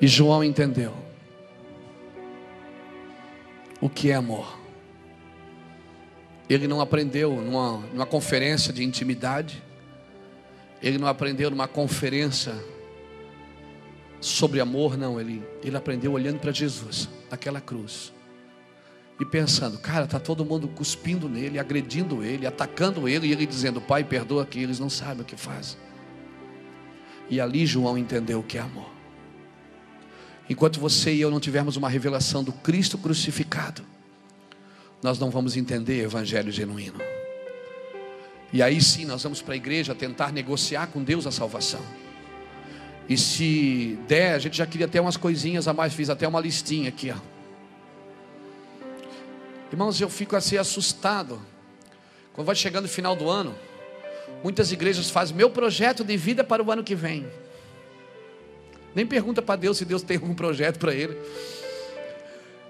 E 0.00 0.06
João 0.06 0.44
entendeu 0.44 0.94
o 3.80 3.88
que 3.88 4.10
é 4.10 4.14
amor. 4.14 4.58
Ele 6.48 6.68
não 6.68 6.80
aprendeu 6.80 7.34
numa, 7.36 7.78
numa 7.92 8.06
conferência 8.06 8.72
de 8.72 8.84
intimidade, 8.84 9.62
ele 10.82 10.98
não 10.98 11.08
aprendeu 11.08 11.50
numa 11.50 11.66
conferência 11.66 12.54
sobre 14.20 14.60
amor, 14.60 14.96
não. 14.96 15.20
Ele, 15.20 15.42
ele 15.62 15.76
aprendeu 15.76 16.12
olhando 16.12 16.38
para 16.38 16.52
Jesus, 16.52 17.08
naquela 17.30 17.60
cruz. 17.60 18.12
E 19.18 19.24
pensando, 19.24 19.78
cara, 19.78 20.06
tá 20.06 20.20
todo 20.20 20.44
mundo 20.44 20.68
cuspindo 20.68 21.26
nele, 21.28 21.58
agredindo 21.58 22.22
ele, 22.22 22.46
atacando 22.46 23.08
ele, 23.08 23.28
e 23.28 23.32
ele 23.32 23.46
dizendo, 23.46 23.80
Pai, 23.80 24.04
perdoa 24.04 24.44
que 24.44 24.58
eles 24.58 24.78
não 24.78 24.90
sabem 24.90 25.22
o 25.22 25.24
que 25.24 25.36
fazem. 25.36 25.78
E 27.30 27.40
ali 27.40 27.64
João 27.64 27.96
entendeu 27.96 28.40
o 28.40 28.42
que 28.42 28.58
é 28.58 28.60
amor. 28.60 28.95
Enquanto 30.48 30.78
você 30.78 31.12
e 31.12 31.20
eu 31.20 31.30
não 31.30 31.40
tivermos 31.40 31.76
uma 31.76 31.88
revelação 31.88 32.44
do 32.44 32.52
Cristo 32.52 32.96
crucificado, 32.96 33.82
nós 35.02 35.18
não 35.18 35.30
vamos 35.30 35.56
entender 35.56 36.02
o 36.02 36.06
evangelho 36.06 36.52
genuíno. 36.52 37.00
E 38.52 38.62
aí 38.62 38.80
sim 38.80 39.04
nós 39.04 39.22
vamos 39.22 39.42
para 39.42 39.54
a 39.54 39.56
igreja 39.56 39.94
tentar 39.94 40.32
negociar 40.32 40.86
com 40.86 41.02
Deus 41.02 41.26
a 41.26 41.32
salvação. 41.32 41.80
E 43.08 43.16
se 43.16 43.98
der, 44.08 44.34
a 44.34 44.38
gente 44.38 44.56
já 44.56 44.66
queria 44.66 44.86
até 44.86 45.00
umas 45.00 45.16
coisinhas 45.16 45.68
a 45.68 45.72
mais, 45.72 45.92
fiz 45.92 46.10
até 46.10 46.26
uma 46.26 46.40
listinha 46.40 46.88
aqui, 46.88 47.10
ó. 47.10 47.36
Irmãos, 49.70 50.00
eu 50.00 50.08
fico 50.08 50.36
assim 50.36 50.56
assustado. 50.56 51.40
Quando 52.32 52.46
vai 52.46 52.54
chegando 52.54 52.84
o 52.84 52.88
final 52.88 53.16
do 53.16 53.28
ano, 53.28 53.54
muitas 54.42 54.70
igrejas 54.70 55.10
fazem 55.10 55.36
meu 55.36 55.50
projeto 55.50 56.04
de 56.04 56.16
vida 56.16 56.44
para 56.44 56.62
o 56.62 56.70
ano 56.70 56.84
que 56.84 56.94
vem. 56.94 57.26
Nem 58.96 59.06
pergunta 59.06 59.42
para 59.42 59.56
Deus 59.56 59.76
se 59.76 59.84
Deus 59.84 60.00
tem 60.00 60.16
algum 60.16 60.34
projeto 60.34 60.78
para 60.78 60.94
ele. 60.94 61.14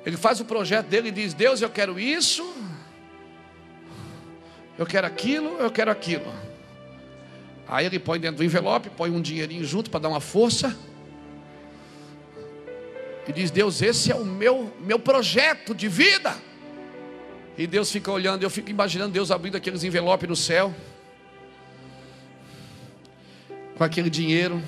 Ele 0.05 0.17
faz 0.17 0.41
o 0.41 0.45
projeto 0.45 0.89
dele 0.89 1.07
e 1.07 1.12
diz: 1.12 1.33
Deus, 1.33 1.62
eu 1.62 1.71
quero 1.71 2.01
isso, 2.01 2.45
eu 4.77 4.85
quero 4.85 5.07
aquilo, 5.07 5.57
eu 5.61 5.71
quero 5.71 5.89
aquilo. 5.89 6.35
Aí 7.69 7.87
ele 7.87 8.01
põe 8.01 8.19
dentro 8.19 8.39
do 8.39 8.45
envelope, 8.45 8.91
põe 8.91 9.09
um 9.09 9.23
dinheirinho 9.23 9.65
junto 9.65 9.89
para 9.89 10.01
dar 10.01 10.09
uma 10.09 10.21
força. 10.21 10.77
E 13.29 13.33
diz: 13.33 13.53
Deus, 13.53 13.81
esse 13.81 14.11
é 14.11 14.17
o 14.17 14.25
meu, 14.25 14.75
meu 14.81 14.99
projeto 14.99 15.77
de 15.77 15.87
vida. 15.87 16.37
E 17.57 17.69
Deus 17.69 17.89
fica 17.89 18.11
olhando, 18.11 18.43
eu 18.43 18.51
fico 18.51 18.69
imaginando 18.69 19.12
Deus 19.12 19.31
abrindo 19.31 19.57
aqueles 19.57 19.85
envelopes 19.85 20.29
no 20.29 20.35
céu, 20.35 20.75
com 23.79 23.85
aquele 23.85 24.11
dinheiro, 24.11 24.61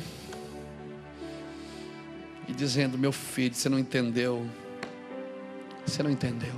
e 2.48 2.52
dizendo: 2.52 2.98
Meu 2.98 3.12
filho, 3.12 3.54
você 3.54 3.68
não 3.68 3.78
entendeu. 3.78 4.48
Você 5.86 6.02
não 6.02 6.10
entendeu. 6.10 6.54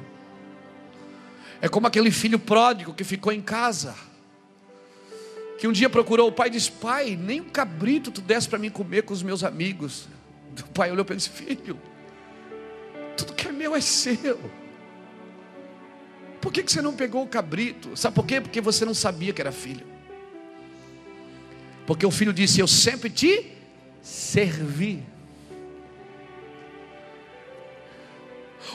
É 1.61 1.68
como 1.68 1.87
aquele 1.87 2.11
filho 2.11 2.38
pródigo 2.38 2.94
que 2.94 3.05
ficou 3.05 3.33
em 3.33 3.42
casa, 3.42 3.94
que 5.59 5.68
um 5.68 5.72
dia 5.72 5.90
procurou 5.90 6.29
o 6.29 6.33
pai 6.33 6.48
e 6.48 6.53
disse: 6.53 6.70
Pai, 6.70 7.16
nem 7.16 7.40
um 7.40 7.50
cabrito 7.50 8.11
tu 8.11 8.20
desse 8.20 8.48
para 8.48 8.59
mim 8.59 8.70
comer 8.70 9.03
com 9.03 9.12
os 9.12 9.22
meus 9.22 9.44
amigos. 9.44 10.09
O 10.59 10.72
pai 10.72 10.90
olhou 10.90 11.05
para 11.05 11.14
ele 11.14 11.22
e 11.22 11.29
disse: 11.29 11.44
Filho, 11.44 11.79
tudo 13.16 13.35
que 13.35 13.48
é 13.48 13.53
meu 13.53 13.74
é 13.74 13.81
seu. 13.81 14.38
Por 16.40 16.50
que, 16.50 16.62
que 16.62 16.72
você 16.72 16.81
não 16.81 16.94
pegou 16.94 17.22
o 17.22 17.29
cabrito? 17.29 17.94
Sabe 17.96 18.14
por 18.14 18.24
quê? 18.24 18.40
Porque 18.40 18.61
você 18.61 18.85
não 18.85 18.94
sabia 18.94 19.33
que 19.33 19.42
era 19.42 19.53
filho. 19.53 19.87
Porque 21.87 22.07
o 22.07 22.11
filho 22.11 22.33
disse: 22.33 22.61
Eu 22.61 22.66
sempre 22.66 23.11
te 23.11 23.53
servi. 24.00 25.03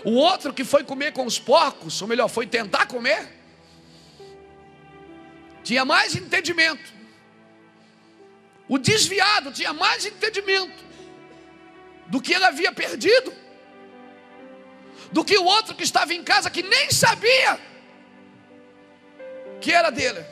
O 0.03 0.11
outro 0.11 0.53
que 0.53 0.63
foi 0.63 0.83
comer 0.83 1.13
com 1.13 1.25
os 1.25 1.39
porcos, 1.39 2.01
ou 2.01 2.07
melhor, 2.07 2.27
foi 2.27 2.47
tentar 2.47 2.85
comer, 2.87 3.27
tinha 5.63 5.83
mais 5.85 6.15
entendimento. 6.15 6.93
O 8.67 8.77
desviado 8.77 9.51
tinha 9.51 9.73
mais 9.73 10.05
entendimento 10.05 10.83
do 12.07 12.21
que 12.21 12.33
ele 12.33 12.45
havia 12.45 12.71
perdido, 12.71 13.33
do 15.11 15.23
que 15.23 15.37
o 15.37 15.43
outro 15.43 15.75
que 15.75 15.83
estava 15.83 16.13
em 16.13 16.23
casa 16.23 16.49
que 16.49 16.63
nem 16.63 16.91
sabia 16.91 17.59
que 19.61 19.71
era 19.71 19.89
dele. 19.89 20.23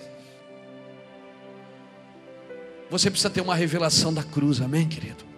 Você 2.89 3.09
precisa 3.09 3.29
ter 3.29 3.41
uma 3.41 3.55
revelação 3.55 4.13
da 4.13 4.23
cruz, 4.23 4.61
amém, 4.61 4.87
querido? 4.87 5.32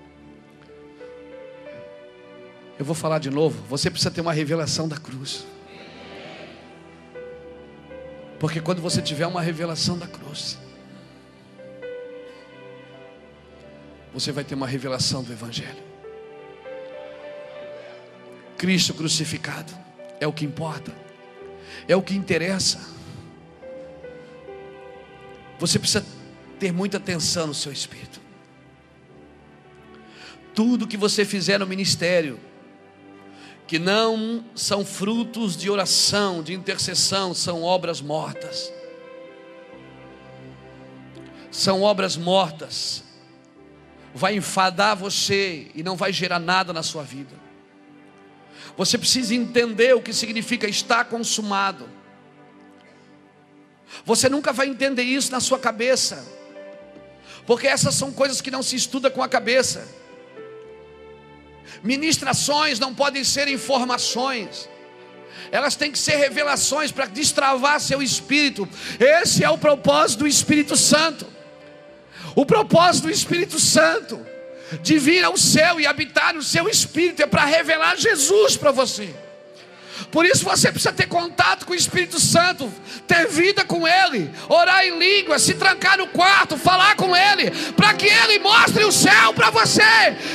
Eu 2.78 2.86
vou 2.86 2.96
falar 2.96 3.20
de 3.20 3.30
novo. 3.30 3.64
Você 3.70 3.90
precisa 3.90 4.12
ter 4.12 4.22
uma 4.22 4.34
revelação 4.34 4.88
da 4.88 4.98
cruz. 4.98 5.46
Porque 8.40 8.60
quando 8.60 8.82
você 8.82 9.02
tiver 9.02 9.26
uma 9.26 9.42
revelação 9.42 9.98
da 9.98 10.08
cruz, 10.08 10.58
você 14.14 14.32
vai 14.32 14.44
ter 14.44 14.56
uma 14.56 14.68
revelação 14.68 15.24
do 15.24 15.32
Evangelho. 15.32 15.84
Cristo 18.58 18.94
crucificado 18.94 19.74
é 20.20 20.28
o 20.28 20.34
que 20.34 20.46
importa, 20.46 20.94
é 21.88 21.96
o 21.96 22.02
que 22.02 22.16
interessa. 22.16 22.80
Você 25.60 25.80
precisa 25.80 26.06
ter 26.60 26.72
muita 26.72 26.98
atenção 26.98 27.48
no 27.48 27.54
seu 27.54 27.72
espírito. 27.72 28.20
Tudo 30.54 30.88
que 30.88 30.98
você 30.98 31.26
fizer 31.26 31.58
no 31.58 31.68
ministério, 31.68 32.40
que 33.68 33.80
não 33.80 34.46
são 34.54 34.86
frutos 34.86 35.58
de 35.58 35.70
oração, 35.70 36.44
de 36.44 36.54
intercessão, 36.54 37.34
são 37.34 37.64
obras 37.64 38.00
mortas. 38.00 38.72
São 41.50 41.82
obras 41.82 42.16
mortas. 42.16 43.04
Vai 44.14 44.36
enfadar 44.36 44.96
você 44.96 45.72
e 45.74 45.82
não 45.82 45.96
vai 45.96 46.14
gerar 46.14 46.40
nada 46.40 46.72
na 46.72 46.84
sua 46.84 47.04
vida. 47.04 47.36
Você 48.78 48.98
precisa 48.98 49.34
entender 49.34 49.96
o 49.96 50.02
que 50.02 50.14
significa 50.14 50.68
estar 50.68 51.06
consumado. 51.06 51.90
Você 54.06 54.30
nunca 54.30 54.52
vai 54.52 54.68
entender 54.68 55.04
isso 55.04 55.32
na 55.32 55.40
sua 55.40 55.58
cabeça, 55.58 56.26
porque 57.48 57.68
essas 57.68 57.96
são 57.96 58.12
coisas 58.12 58.42
que 58.42 58.52
não 58.52 58.62
se 58.62 58.76
estuda 58.76 59.10
com 59.10 59.24
a 59.24 59.30
cabeça. 59.30 59.88
Ministrações 61.84 62.80
não 62.80 62.94
podem 62.94 63.24
ser 63.24 63.48
informações. 63.48 64.70
Elas 65.52 65.76
têm 65.76 65.92
que 65.92 66.00
ser 66.00 66.16
revelações 66.16 66.92
para 66.92 67.06
destravar 67.06 67.80
seu 67.80 68.02
espírito. 68.02 68.68
Esse 69.00 69.44
é 69.44 69.50
o 69.50 69.58
propósito 69.58 70.20
do 70.20 70.28
Espírito 70.28 70.76
Santo. 70.76 71.28
O 72.36 72.46
propósito 72.46 73.04
do 73.04 73.12
Espírito 73.12 73.60
Santo 73.60 74.20
de 74.82 74.98
vir 74.98 75.24
ao 75.24 75.38
céu 75.38 75.80
e 75.80 75.86
habitar 75.86 76.34
no 76.34 76.42
seu 76.42 76.68
espírito 76.68 77.22
é 77.22 77.28
para 77.28 77.46
revelar 77.46 77.96
Jesus 77.98 78.58
para 78.58 78.72
você. 78.72 79.14
Por 80.12 80.26
isso 80.26 80.44
você 80.44 80.72
precisa 80.72 80.94
ter 80.94 81.08
contato 81.08 81.66
com 81.66 81.74
o 81.74 81.76
Espírito 81.76 82.20
Santo, 82.20 82.72
ter 83.08 83.28
vida 83.28 83.64
com 83.64 83.88
Ele, 83.88 84.30
orar 84.50 84.84
em 84.86 84.98
língua, 84.98 85.40
se 85.40 85.54
trancar 85.54 85.98
no 85.98 86.08
quarto, 86.08 86.58
falar 86.58 86.96
com 86.96 87.16
Ele, 87.16 87.52
para 87.74 87.94
que 87.94 88.08
Ele 88.08 88.40
mostre 88.40 88.84
o 88.84 88.92
céu 88.92 89.34
para 89.34 89.50
você, 89.50 89.82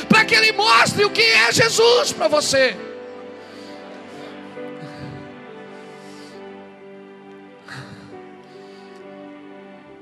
para 0.08 0.24
que 0.24 0.34
Ele 0.34 0.52
mostre 0.52 1.04
o 1.04 1.10
que 1.10 1.22
é 1.22 1.52
Jesus 1.52 2.12
para 2.12 2.28
você. 2.28 2.76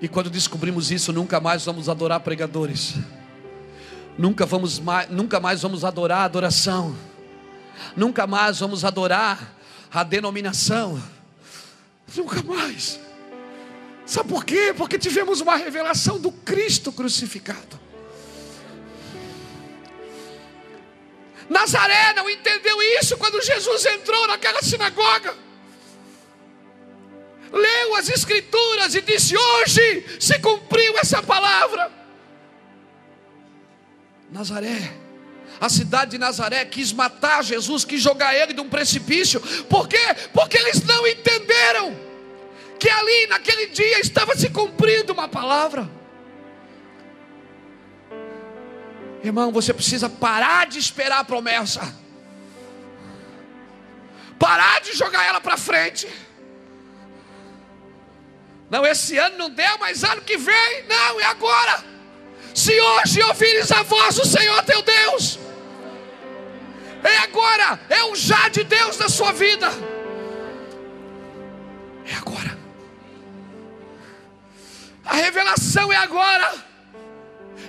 E 0.00 0.06
quando 0.06 0.30
descobrimos 0.30 0.92
isso, 0.92 1.12
nunca 1.12 1.40
mais 1.40 1.64
vamos 1.64 1.88
adorar 1.88 2.20
pregadores. 2.20 2.94
Nunca 4.16 4.46
vamos 4.46 4.78
mais, 4.78 5.10
nunca 5.10 5.40
mais 5.40 5.62
vamos 5.62 5.84
adorar 5.84 6.20
adoração 6.20 6.96
nunca 7.96 8.26
mais 8.26 8.60
vamos 8.60 8.84
adorar 8.84 9.54
a 9.92 10.02
denominação, 10.02 11.02
nunca 12.14 12.42
mais. 12.42 13.00
Sabe 14.06 14.28
por 14.28 14.44
quê? 14.44 14.74
Porque 14.76 14.98
tivemos 14.98 15.40
uma 15.40 15.56
revelação 15.56 16.18
do 16.18 16.32
Cristo 16.32 16.90
crucificado. 16.90 17.78
Nazaré 21.48 22.12
não 22.14 22.28
entendeu 22.28 22.80
isso 23.00 23.16
quando 23.16 23.42
Jesus 23.42 23.84
entrou 23.86 24.26
naquela 24.26 24.62
sinagoga. 24.62 25.34
Leu 27.50 27.96
as 27.96 28.08
Escrituras 28.08 28.94
e 28.94 29.00
disse: 29.00 29.36
Hoje 29.36 30.18
se 30.20 30.38
cumpriu 30.38 30.98
essa 30.98 31.22
palavra. 31.22 31.90
Nazaré 34.30 35.07
a 35.60 35.68
cidade 35.68 36.12
de 36.12 36.18
Nazaré 36.18 36.64
quis 36.64 36.92
matar 36.92 37.42
Jesus, 37.42 37.84
quis 37.84 38.00
jogar 38.00 38.34
ele 38.34 38.52
de 38.52 38.60
um 38.60 38.68
precipício. 38.68 39.40
Por 39.64 39.88
quê? 39.88 39.98
Porque 40.32 40.56
eles 40.56 40.82
não 40.84 41.06
entenderam 41.06 41.96
que 42.78 42.88
ali 42.88 43.26
naquele 43.26 43.66
dia 43.66 44.00
estava 44.00 44.36
se 44.36 44.48
cumprindo 44.50 45.12
uma 45.12 45.28
palavra. 45.28 45.88
Irmão, 49.22 49.50
você 49.50 49.74
precisa 49.74 50.08
parar 50.08 50.66
de 50.66 50.78
esperar 50.78 51.20
a 51.20 51.24
promessa. 51.24 51.94
Parar 54.38 54.80
de 54.80 54.92
jogar 54.92 55.24
ela 55.26 55.40
para 55.40 55.56
frente. 55.56 56.08
Não, 58.70 58.86
esse 58.86 59.16
ano 59.16 59.38
não 59.38 59.50
deu, 59.50 59.78
mas 59.78 60.04
ano 60.04 60.22
que 60.22 60.36
vem, 60.36 60.84
não, 60.86 61.20
é 61.20 61.24
agora. 61.24 61.84
Se 62.54 62.78
hoje 62.80 63.22
ouvires 63.22 63.70
a 63.72 63.82
voz 63.82 64.16
do 64.16 64.26
Senhor 64.26 64.62
teu 64.64 64.82
Deus, 64.82 65.38
é 67.02 67.18
agora, 67.18 67.80
é 67.88 68.04
o 68.04 68.14
já 68.16 68.48
de 68.48 68.64
Deus 68.64 68.98
na 68.98 69.08
sua 69.08 69.32
vida. 69.32 69.68
É 72.06 72.14
agora. 72.14 72.58
A 75.04 75.14
revelação 75.14 75.92
é 75.92 75.96
agora. 75.96 76.66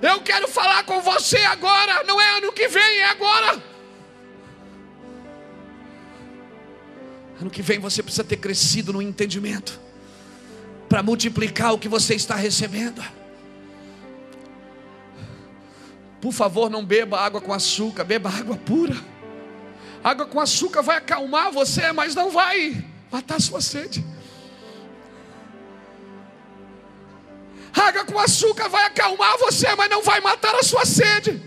Eu 0.01 0.21
quero 0.21 0.47
falar 0.47 0.83
com 0.83 1.01
você 1.01 1.37
agora, 1.37 2.03
não 2.03 2.19
é 2.19 2.37
ano 2.37 2.51
que 2.51 2.67
vem, 2.67 2.99
é 2.99 3.09
agora. 3.09 3.61
Ano 7.39 7.49
que 7.49 7.61
vem 7.61 7.79
você 7.79 8.03
precisa 8.03 8.23
ter 8.23 8.37
crescido 8.37 8.91
no 8.91 9.01
entendimento 9.01 9.79
para 10.87 11.03
multiplicar 11.03 11.73
o 11.73 11.77
que 11.77 11.87
você 11.87 12.15
está 12.15 12.35
recebendo. 12.35 13.01
Por 16.21 16.33
favor, 16.33 16.69
não 16.69 16.83
beba 16.83 17.19
água 17.19 17.39
com 17.39 17.53
açúcar, 17.53 18.03
beba 18.03 18.29
água 18.29 18.57
pura. 18.57 18.95
Água 20.03 20.25
com 20.25 20.39
açúcar 20.39 20.81
vai 20.81 20.97
acalmar 20.97 21.51
você, 21.51 21.91
mas 21.91 22.15
não 22.15 22.29
vai 22.29 22.83
matar 23.11 23.39
sua 23.39 23.61
sede. 23.61 24.05
Água 27.73 28.05
com 28.05 28.19
açúcar 28.19 28.67
vai 28.67 28.85
acalmar 28.85 29.37
você, 29.37 29.73
mas 29.75 29.89
não 29.89 30.01
vai 30.01 30.19
matar 30.19 30.55
a 30.55 30.63
sua 30.63 30.85
sede. 30.85 31.41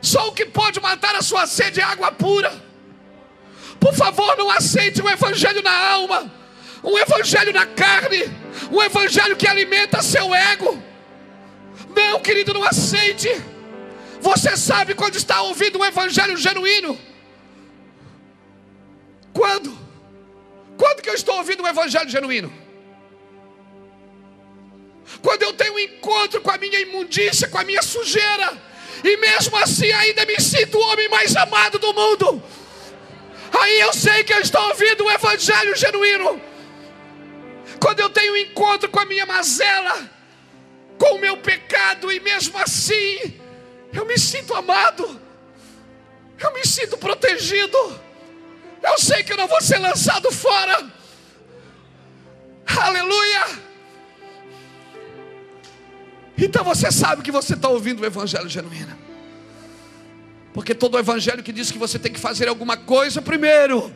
Só 0.00 0.28
o 0.28 0.32
que 0.32 0.46
pode 0.46 0.80
matar 0.80 1.14
a 1.16 1.22
sua 1.22 1.46
sede 1.46 1.80
é 1.80 1.84
água 1.84 2.12
pura. 2.12 2.52
Por 3.80 3.94
favor, 3.94 4.36
não 4.36 4.50
aceite 4.50 5.02
um 5.02 5.08
evangelho 5.08 5.62
na 5.62 5.76
alma, 5.90 6.32
um 6.82 6.96
evangelho 6.98 7.52
na 7.52 7.66
carne, 7.66 8.24
um 8.70 8.82
evangelho 8.82 9.36
que 9.36 9.46
alimenta 9.46 10.02
seu 10.02 10.34
ego. 10.34 10.82
Não, 11.94 12.20
querido, 12.20 12.54
não 12.54 12.64
aceite. 12.64 13.28
Você 14.20 14.56
sabe 14.56 14.94
quando 14.94 15.16
está 15.16 15.42
ouvindo 15.42 15.78
um 15.78 15.84
evangelho 15.84 16.36
genuíno? 16.36 16.98
Quando? 19.32 19.76
Quando 20.76 21.02
que 21.02 21.10
eu 21.10 21.14
estou 21.14 21.36
ouvindo 21.36 21.62
um 21.62 21.66
evangelho 21.66 22.08
genuíno? 22.08 22.52
Quando 25.22 25.42
eu 25.42 25.52
tenho 25.52 25.74
um 25.74 25.78
encontro 25.78 26.40
com 26.40 26.50
a 26.50 26.58
minha 26.58 26.80
imundícia, 26.80 27.48
com 27.48 27.58
a 27.58 27.64
minha 27.64 27.82
sujeira, 27.82 28.56
e 29.02 29.16
mesmo 29.16 29.56
assim 29.56 29.90
ainda 29.92 30.24
me 30.26 30.40
sinto 30.40 30.76
o 30.76 30.82
homem 30.88 31.08
mais 31.08 31.34
amado 31.36 31.78
do 31.78 31.92
mundo. 31.94 32.42
Aí 33.60 33.80
eu 33.80 33.92
sei 33.92 34.24
que 34.24 34.32
eu 34.32 34.40
estou 34.40 34.60
ouvindo 34.68 35.04
o 35.04 35.10
evangelho 35.10 35.74
genuíno. 35.76 36.40
Quando 37.80 38.00
eu 38.00 38.10
tenho 38.10 38.32
um 38.32 38.36
encontro 38.36 38.88
com 38.88 39.00
a 39.00 39.04
minha 39.04 39.24
mazela, 39.24 40.10
com 40.98 41.14
o 41.14 41.20
meu 41.20 41.36
pecado, 41.36 42.10
e 42.10 42.20
mesmo 42.20 42.58
assim, 42.58 43.34
eu 43.92 44.04
me 44.04 44.18
sinto 44.18 44.54
amado, 44.54 45.20
eu 46.38 46.52
me 46.52 46.66
sinto 46.66 46.98
protegido, 46.98 47.78
eu 48.82 48.98
sei 48.98 49.22
que 49.22 49.32
eu 49.32 49.36
não 49.36 49.46
vou 49.46 49.60
ser 49.60 49.78
lançado 49.78 50.30
fora. 50.30 50.90
Aleluia! 52.66 53.68
Então 56.36 56.62
você 56.62 56.92
sabe 56.92 57.22
que 57.22 57.32
você 57.32 57.54
está 57.54 57.68
ouvindo 57.68 58.02
o 58.02 58.06
Evangelho 58.06 58.48
genuíno. 58.48 58.96
Porque 60.54 60.74
todo 60.74 60.94
o 60.94 60.98
Evangelho 60.98 61.42
que 61.42 61.52
diz 61.52 61.70
que 61.70 61.78
você 61.78 61.98
tem 61.98 62.12
que 62.12 62.20
fazer 62.20 62.48
alguma 62.48 62.76
coisa 62.76 63.20
primeiro. 63.20 63.92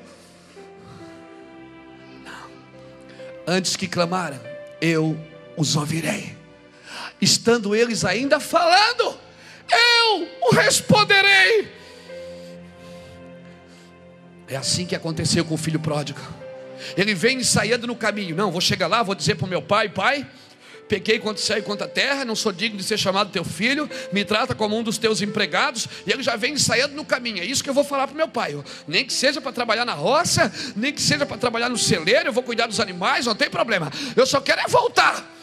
Não. 2.24 2.50
Antes 3.46 3.76
que 3.76 3.86
clamaram, 3.86 4.40
eu 4.80 5.16
os 5.56 5.76
ouvirei. 5.76 6.41
Estando 7.22 7.72
eles 7.72 8.04
ainda 8.04 8.40
falando, 8.40 9.16
eu 9.70 10.28
o 10.42 10.54
responderei. 10.56 11.70
É 14.48 14.56
assim 14.56 14.84
que 14.84 14.96
aconteceu 14.96 15.44
com 15.44 15.54
o 15.54 15.56
filho 15.56 15.78
pródigo. 15.78 16.20
Ele 16.96 17.14
vem 17.14 17.38
ensaiando 17.38 17.86
no 17.86 17.94
caminho. 17.94 18.34
Não, 18.34 18.50
vou 18.50 18.60
chegar 18.60 18.88
lá, 18.88 19.04
vou 19.04 19.14
dizer 19.14 19.36
para 19.36 19.46
o 19.46 19.48
meu 19.48 19.62
pai: 19.62 19.88
Pai, 19.88 20.26
pequei 20.88 21.20
contra 21.20 21.40
o 21.40 21.46
céu 21.46 21.58
e 21.58 21.62
contra 21.62 21.86
a 21.86 21.88
terra, 21.88 22.24
não 22.24 22.34
sou 22.34 22.50
digno 22.50 22.76
de 22.76 22.82
ser 22.82 22.98
chamado 22.98 23.30
teu 23.30 23.44
filho, 23.44 23.88
me 24.12 24.24
trata 24.24 24.52
como 24.52 24.76
um 24.76 24.82
dos 24.82 24.98
teus 24.98 25.22
empregados, 25.22 25.86
e 26.04 26.12
ele 26.12 26.24
já 26.24 26.34
vem 26.34 26.54
ensaiando 26.54 26.96
no 26.96 27.04
caminho. 27.04 27.40
É 27.40 27.46
isso 27.46 27.62
que 27.62 27.70
eu 27.70 27.74
vou 27.74 27.84
falar 27.84 28.08
para 28.08 28.14
o 28.14 28.16
meu 28.16 28.28
pai. 28.28 28.60
Nem 28.88 29.04
que 29.04 29.12
seja 29.12 29.40
para 29.40 29.52
trabalhar 29.52 29.84
na 29.84 29.94
roça, 29.94 30.52
nem 30.74 30.92
que 30.92 31.00
seja 31.00 31.24
para 31.24 31.38
trabalhar 31.38 31.68
no 31.68 31.78
celeiro, 31.78 32.28
eu 32.28 32.32
vou 32.32 32.42
cuidar 32.42 32.66
dos 32.66 32.80
animais, 32.80 33.26
não 33.26 33.36
tem 33.36 33.48
problema. 33.48 33.92
Eu 34.16 34.26
só 34.26 34.40
quero 34.40 34.60
é 34.60 34.66
voltar. 34.66 35.41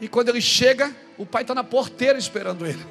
E 0.00 0.08
quando 0.08 0.28
ele 0.28 0.40
chega, 0.40 0.94
o 1.16 1.24
pai 1.24 1.42
está 1.42 1.54
na 1.54 1.64
porteira 1.64 2.18
esperando 2.18 2.66
ele. 2.66 2.84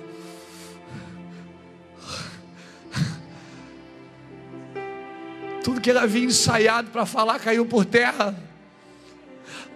Tudo 5.64 5.82
que 5.82 5.90
ele 5.90 6.00
havia 6.00 6.24
ensaiado 6.24 6.92
para 6.92 7.06
falar 7.06 7.40
caiu 7.40 7.66
por 7.66 7.86
terra. 7.86 8.36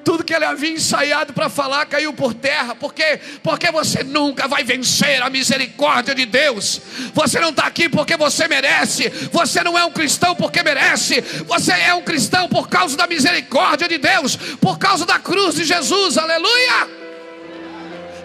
Tudo 0.03 0.23
que 0.23 0.33
ele 0.33 0.45
havia 0.45 0.71
ensaiado 0.71 1.33
para 1.33 1.49
falar 1.49 1.85
caiu 1.85 2.13
por 2.13 2.33
terra. 2.33 2.73
Por 2.73 2.93
quê? 2.93 3.19
Porque 3.43 3.71
você 3.71 4.03
nunca 4.03 4.47
vai 4.47 4.63
vencer 4.63 5.21
a 5.21 5.29
misericórdia 5.29 6.15
de 6.15 6.25
Deus. 6.25 6.81
Você 7.13 7.39
não 7.39 7.49
está 7.49 7.65
aqui 7.65 7.89
porque 7.89 8.15
você 8.15 8.47
merece. 8.47 9.09
Você 9.31 9.63
não 9.63 9.77
é 9.77 9.85
um 9.85 9.91
cristão 9.91 10.35
porque 10.35 10.63
merece. 10.63 11.21
Você 11.21 11.71
é 11.71 11.93
um 11.93 12.01
cristão 12.01 12.47
por 12.47 12.69
causa 12.69 12.95
da 12.95 13.05
misericórdia 13.05 13.87
de 13.87 13.97
Deus. 13.97 14.35
Por 14.35 14.79
causa 14.79 15.05
da 15.05 15.19
cruz 15.19 15.55
de 15.55 15.65
Jesus. 15.65 16.17
Aleluia. 16.17 17.08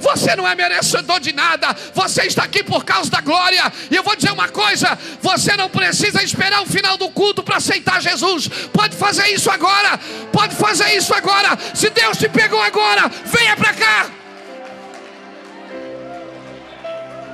Você 0.05 0.37
não 0.37 0.47
é 0.47 0.55
merecedor 0.55 1.19
de 1.19 1.33
nada. 1.33 1.75
Você 1.95 2.25
está 2.25 2.45
aqui 2.45 2.63
por 2.63 2.85
causa 2.85 3.11
da 3.11 3.23
glória. 3.23 3.73
E 3.91 3.97
eu 3.97 4.03
vou 4.03 4.15
dizer 4.15 4.33
uma 4.33 4.49
coisa: 4.49 4.99
você 5.23 5.57
não 5.57 5.71
precisa 5.71 6.23
esperar 6.23 6.61
o 6.63 6.67
final 6.67 6.99
do 6.99 7.09
culto 7.09 7.43
para 7.43 7.57
aceitar 7.57 8.03
Jesus. 8.03 8.47
Pode 8.71 8.95
fazer 8.97 9.29
isso 9.29 9.51
agora. 9.51 9.99
Pode 10.31 10.55
fazer 10.57 10.95
isso 10.95 11.15
agora. 11.15 11.59
Se 11.75 11.89
Deus 11.89 12.19
te 12.19 12.29
pegou 12.29 12.61
agora, 12.61 13.11
venha 13.25 13.57
para 13.57 13.73
cá. 13.73 14.11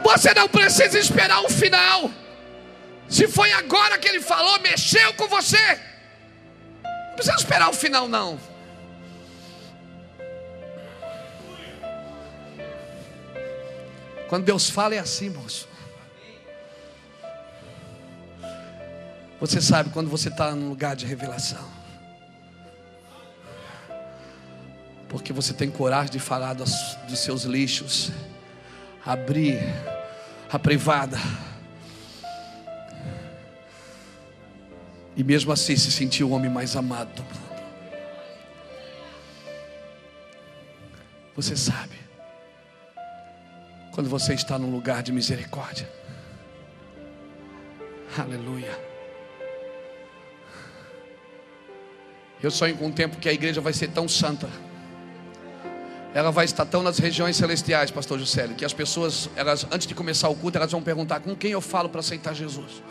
Você 0.05 0.33
não 0.33 0.49
precisa 0.49 0.97
esperar 0.97 1.41
o 1.41 1.49
final. 1.49 2.09
Se 3.09 3.27
foi 3.27 3.53
agora 3.53 3.99
que 3.99 4.09
ele 4.09 4.21
falou, 4.21 4.61
mexeu 4.61 5.13
com 5.15 5.27
você. 5.27 5.81
Não 6.85 7.15
precisa 7.17 7.37
esperar 7.37 7.69
o 7.69 7.73
final, 7.73 8.09
não. 8.09 8.39
Quando 14.31 14.45
Deus 14.45 14.71
fala 14.71 14.95
é 14.95 15.01
assim, 15.01 15.29
moço. 15.29 15.69
Você 19.41 19.61
sabe 19.61 19.91
quando 19.91 20.09
você 20.09 20.29
está 20.29 20.55
num 20.55 20.69
lugar 20.69 20.95
de 20.95 21.05
revelação. 21.05 21.69
Porque 25.09 25.33
você 25.33 25.53
tem 25.53 25.69
coragem 25.69 26.13
de 26.13 26.21
falar 26.21 26.55
dos, 26.55 26.71
dos 27.09 27.19
seus 27.19 27.43
lixos. 27.43 28.13
Abrir 29.05 29.59
a 30.49 30.61
privada. 30.61 31.19
E 35.17 35.25
mesmo 35.25 35.51
assim 35.51 35.75
se 35.75 35.91
sentir 35.91 36.23
o 36.23 36.31
homem 36.31 36.49
mais 36.49 36.77
amado 36.77 37.13
do 37.15 37.25
mundo. 37.25 37.63
Você 41.35 41.57
sabe 41.57 42.00
quando 43.93 44.09
você 44.09 44.35
está 44.35 44.59
num 44.59 44.71
lugar 44.71 45.03
de 45.03 45.13
misericórdia. 45.13 45.89
Aleluia. 48.19 48.91
Eu 52.43 52.51
sonho 52.51 52.77
com 52.77 52.87
um 52.87 52.93
tempo 52.93 53.19
que 53.19 53.29
a 53.29 53.33
igreja 53.33 53.61
vai 53.61 53.73
ser 53.73 53.89
tão 53.89 54.09
santa. 54.09 54.49
Ela 56.13 56.31
vai 56.31 56.45
estar 56.45 56.65
tão 56.65 56.83
nas 56.83 56.99
regiões 56.99 57.37
celestiais, 57.37 57.91
pastor 57.91 58.19
Juscelio, 58.19 58.57
que 58.57 58.65
as 58.65 58.73
pessoas, 58.73 59.31
elas 59.37 59.67
antes 59.71 59.87
de 59.87 59.95
começar 59.95 60.29
o 60.29 60.35
culto, 60.35 60.59
elas 60.59 60.73
vão 60.73 60.83
perguntar 60.83 61.21
com 61.21 61.37
quem 61.37 61.53
eu 61.53 61.61
falo 61.61 61.89
para 61.89 62.01
aceitar 62.01 62.35
Jesus. 62.35 62.83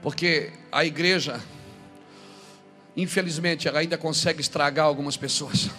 Porque 0.00 0.52
a 0.72 0.84
igreja 0.84 1.40
infelizmente, 2.96 3.68
ela 3.68 3.80
ainda 3.80 3.96
consegue 3.96 4.40
estragar 4.40 4.86
algumas 4.86 5.16
pessoas. 5.16 5.70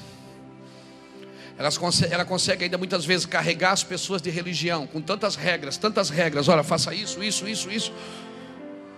Consegue, 1.80 2.14
ela 2.14 2.26
consegue 2.26 2.64
ainda 2.66 2.78
muitas 2.78 3.06
vezes 3.06 3.26
carregar 3.26 3.72
as 3.72 3.84
pessoas 3.84 4.22
de 4.22 4.30
religião 4.30 4.88
com 4.88 5.02
tantas 5.02 5.36
regras, 5.36 5.78
tantas 5.78 6.10
regras. 6.10 6.48
Olha, 6.48 6.64
faça 6.64 6.94
isso, 6.94 7.24
isso, 7.24 7.48
isso, 7.48 7.72
isso. 7.72 7.94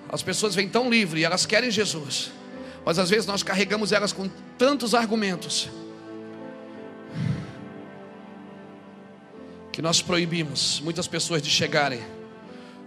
As 0.10 0.24
pessoas 0.24 0.56
vêm 0.56 0.68
tão 0.68 0.90
livres 0.90 1.22
e 1.22 1.26
elas 1.26 1.46
querem 1.46 1.70
Jesus, 1.70 2.32
mas 2.86 2.98
às 2.98 3.10
vezes 3.10 3.26
nós 3.26 3.44
carregamos 3.44 3.92
elas 3.92 4.14
com 4.14 4.30
tantos 4.58 4.96
argumentos 4.96 5.70
que 9.72 9.82
nós 9.82 10.02
proibimos 10.02 10.80
muitas 10.80 11.06
pessoas 11.06 11.42
de 11.42 11.50
chegarem. 11.50 12.00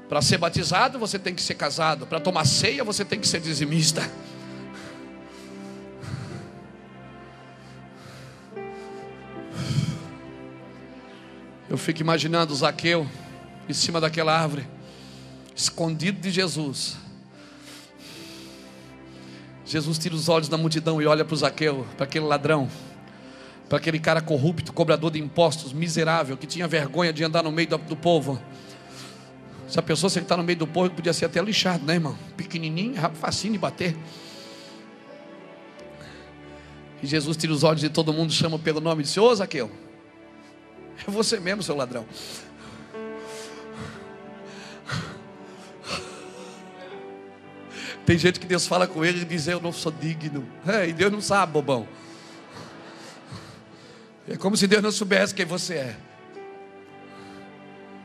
Para 0.08 0.22
ser 0.22 0.38
batizado, 0.38 0.98
você 0.98 1.18
tem 1.18 1.34
que 1.34 1.42
ser 1.42 1.54
casado. 1.54 2.06
Para 2.06 2.18
tomar 2.18 2.46
ceia, 2.46 2.82
você 2.82 3.04
tem 3.04 3.20
que 3.20 3.28
ser 3.28 3.40
dizimista. 3.40 4.10
Eu 11.70 11.76
fico 11.76 12.00
imaginando 12.00 12.54
Zaqueu 12.54 13.06
em 13.68 13.74
cima 13.74 14.00
daquela 14.00 14.38
árvore, 14.38 14.66
escondido 15.54 16.18
de 16.18 16.30
Jesus. 16.30 16.96
Jesus 19.66 19.98
tira 19.98 20.14
os 20.14 20.30
olhos 20.30 20.48
da 20.48 20.56
multidão 20.56 21.02
e 21.02 21.06
olha 21.06 21.26
para 21.26 21.34
o 21.34 21.36
Zaqueu, 21.36 21.86
para 21.94 22.04
aquele 22.04 22.24
ladrão, 22.24 22.70
para 23.68 23.76
aquele 23.76 23.98
cara 23.98 24.22
corrupto, 24.22 24.72
cobrador 24.72 25.10
de 25.10 25.20
impostos, 25.20 25.74
miserável, 25.74 26.38
que 26.38 26.46
tinha 26.46 26.66
vergonha 26.66 27.12
de 27.12 27.22
andar 27.22 27.42
no 27.42 27.52
meio 27.52 27.68
do, 27.68 27.76
do 27.76 27.96
povo. 27.96 28.40
Se 29.68 29.78
a 29.78 29.82
pessoa 29.82 30.10
que 30.10 30.20
está 30.20 30.38
no 30.38 30.42
meio 30.42 30.58
do 30.58 30.66
povo 30.66 30.88
podia 30.88 31.12
ser 31.12 31.26
até 31.26 31.42
lixado, 31.42 31.84
né, 31.84 31.94
irmão? 31.94 32.16
Pequenininho, 32.34 32.94
facinho 33.12 33.52
de 33.52 33.58
bater. 33.58 33.94
E 37.02 37.06
Jesus 37.06 37.36
tira 37.36 37.52
os 37.52 37.62
olhos 37.62 37.82
de 37.82 37.90
todo 37.90 38.10
mundo, 38.10 38.32
chama 38.32 38.58
pelo 38.58 38.80
nome 38.80 39.02
e 39.02 39.04
diz: 39.04 39.14
Ô 39.18 39.34
Zaqueu, 39.34 39.70
é 41.06 41.10
você 41.10 41.38
mesmo, 41.38 41.62
seu 41.62 41.76
ladrão. 41.76 42.06
Tem 48.08 48.16
gente 48.16 48.40
que 48.40 48.46
Deus 48.46 48.66
fala 48.66 48.86
com 48.86 49.04
ele 49.04 49.20
e 49.20 49.24
diz: 49.26 49.46
Eu 49.48 49.60
não 49.60 49.70
sou 49.70 49.92
digno. 49.92 50.48
É, 50.66 50.88
e 50.88 50.94
Deus 50.94 51.12
não 51.12 51.20
sabe, 51.20 51.52
bobão. 51.52 51.86
É 54.26 54.36
como 54.36 54.56
se 54.56 54.66
Deus 54.66 54.82
não 54.82 54.90
soubesse 54.90 55.34
quem 55.34 55.44
você 55.44 55.74
é. 55.74 55.96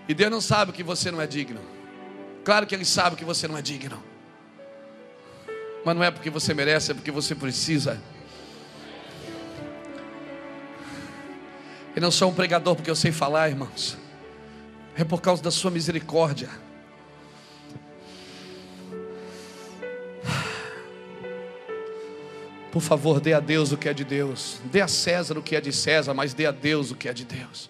E 0.08 0.14
Deus 0.14 0.30
não 0.30 0.42
sabe 0.42 0.74
que 0.74 0.84
você 0.84 1.10
não 1.10 1.22
é 1.22 1.28
digno. 1.28 1.62
Claro 2.44 2.68
que 2.68 2.76
Ele 2.76 2.84
sabe 2.84 3.16
que 3.16 3.24
você 3.24 3.48
não 3.48 3.58
é 3.58 3.62
digno. 3.62 4.04
Mas 5.86 5.96
não 5.96 6.04
é 6.04 6.12
porque 6.12 6.30
você 6.30 6.54
merece, 6.54 6.92
é 6.92 6.94
porque 6.94 7.12
você 7.12 7.34
precisa. 7.34 8.02
Eu 11.96 12.02
não 12.02 12.10
sou 12.10 12.32
um 12.32 12.34
pregador 12.34 12.76
porque 12.76 12.90
eu 12.90 12.96
sei 12.96 13.12
falar, 13.12 13.50
irmãos. 13.50 13.98
É 14.96 15.04
por 15.04 15.22
causa 15.22 15.44
da 15.44 15.52
sua 15.52 15.70
misericórdia. 15.70 16.50
Por 22.72 22.82
favor, 22.82 23.20
dê 23.20 23.34
a 23.34 23.40
Deus 23.40 23.72
o 23.72 23.78
que 23.78 23.88
é 23.88 23.94
de 23.94 24.04
Deus. 24.04 24.60
Dê 24.66 24.82
a 24.82 24.88
César 24.88 25.38
o 25.38 25.44
que 25.44 25.56
é 25.56 25.62
de 25.62 25.72
César, 25.72 26.16
mas 26.16 26.34
dê 26.34 26.48
a 26.48 26.52
Deus 26.52 26.90
o 26.90 26.96
que 26.96 27.08
é 27.08 27.14
de 27.14 27.24
Deus. 27.24 27.70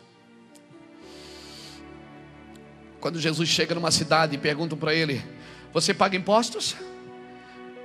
Quando 3.01 3.19
Jesus 3.19 3.49
chega 3.49 3.75
numa 3.75 3.91
cidade 3.91 4.35
e 4.35 4.37
perguntam 4.37 4.77
para 4.77 4.93
ele: 4.93 5.21
Você 5.73 5.93
paga 5.93 6.15
impostos? 6.15 6.77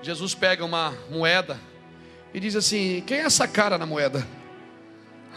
Jesus 0.00 0.32
pega 0.32 0.64
uma 0.64 0.94
moeda 1.10 1.58
e 2.32 2.38
diz 2.38 2.54
assim: 2.54 3.02
Quem 3.04 3.18
é 3.18 3.22
essa 3.22 3.48
cara 3.48 3.76
na 3.76 3.84
moeda? 3.84 4.24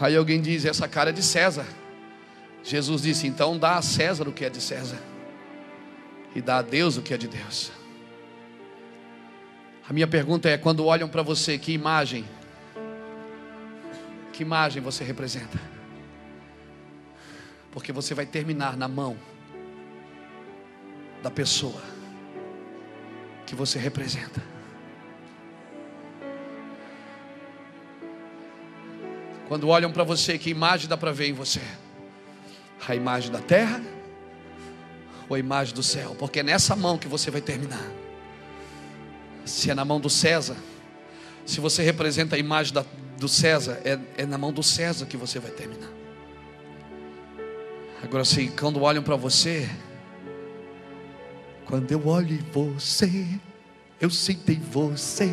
Aí 0.01 0.17
alguém 0.17 0.41
diz: 0.41 0.65
Essa 0.65 0.87
cara 0.87 1.11
é 1.11 1.13
de 1.13 1.21
César. 1.21 1.65
Jesus 2.63 3.03
disse: 3.03 3.27
Então 3.27 3.57
dá 3.57 3.77
a 3.77 3.81
César 3.81 4.27
o 4.27 4.33
que 4.33 4.43
é 4.43 4.49
de 4.49 4.59
César, 4.59 4.97
e 6.35 6.41
dá 6.41 6.57
a 6.57 6.61
Deus 6.63 6.97
o 6.97 7.01
que 7.03 7.13
é 7.13 7.17
de 7.17 7.27
Deus. 7.27 7.71
A 9.87 9.93
minha 9.93 10.07
pergunta 10.07 10.49
é: 10.49 10.57
quando 10.57 10.85
olham 10.85 11.07
para 11.07 11.21
você, 11.21 11.57
que 11.57 11.71
imagem, 11.71 12.25
que 14.33 14.41
imagem 14.41 14.81
você 14.81 15.03
representa? 15.03 15.59
Porque 17.71 17.91
você 17.91 18.13
vai 18.15 18.25
terminar 18.25 18.75
na 18.75 18.87
mão 18.87 19.15
da 21.21 21.29
pessoa 21.29 21.81
que 23.45 23.53
você 23.53 23.77
representa. 23.77 24.41
Quando 29.51 29.67
olham 29.67 29.91
para 29.91 30.05
você, 30.05 30.37
que 30.37 30.49
imagem 30.49 30.87
dá 30.87 30.95
para 30.95 31.11
ver 31.11 31.27
em 31.27 31.33
você? 31.33 31.59
A 32.87 32.95
imagem 32.95 33.29
da 33.29 33.39
terra 33.39 33.81
ou 35.27 35.35
a 35.35 35.39
imagem 35.39 35.75
do 35.75 35.83
céu? 35.83 36.15
Porque 36.17 36.39
é 36.39 36.43
nessa 36.43 36.73
mão 36.73 36.97
que 36.97 37.05
você 37.05 37.29
vai 37.29 37.41
terminar. 37.41 37.85
Se 39.43 39.69
é 39.69 39.73
na 39.75 39.83
mão 39.83 39.99
do 39.99 40.09
César, 40.09 40.55
se 41.45 41.59
você 41.59 41.83
representa 41.83 42.37
a 42.37 42.39
imagem 42.39 42.73
da, 42.73 42.85
do 43.17 43.27
César, 43.27 43.81
é, 43.83 43.99
é 44.19 44.25
na 44.25 44.37
mão 44.37 44.53
do 44.53 44.63
César 44.63 45.05
que 45.05 45.17
você 45.17 45.37
vai 45.37 45.51
terminar. 45.51 45.91
Agora, 48.01 48.23
se 48.23 48.47
quando 48.57 48.81
olham 48.81 49.03
para 49.03 49.17
você, 49.17 49.69
quando 51.65 51.91
eu 51.91 52.07
olho 52.07 52.35
em 52.35 52.51
você, 52.53 53.27
eu 53.99 54.09
sinto 54.09 54.49
em 54.49 54.61
você 54.61 55.29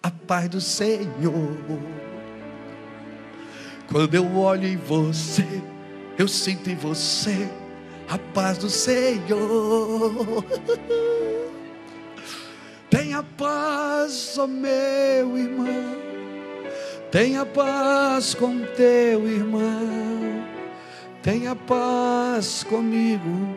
a 0.00 0.08
paz 0.08 0.48
do 0.48 0.60
Senhor. 0.60 1.56
Quando 3.90 4.14
eu 4.14 4.36
olho 4.36 4.68
em 4.68 4.76
você, 4.76 5.44
eu 6.16 6.28
sinto 6.28 6.70
em 6.70 6.76
você 6.76 7.48
a 8.08 8.16
paz 8.16 8.58
do 8.58 8.70
Senhor. 8.70 10.44
Tenha 12.88 13.22
paz, 13.36 14.38
ó 14.38 14.46
meu 14.46 15.36
irmão. 15.36 15.96
Tenha 17.10 17.44
paz 17.44 18.32
com 18.32 18.60
teu 18.76 19.26
irmão. 19.28 20.44
Tenha 21.20 21.56
paz 21.56 22.62
comigo. 22.62 23.56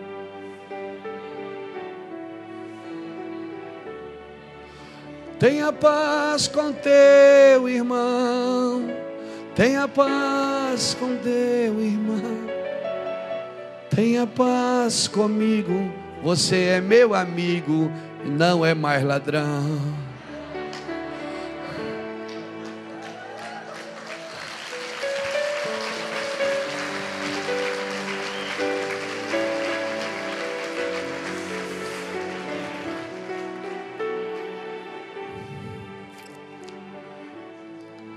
Tenha 5.37 5.71
paz 5.71 6.47
com 6.47 6.73
teu 6.73 7.69
irmão. 7.69 9.12
Tenha 9.55 9.87
paz 9.87 10.97
com 10.99 11.15
teu 11.17 11.79
irmão. 11.79 12.19
Tenha 13.95 14.25
paz 14.25 15.07
comigo. 15.07 15.91
Você 16.23 16.55
é 16.65 16.81
meu 16.81 17.13
amigo 17.13 17.91
e 18.25 18.29
não 18.29 18.65
é 18.65 18.73
mais 18.73 19.03
ladrão. 19.03 19.79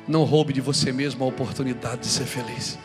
Não 0.08 0.22
roube 0.22 0.52
de 0.52 0.60
você 0.60 0.92
mesmo 0.92 1.24
a 1.24 1.26
oportunidade 1.26 2.02
de 2.02 2.06
ser 2.06 2.26
feliz. 2.26 2.78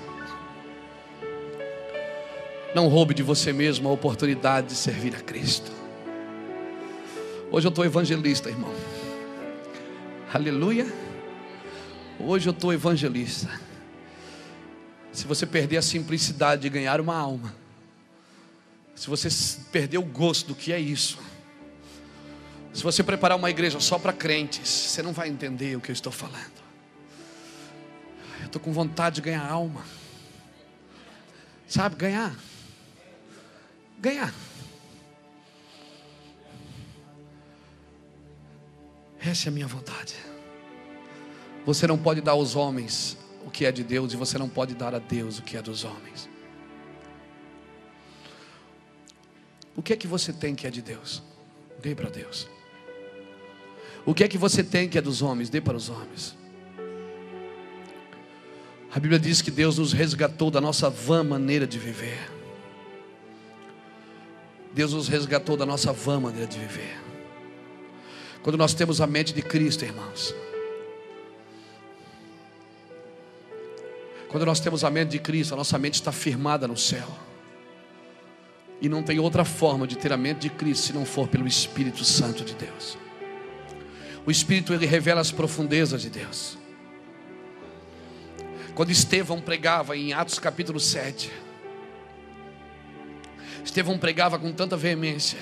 Não 2.73 2.87
roube 2.87 3.13
de 3.13 3.21
você 3.21 3.53
mesmo 3.53 3.87
a 3.87 3.91
oportunidade 3.91 4.69
de 4.69 4.75
servir 4.75 5.15
a 5.15 5.19
Cristo. 5.19 5.71
Hoje 7.51 7.67
eu 7.67 7.69
estou 7.69 7.85
evangelista, 7.85 8.49
irmão. 8.49 8.73
Aleluia. 10.33 10.91
Hoje 12.19 12.49
eu 12.49 12.53
estou 12.53 12.73
evangelista. 12.73 13.49
Se 15.11 15.27
você 15.27 15.45
perder 15.45 15.77
a 15.77 15.81
simplicidade 15.81 16.63
de 16.63 16.69
ganhar 16.69 16.99
uma 16.99 17.15
alma, 17.15 17.53
se 18.95 19.07
você 19.07 19.27
perder 19.71 19.99
o 19.99 20.03
gosto 20.03 20.47
do 20.47 20.55
que 20.55 20.73
é 20.73 20.79
isso, 20.79 21.19
se 22.73 22.81
você 22.81 23.03
preparar 23.03 23.37
uma 23.37 23.49
igreja 23.49 23.79
só 23.79 23.99
para 23.99 24.13
crentes, 24.13 24.69
você 24.69 25.03
não 25.03 25.11
vai 25.11 25.27
entender 25.27 25.75
o 25.75 25.81
que 25.81 25.91
eu 25.91 25.93
estou 25.93 26.11
falando 26.11 26.70
estou 28.45 28.61
com 28.61 28.71
vontade 28.71 29.15
de 29.15 29.21
ganhar 29.21 29.49
alma. 29.49 29.83
Sabe, 31.67 31.95
ganhar. 31.95 32.35
Ganhar. 33.99 34.33
Essa 39.19 39.47
é 39.47 39.49
a 39.49 39.53
minha 39.53 39.67
vontade. 39.67 40.15
Você 41.65 41.85
não 41.85 41.97
pode 41.97 42.21
dar 42.21 42.31
aos 42.31 42.55
homens 42.55 43.17
o 43.45 43.51
que 43.51 43.65
é 43.65 43.71
de 43.71 43.83
Deus 43.83 44.13
e 44.13 44.15
você 44.15 44.37
não 44.37 44.49
pode 44.49 44.73
dar 44.73 44.95
a 44.95 44.99
Deus 44.99 45.39
o 45.39 45.43
que 45.43 45.55
é 45.55 45.61
dos 45.61 45.83
homens. 45.83 46.29
O 49.75 49.81
que 49.81 49.93
é 49.93 49.95
que 49.95 50.07
você 50.07 50.33
tem 50.33 50.55
que 50.55 50.67
é 50.67 50.69
de 50.69 50.81
Deus? 50.81 51.21
Dê 51.81 51.95
para 51.95 52.09
Deus. 52.09 52.47
O 54.05 54.13
que 54.13 54.23
é 54.23 54.27
que 54.27 54.37
você 54.37 54.63
tem 54.63 54.89
que 54.89 54.97
é 54.97 55.01
dos 55.01 55.21
homens? 55.21 55.49
Dê 55.49 55.61
para 55.61 55.77
os 55.77 55.89
homens. 55.89 56.35
A 58.93 58.99
Bíblia 58.99 59.17
diz 59.17 59.41
que 59.41 59.49
Deus 59.49 59.77
nos 59.77 59.93
resgatou 59.93 60.51
da 60.51 60.59
nossa 60.59 60.89
vã 60.89 61.23
maneira 61.23 61.65
de 61.65 61.79
viver. 61.79 62.29
Deus 64.73 64.93
nos 64.93 65.07
resgatou 65.07 65.55
da 65.55 65.65
nossa 65.65 65.93
vã 65.93 66.19
maneira 66.19 66.45
de 66.45 66.59
viver. 66.59 66.99
Quando 68.43 68.57
nós 68.57 68.73
temos 68.73 68.99
a 68.99 69.07
mente 69.07 69.33
de 69.33 69.41
Cristo, 69.41 69.85
irmãos. 69.85 70.35
Quando 74.27 74.45
nós 74.45 74.59
temos 74.59 74.83
a 74.83 74.89
mente 74.89 75.11
de 75.11 75.19
Cristo, 75.19 75.53
a 75.53 75.57
nossa 75.57 75.77
mente 75.77 75.95
está 75.95 76.11
firmada 76.11 76.67
no 76.67 76.77
céu. 76.77 77.07
E 78.81 78.89
não 78.89 79.03
tem 79.03 79.19
outra 79.19 79.45
forma 79.45 79.87
de 79.87 79.97
ter 79.97 80.11
a 80.11 80.17
mente 80.17 80.39
de 80.39 80.49
Cristo 80.49 80.87
se 80.87 80.93
não 80.93 81.05
for 81.05 81.29
pelo 81.29 81.47
Espírito 81.47 82.03
Santo 82.03 82.43
de 82.43 82.55
Deus. 82.55 82.97
O 84.25 84.31
Espírito 84.31 84.73
ele 84.73 84.85
revela 84.85 85.21
as 85.21 85.31
profundezas 85.31 86.01
de 86.01 86.09
Deus. 86.09 86.60
Quando 88.73 88.89
Estevão 88.89 89.41
pregava 89.41 89.97
em 89.97 90.13
Atos 90.13 90.39
capítulo 90.39 90.79
7, 90.79 91.31
Estevão 93.63 93.97
pregava 93.97 94.39
com 94.39 94.51
tanta 94.51 94.77
veemência, 94.77 95.39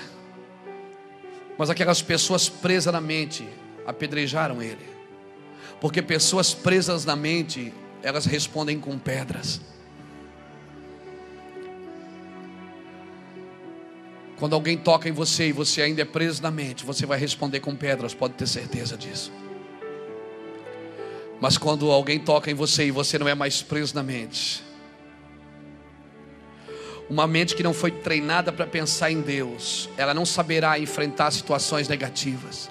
mas 1.56 1.70
aquelas 1.70 2.02
pessoas 2.02 2.48
presas 2.48 2.92
na 2.92 3.00
mente 3.00 3.48
apedrejaram 3.86 4.60
ele, 4.60 4.84
porque 5.80 6.02
pessoas 6.02 6.52
presas 6.52 7.04
na 7.04 7.14
mente, 7.14 7.72
elas 8.02 8.26
respondem 8.26 8.80
com 8.80 8.98
pedras. 8.98 9.60
Quando 14.38 14.54
alguém 14.54 14.76
toca 14.76 15.08
em 15.08 15.12
você 15.12 15.48
e 15.48 15.52
você 15.52 15.82
ainda 15.82 16.02
é 16.02 16.04
preso 16.04 16.42
na 16.42 16.50
mente, 16.50 16.84
você 16.84 17.04
vai 17.04 17.18
responder 17.18 17.60
com 17.60 17.76
pedras, 17.76 18.14
pode 18.14 18.34
ter 18.34 18.46
certeza 18.46 18.96
disso. 18.96 19.30
Mas 21.40 21.56
quando 21.56 21.90
alguém 21.90 22.18
toca 22.18 22.50
em 22.50 22.54
você 22.54 22.86
e 22.86 22.90
você 22.90 23.18
não 23.18 23.26
é 23.26 23.34
mais 23.34 23.62
preso 23.62 23.94
na 23.94 24.02
mente, 24.02 24.62
uma 27.08 27.26
mente 27.26 27.56
que 27.56 27.62
não 27.62 27.72
foi 27.72 27.90
treinada 27.90 28.52
para 28.52 28.66
pensar 28.66 29.10
em 29.10 29.20
Deus, 29.20 29.88
ela 29.96 30.14
não 30.14 30.26
saberá 30.26 30.78
enfrentar 30.78 31.30
situações 31.30 31.88
negativas. 31.88 32.70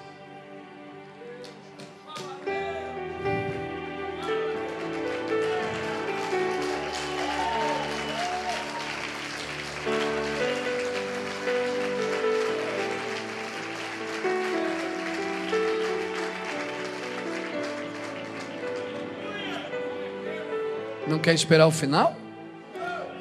Quer 21.30 21.34
esperar 21.34 21.66
o 21.68 21.70
final? 21.70 22.16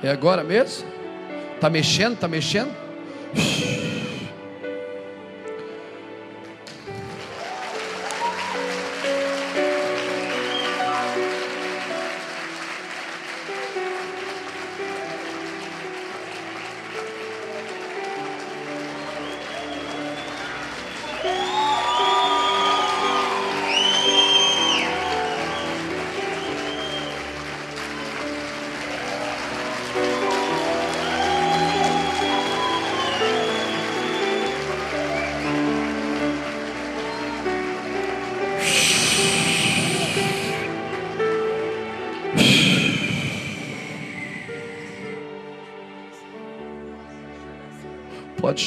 É 0.01 0.09
agora 0.09 0.43
mesmo? 0.43 0.87
Tá 1.61 1.69
mexendo, 1.69 2.17
tá 2.17 2.27
mexendo? 2.27 2.75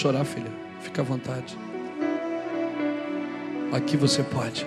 Chorar, 0.02 0.24
filha. 0.24 0.50
Fica 0.80 1.00
à 1.00 1.04
vontade. 1.04 1.56
Aqui 3.72 3.96
você 3.96 4.24
pode. 4.24 4.66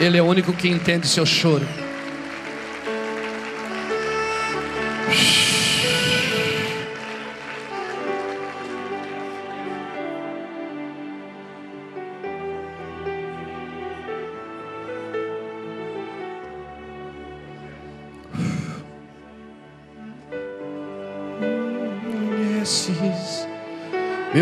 Ele 0.00 0.18
é 0.18 0.22
o 0.22 0.26
único 0.26 0.52
que 0.52 0.68
entende 0.68 1.06
seu 1.06 1.24
choro. 1.24 1.64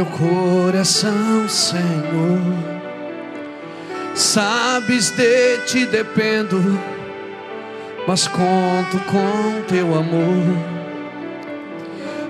Meu 0.03 0.07
coração, 0.07 1.48
Senhor. 1.48 2.40
Sabes 4.14 5.11
de 5.11 5.59
ti 5.66 5.86
dependo, 5.86 6.61
mas 8.07 8.26
conto 8.26 8.98
com 9.07 9.62
teu 9.68 9.94
amor. 9.94 10.57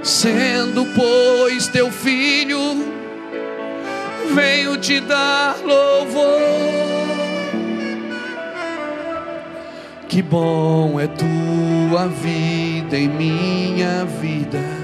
Sendo, 0.02 0.84
pois, 0.94 1.68
teu 1.68 1.90
filho, 1.90 2.58
venho 4.34 4.76
te 4.76 5.00
dar 5.00 5.56
louvor. 5.64 6.40
Que 10.08 10.20
bom 10.20 11.00
é 11.00 11.06
tua 11.06 12.06
vida 12.06 12.98
em 12.98 13.08
minha 13.08 14.04
vida 14.04 14.81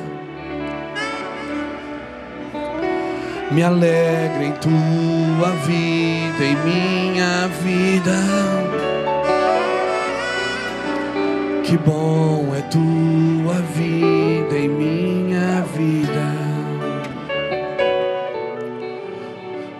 me 3.51 3.62
alegra 3.62 4.44
em 4.44 4.53
tua 4.53 5.51
vida, 5.66 6.44
em 6.44 6.57
minha 6.64 7.49
vida. 7.62 8.78
Que 11.64 11.76
bom 11.76 12.55
é 12.57 12.62
tua 12.62 13.55
vida 13.74 14.57
em 14.57 14.68
minha 14.68 15.62
vida. 15.74 16.49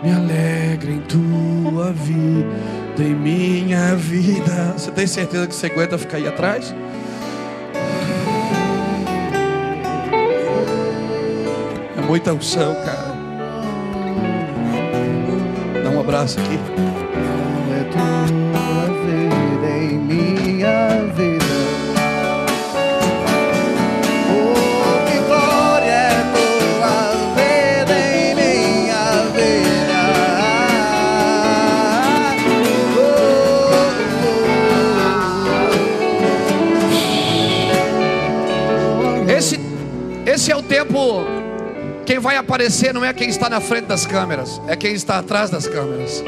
Me 0.03 0.13
alegra 0.13 0.91
em 0.91 1.01
tua 1.01 1.93
vida, 1.93 3.03
em 3.03 3.15
minha 3.15 3.97
vida. 3.97 4.75
Você 4.77 4.91
tem 4.91 5.07
certeza 5.07 5.47
que 5.47 5.55
você 5.55 5.67
aguenta 5.67 5.99
ficar 5.99 6.19
aí 6.19 6.29
atrás? 6.29 6.75
É 11.97 12.01
muita 12.07 12.33
unção, 12.33 12.75
cara. 12.85 12.98
Abraço 16.09 16.41
aqui. 16.41 16.98
Vai 42.29 42.37
aparecer 42.37 42.93
não 42.93 43.03
é 43.03 43.11
quem 43.15 43.31
está 43.31 43.49
na 43.49 43.59
frente 43.59 43.87
das 43.87 44.05
câmeras, 44.05 44.61
é 44.67 44.77
quem 44.77 44.93
está 44.93 45.19
atrás 45.19 45.49
das 45.49 45.67
câmeras. 45.67 46.23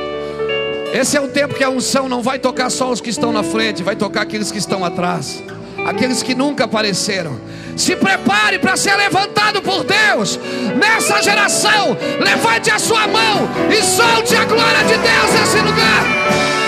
Esse 0.94 1.14
é 1.14 1.20
o 1.20 1.28
tempo 1.28 1.53
que 1.53 1.62
a 1.62 1.68
unção 1.68 2.09
não 2.09 2.22
vai 2.22 2.38
tocar 2.38 2.70
só 2.70 2.90
os 2.90 3.03
que 3.03 3.11
estão 3.11 3.30
na 3.34 3.42
frente, 3.42 3.82
vai 3.82 3.94
tocar 3.94 4.22
aqueles 4.22 4.51
que 4.51 4.57
estão 4.57 4.82
atrás, 4.82 5.42
aqueles 5.86 6.22
que 6.22 6.34
nunca 6.34 6.64
apareceram. 6.64 7.38
Se 7.76 7.94
prepare 7.96 8.59
para 8.59 8.78
ser 8.78 8.96
levantado 8.96 9.61
por 9.61 9.84
Deus 9.84 10.40
nessa 10.74 11.20
geração. 11.20 11.94
Levante 12.18 12.70
a 12.70 12.78
sua 12.78 13.07
mão 13.07 13.46
e 13.70 13.82
solte 13.82 14.34
a 14.36 14.46
glória 14.46 14.82
de 14.84 14.96
Deus 14.96 15.32
nesse 15.38 15.59
lugar. 15.59 16.59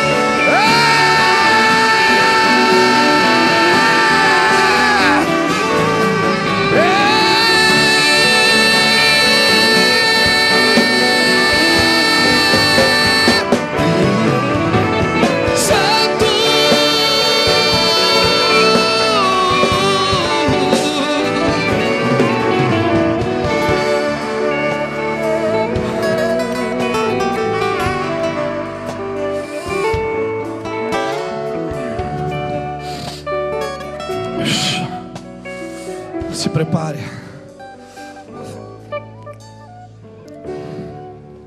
Prepare. 36.52 37.00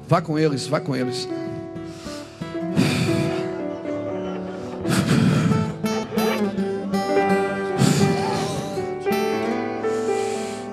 Vá 0.07 0.21
com 0.21 0.37
eles, 0.37 0.67
vá 0.67 0.79
com 0.79 0.95
eles. 0.95 1.27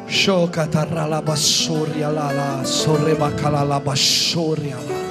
Shokataralabassoria 0.06 2.08
lala, 2.08 2.62
sorrebakalalabassoria 2.64 4.76
lá. 4.76 4.82
Senhor 4.84 5.01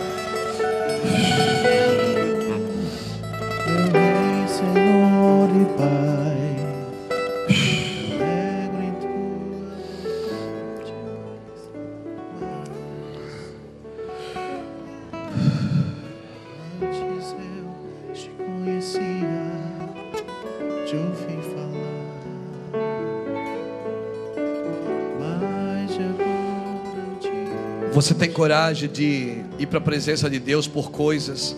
coragem 28.42 28.90
de 28.90 29.36
ir 29.60 29.68
para 29.68 29.78
a 29.78 29.82
presença 29.82 30.28
de 30.28 30.40
Deus 30.40 30.68
por 30.68 30.90
coisas, 30.90 31.56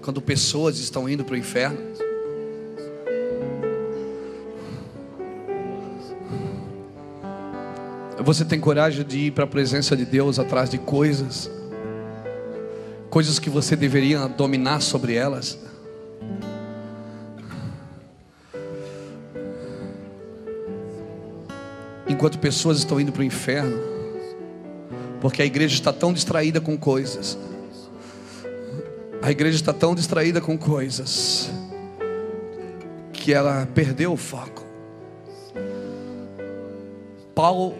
quando 0.00 0.22
pessoas 0.22 0.78
estão 0.78 1.08
indo 1.08 1.24
para 1.24 1.34
o 1.34 1.36
inferno? 1.36 1.76
Você 8.20 8.44
tem 8.44 8.60
coragem 8.60 9.04
de 9.04 9.18
ir 9.18 9.32
para 9.32 9.42
a 9.42 9.46
presença 9.48 9.96
de 9.96 10.04
Deus 10.04 10.38
atrás 10.38 10.70
de 10.70 10.78
coisas, 10.78 11.50
coisas 13.10 13.40
que 13.40 13.50
você 13.50 13.74
deveria 13.74 14.28
dominar 14.28 14.80
sobre 14.80 15.14
elas? 15.14 15.58
Enquanto 22.08 22.38
pessoas 22.38 22.78
estão 22.78 23.00
indo 23.00 23.10
para 23.10 23.22
o 23.22 23.24
inferno, 23.24 23.97
porque 25.20 25.42
a 25.42 25.44
igreja 25.46 25.74
está 25.74 25.92
tão 25.92 26.12
distraída 26.12 26.60
com 26.60 26.76
coisas. 26.76 27.38
A 29.20 29.30
igreja 29.30 29.56
está 29.56 29.72
tão 29.72 29.94
distraída 29.94 30.40
com 30.40 30.56
coisas 30.56 31.50
que 33.12 33.32
ela 33.32 33.66
perdeu 33.74 34.12
o 34.12 34.16
foco. 34.16 34.64
Paulo, 37.34 37.76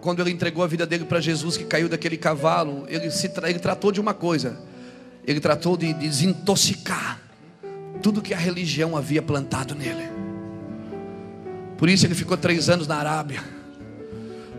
quando 0.00 0.20
ele 0.20 0.30
entregou 0.30 0.64
a 0.64 0.66
vida 0.66 0.86
dele 0.86 1.04
para 1.04 1.20
Jesus, 1.20 1.56
que 1.56 1.64
caiu 1.64 1.88
daquele 1.88 2.16
cavalo, 2.16 2.84
ele, 2.88 3.10
se, 3.10 3.30
ele 3.44 3.58
tratou 3.58 3.92
de 3.92 4.00
uma 4.00 4.14
coisa: 4.14 4.58
ele 5.26 5.40
tratou 5.40 5.76
de 5.76 5.92
desintoxicar 5.92 7.20
tudo 8.02 8.22
que 8.22 8.32
a 8.32 8.38
religião 8.38 8.96
havia 8.96 9.20
plantado 9.20 9.74
nele. 9.74 10.08
Por 11.76 11.88
isso 11.88 12.06
ele 12.06 12.14
ficou 12.14 12.36
três 12.36 12.68
anos 12.68 12.86
na 12.86 12.96
Arábia 12.96 13.42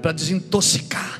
para 0.01 0.11
desintoxicar 0.11 1.18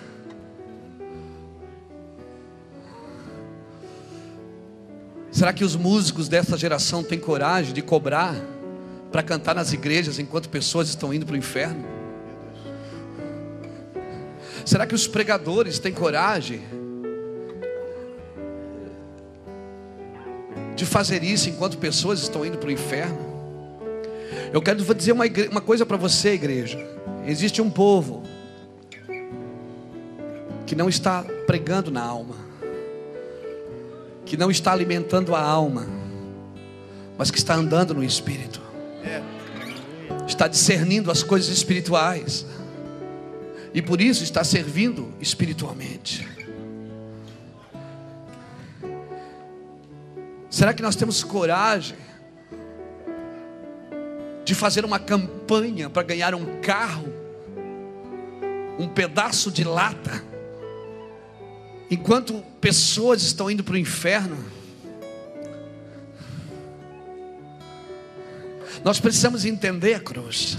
Será 5.40 5.54
que 5.54 5.64
os 5.64 5.74
músicos 5.74 6.28
dessa 6.28 6.58
geração 6.58 7.02
têm 7.02 7.18
coragem 7.18 7.74
de 7.74 7.82
cobrar 7.82 8.36
para 9.10 9.24
cantar 9.24 9.56
nas 9.56 9.72
igrejas 9.72 10.20
enquanto 10.20 10.50
pessoas 10.50 10.90
estão 10.90 11.14
indo 11.14 11.26
para 11.26 11.34
o 11.34 11.38
inferno? 11.38 11.82
Será 14.66 14.86
que 14.86 14.94
os 14.94 15.08
pregadores 15.08 15.80
têm 15.80 15.94
coragem 15.94 16.62
de 20.76 20.86
fazer 20.86 21.24
isso 21.24 21.48
enquanto 21.50 21.78
pessoas 21.78 22.20
estão 22.20 22.46
indo 22.46 22.58
para 22.58 22.68
o 22.68 22.72
inferno? 22.74 23.18
Eu 24.52 24.62
quero 24.62 24.84
dizer 24.94 25.14
uma, 25.14 25.26
igre- 25.26 25.48
uma 25.48 25.62
coisa 25.62 25.86
para 25.86 25.96
você, 25.96 26.34
igreja. 26.34 26.86
Existe 27.26 27.62
um 27.62 27.70
povo 27.70 28.24
que 30.66 30.76
não 30.76 30.90
está 30.90 31.24
pregando 31.48 31.90
na 31.90 32.04
alma, 32.04 32.49
que 34.30 34.38
não 34.38 34.52
está 34.52 34.72
alimentando 34.72 35.34
a 35.34 35.42
alma, 35.42 35.88
mas 37.18 37.32
que 37.32 37.40
está 37.40 37.56
andando 37.56 37.96
no 37.96 38.04
espírito, 38.04 38.62
está 40.28 40.48
discernindo 40.48 41.10
as 41.10 41.24
coisas 41.24 41.50
espirituais. 41.50 42.46
E 43.74 43.82
por 43.82 44.00
isso 44.00 44.24
está 44.24 44.44
servindo 44.44 45.12
espiritualmente. 45.20 46.28
Será 50.48 50.76
que 50.76 50.84
nós 50.84 50.96
temos 50.96 51.24
coragem 51.24 51.98
de 54.46 54.54
fazer 54.54 54.86
uma 54.86 55.00
campanha 55.00 55.90
para 55.90 56.04
ganhar 56.04 56.36
um 56.36 56.62
carro, 56.62 57.12
um 58.78 58.88
pedaço 58.88 59.52
de 59.52 59.64
lata, 59.64 60.24
enquanto 61.90 62.44
pessoas 62.62 63.22
estão 63.22 63.50
indo 63.50 63.64
para 63.64 63.74
o 63.74 63.78
inferno? 63.78 64.38
Nós 68.84 69.00
precisamos 69.00 69.46
entender 69.46 69.94
a 69.94 70.00
cruz. 70.00 70.58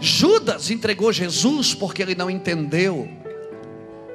Judas 0.00 0.70
entregou 0.70 1.12
Jesus 1.12 1.74
porque 1.74 2.02
ele 2.02 2.14
não 2.14 2.28
entendeu 2.28 3.08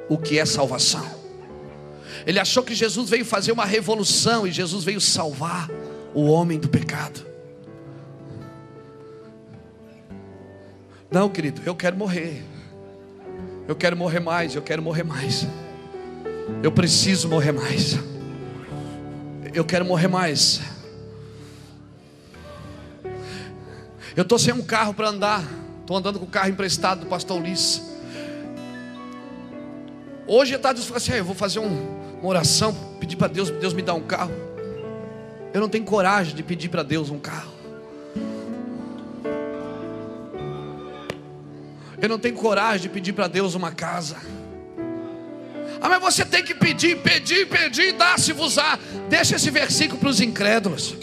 o 0.08 0.18
que 0.18 0.38
é 0.38 0.44
salvação. 0.44 1.18
Ele 2.26 2.38
achou 2.38 2.62
que 2.62 2.74
Jesus 2.74 3.08
veio 3.08 3.24
fazer 3.24 3.50
uma 3.50 3.64
revolução 3.64 4.46
e 4.46 4.52
Jesus 4.52 4.84
veio 4.84 5.00
salvar 5.00 5.68
o 6.14 6.26
homem 6.26 6.58
do 6.58 6.68
pecado. 6.68 7.24
Não, 11.10 11.28
querido, 11.28 11.62
eu 11.64 11.74
quero 11.74 11.96
morrer. 11.96 12.44
Eu 13.68 13.76
quero 13.76 13.96
morrer 13.96 14.20
mais, 14.20 14.54
eu 14.54 14.62
quero 14.62 14.82
morrer 14.82 15.02
mais. 15.04 15.46
Eu 16.62 16.72
preciso 16.72 17.28
morrer 17.28 17.52
mais. 17.52 17.98
Eu 19.54 19.64
quero 19.64 19.84
morrer 19.84 20.08
mais. 20.08 20.60
Eu 24.16 24.22
estou 24.22 24.38
sem 24.38 24.52
um 24.52 24.62
carro 24.62 24.92
para 24.92 25.08
andar. 25.08 25.44
Estou 25.80 25.96
andando 25.96 26.18
com 26.18 26.24
o 26.24 26.28
carro 26.28 26.48
emprestado 26.48 27.00
do 27.00 27.06
pastor 27.06 27.40
Ulisses. 27.40 27.82
Hoje 30.26 30.54
eu 30.54 30.60
falei 30.60 30.76
assim: 30.96 31.12
"Ah, 31.12 31.16
eu 31.18 31.24
vou 31.24 31.34
fazer 31.34 31.58
um- 31.60 32.00
uma 32.20 32.28
oração, 32.28 32.72
pedir 33.00 33.16
para 33.16 33.28
Deus, 33.28 33.50
Deus 33.50 33.72
me 33.72 33.82
dá 33.82 33.94
um 33.94 34.02
carro. 34.02 34.32
Eu 35.52 35.60
não 35.60 35.68
tenho 35.68 35.84
coragem 35.84 36.34
de 36.34 36.42
pedir 36.42 36.68
para 36.68 36.82
Deus 36.82 37.10
um 37.10 37.18
carro. 37.18 37.50
Eu 42.00 42.08
não 42.08 42.18
tenho 42.18 42.34
coragem 42.34 42.82
de 42.82 42.88
pedir 42.88 43.12
para 43.12 43.28
Deus 43.28 43.54
uma 43.54 43.72
casa. 43.72 44.16
Ah, 45.80 45.88
mas 45.88 46.00
você 46.00 46.24
tem 46.24 46.42
que 46.42 46.54
pedir, 46.54 46.98
pedir, 46.98 47.46
pedir, 47.46 47.92
dá-se-vos-á. 47.92 48.78
Deixa 49.08 49.36
esse 49.36 49.50
versículo 49.50 49.98
para 49.98 50.08
os 50.08 50.20
incrédulos. 50.20 50.94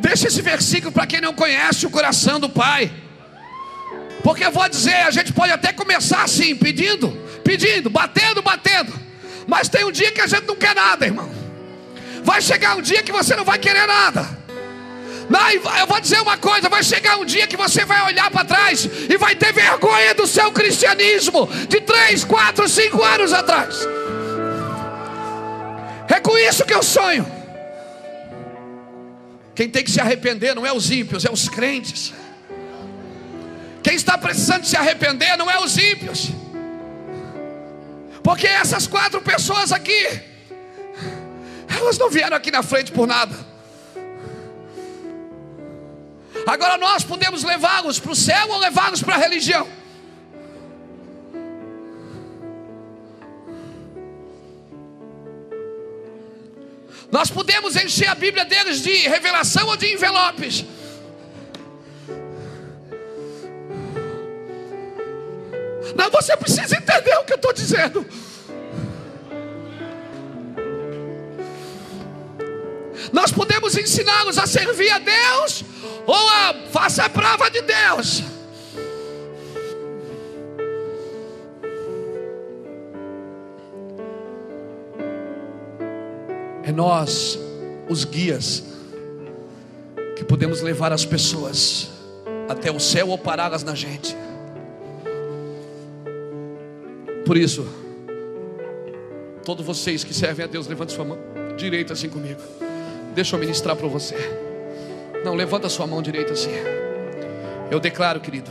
Deixa 0.00 0.28
esse 0.28 0.42
versículo 0.42 0.92
para 0.92 1.06
quem 1.06 1.20
não 1.20 1.32
conhece 1.32 1.86
o 1.86 1.90
coração 1.90 2.38
do 2.38 2.48
Pai. 2.48 2.92
Porque 4.22 4.44
eu 4.44 4.52
vou 4.52 4.68
dizer, 4.68 4.96
a 4.96 5.10
gente 5.10 5.32
pode 5.32 5.52
até 5.52 5.72
começar 5.72 6.22
assim, 6.22 6.54
pedindo, 6.56 7.10
pedindo, 7.42 7.90
batendo, 7.90 8.42
batendo. 8.42 8.92
Mas 9.46 9.68
tem 9.68 9.84
um 9.84 9.92
dia 9.92 10.12
que 10.12 10.20
a 10.20 10.26
gente 10.26 10.46
não 10.46 10.56
quer 10.56 10.74
nada, 10.74 11.04
irmão. 11.04 11.30
Vai 12.22 12.40
chegar 12.40 12.76
um 12.76 12.82
dia 12.82 13.02
que 13.02 13.12
você 13.12 13.36
não 13.36 13.44
vai 13.44 13.58
querer 13.58 13.86
nada. 13.86 14.43
Eu 15.80 15.86
vou 15.86 16.00
dizer 16.00 16.20
uma 16.20 16.36
coisa: 16.36 16.68
vai 16.68 16.82
chegar 16.82 17.18
um 17.18 17.24
dia 17.24 17.46
que 17.46 17.56
você 17.56 17.84
vai 17.84 18.04
olhar 18.06 18.30
para 18.30 18.44
trás 18.44 18.84
e 19.08 19.16
vai 19.16 19.34
ter 19.34 19.52
vergonha 19.52 20.14
do 20.14 20.26
seu 20.26 20.52
cristianismo 20.52 21.48
de 21.68 21.80
3, 21.80 22.24
4, 22.24 22.68
5 22.68 23.02
anos 23.02 23.32
atrás. 23.32 23.76
É 26.08 26.20
com 26.20 26.36
isso 26.38 26.64
que 26.64 26.74
eu 26.74 26.82
sonho. 26.82 27.26
Quem 29.54 29.68
tem 29.68 29.82
que 29.82 29.90
se 29.90 30.00
arrepender 30.00 30.54
não 30.54 30.66
é 30.66 30.72
os 30.72 30.90
ímpios, 30.90 31.24
é 31.24 31.30
os 31.30 31.48
crentes. 31.48 32.12
Quem 33.82 33.94
está 33.94 34.16
precisando 34.16 34.64
se 34.64 34.76
arrepender 34.76 35.36
não 35.36 35.50
é 35.50 35.58
os 35.58 35.76
ímpios. 35.76 36.30
Porque 38.22 38.46
essas 38.46 38.86
quatro 38.86 39.20
pessoas 39.20 39.72
aqui, 39.72 40.20
elas 41.68 41.98
não 41.98 42.08
vieram 42.08 42.36
aqui 42.36 42.50
na 42.50 42.62
frente 42.62 42.90
por 42.90 43.06
nada. 43.06 43.53
Agora 46.46 46.76
nós 46.76 47.02
podemos 47.04 47.42
levá-los 47.42 47.98
para 47.98 48.12
o 48.12 48.16
céu 48.16 48.50
ou 48.50 48.58
levá-los 48.58 49.02
para 49.02 49.14
a 49.14 49.18
religião. 49.18 49.66
Nós 57.10 57.30
podemos 57.30 57.76
encher 57.76 58.08
a 58.08 58.14
Bíblia 58.14 58.44
deles 58.44 58.82
de 58.82 58.92
revelação 59.08 59.68
ou 59.68 59.76
de 59.76 59.92
envelopes. 59.92 60.64
Não, 65.94 66.10
você 66.10 66.36
precisa 66.36 66.76
entender 66.76 67.14
o 67.18 67.24
que 67.24 67.32
eu 67.32 67.36
estou 67.36 67.52
dizendo. 67.52 68.04
Nós 73.12 73.32
podemos 73.32 73.76
ensiná-los 73.76 74.38
a 74.38 74.46
servir 74.46 74.90
a 74.90 74.98
Deus 74.98 75.64
ou 76.06 76.28
a 76.28 76.54
faça 76.70 77.04
a 77.04 77.08
prova 77.08 77.50
de 77.50 77.62
Deus. 77.62 78.22
É 86.62 86.72
nós, 86.72 87.38
os 87.88 88.04
guias, 88.04 88.64
que 90.16 90.24
podemos 90.24 90.62
levar 90.62 90.92
as 90.92 91.04
pessoas 91.04 91.90
até 92.48 92.70
o 92.70 92.80
céu 92.80 93.08
ou 93.08 93.18
pará-las 93.18 93.62
na 93.62 93.74
gente. 93.74 94.16
Por 97.26 97.36
isso, 97.36 97.66
todos 99.44 99.64
vocês 99.64 100.04
que 100.04 100.14
servem 100.14 100.44
a 100.44 100.48
Deus, 100.48 100.66
levante 100.66 100.92
sua 100.92 101.04
mão 101.04 101.18
direita 101.56 101.92
assim 101.92 102.08
comigo. 102.08 102.40
Deixa 103.14 103.36
eu 103.36 103.40
ministrar 103.40 103.76
para 103.76 103.86
você. 103.86 104.14
Não, 105.24 105.34
levanta 105.34 105.68
sua 105.68 105.86
mão 105.86 106.02
direita 106.02 106.32
assim. 106.32 106.50
Eu 107.70 107.80
declaro, 107.80 108.20
querido, 108.20 108.50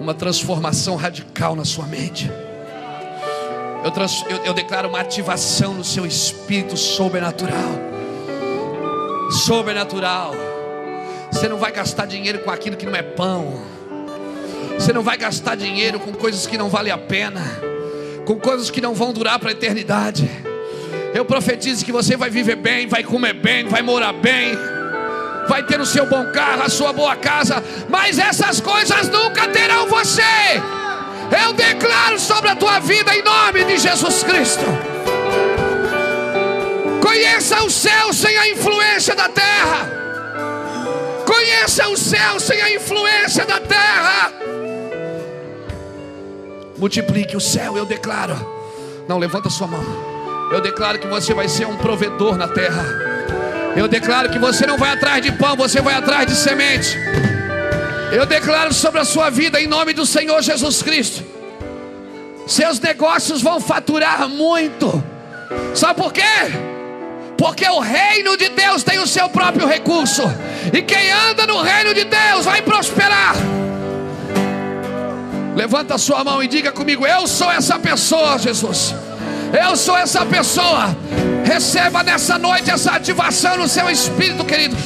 uma 0.00 0.14
transformação 0.14 0.96
radical 0.96 1.54
na 1.56 1.64
sua 1.64 1.86
mente. 1.86 2.30
Eu, 3.84 3.90
trans- 3.90 4.24
eu- 4.28 4.44
eu 4.44 4.54
declaro 4.54 4.88
uma 4.88 5.00
ativação 5.00 5.74
no 5.74 5.84
seu 5.84 6.06
espírito 6.06 6.76
sobrenatural. 6.76 7.54
Sobrenatural. 9.30 10.34
Você 11.30 11.48
não 11.48 11.58
vai 11.58 11.70
gastar 11.72 12.06
dinheiro 12.06 12.38
com 12.40 12.50
aquilo 12.50 12.76
que 12.76 12.86
não 12.86 12.94
é 12.96 13.02
pão. 13.02 13.60
Você 14.78 14.92
não 14.92 15.02
vai 15.02 15.16
gastar 15.16 15.56
dinheiro 15.56 16.00
com 16.00 16.12
coisas 16.12 16.46
que 16.46 16.56
não 16.56 16.68
valem 16.68 16.92
a 16.92 16.98
pena, 16.98 17.42
com 18.24 18.36
coisas 18.38 18.70
que 18.70 18.80
não 18.80 18.94
vão 18.94 19.12
durar 19.12 19.38
para 19.38 19.50
a 19.50 19.52
eternidade. 19.52 20.28
Eu 21.14 21.24
profetizo 21.24 21.84
que 21.84 21.92
você 21.92 22.16
vai 22.16 22.30
viver 22.30 22.56
bem, 22.56 22.86
vai 22.86 23.02
comer 23.02 23.34
bem, 23.34 23.66
vai 23.66 23.82
morar 23.82 24.12
bem, 24.12 24.54
vai 25.48 25.62
ter 25.62 25.80
o 25.80 25.86
seu 25.86 26.06
bom 26.06 26.30
carro, 26.32 26.62
a 26.62 26.68
sua 26.68 26.92
boa 26.92 27.16
casa, 27.16 27.62
mas 27.88 28.18
essas 28.18 28.60
coisas 28.60 29.08
nunca 29.08 29.48
terão 29.48 29.88
você. 29.88 30.22
Eu 31.44 31.52
declaro 31.52 32.18
sobre 32.18 32.50
a 32.50 32.56
tua 32.56 32.78
vida 32.78 33.14
em 33.14 33.22
nome 33.22 33.64
de 33.64 33.78
Jesus 33.78 34.22
Cristo. 34.22 34.64
Conheça 37.02 37.62
o 37.62 37.70
céu 37.70 38.12
sem 38.12 38.36
a 38.36 38.50
influência 38.50 39.14
da 39.14 39.28
terra. 39.28 39.90
Conheça 41.26 41.88
o 41.88 41.96
céu 41.96 42.38
sem 42.40 42.60
a 42.60 42.74
influência 42.74 43.44
da 43.44 43.60
terra. 43.60 44.32
Multiplique 46.78 47.36
o 47.36 47.40
céu, 47.40 47.76
eu 47.76 47.84
declaro. 47.84 48.34
Não, 49.08 49.18
levanta 49.18 49.50
sua 49.50 49.66
mão. 49.66 50.07
Eu 50.50 50.60
declaro 50.62 50.98
que 50.98 51.06
você 51.06 51.34
vai 51.34 51.48
ser 51.48 51.66
um 51.66 51.76
provedor 51.76 52.36
na 52.36 52.48
terra. 52.48 52.84
Eu 53.76 53.86
declaro 53.86 54.30
que 54.30 54.38
você 54.38 54.66
não 54.66 54.78
vai 54.78 54.90
atrás 54.90 55.22
de 55.22 55.30
pão, 55.32 55.54
você 55.54 55.80
vai 55.80 55.94
atrás 55.94 56.26
de 56.26 56.34
semente. 56.34 56.96
Eu 58.10 58.24
declaro 58.24 58.72
sobre 58.72 59.00
a 59.00 59.04
sua 59.04 59.28
vida 59.28 59.60
em 59.60 59.66
nome 59.66 59.92
do 59.92 60.06
Senhor 60.06 60.40
Jesus 60.42 60.82
Cristo. 60.82 61.22
Seus 62.46 62.80
negócios 62.80 63.42
vão 63.42 63.60
faturar 63.60 64.26
muito. 64.26 65.04
Sabe 65.74 66.00
por 66.00 66.12
quê? 66.12 66.22
Porque 67.36 67.68
o 67.68 67.78
reino 67.78 68.36
de 68.36 68.48
Deus 68.48 68.82
tem 68.82 68.98
o 68.98 69.06
seu 69.06 69.28
próprio 69.28 69.66
recurso. 69.66 70.22
E 70.72 70.80
quem 70.80 71.12
anda 71.12 71.46
no 71.46 71.60
reino 71.60 71.92
de 71.92 72.04
Deus 72.04 72.46
vai 72.46 72.62
prosperar. 72.62 73.36
Levanta 75.54 75.94
a 75.96 75.98
sua 75.98 76.24
mão 76.24 76.42
e 76.42 76.48
diga 76.48 76.72
comigo: 76.72 77.06
Eu 77.06 77.26
sou 77.26 77.50
essa 77.52 77.78
pessoa, 77.78 78.38
Jesus. 78.38 78.94
Eu 79.52 79.76
sou 79.76 79.96
essa 79.96 80.24
pessoa. 80.26 80.96
Receba 81.44 82.02
nessa 82.02 82.38
noite 82.38 82.70
essa 82.70 82.92
ativação 82.92 83.56
no 83.56 83.68
seu 83.68 83.88
espírito, 83.88 84.44
querido. 84.44 84.76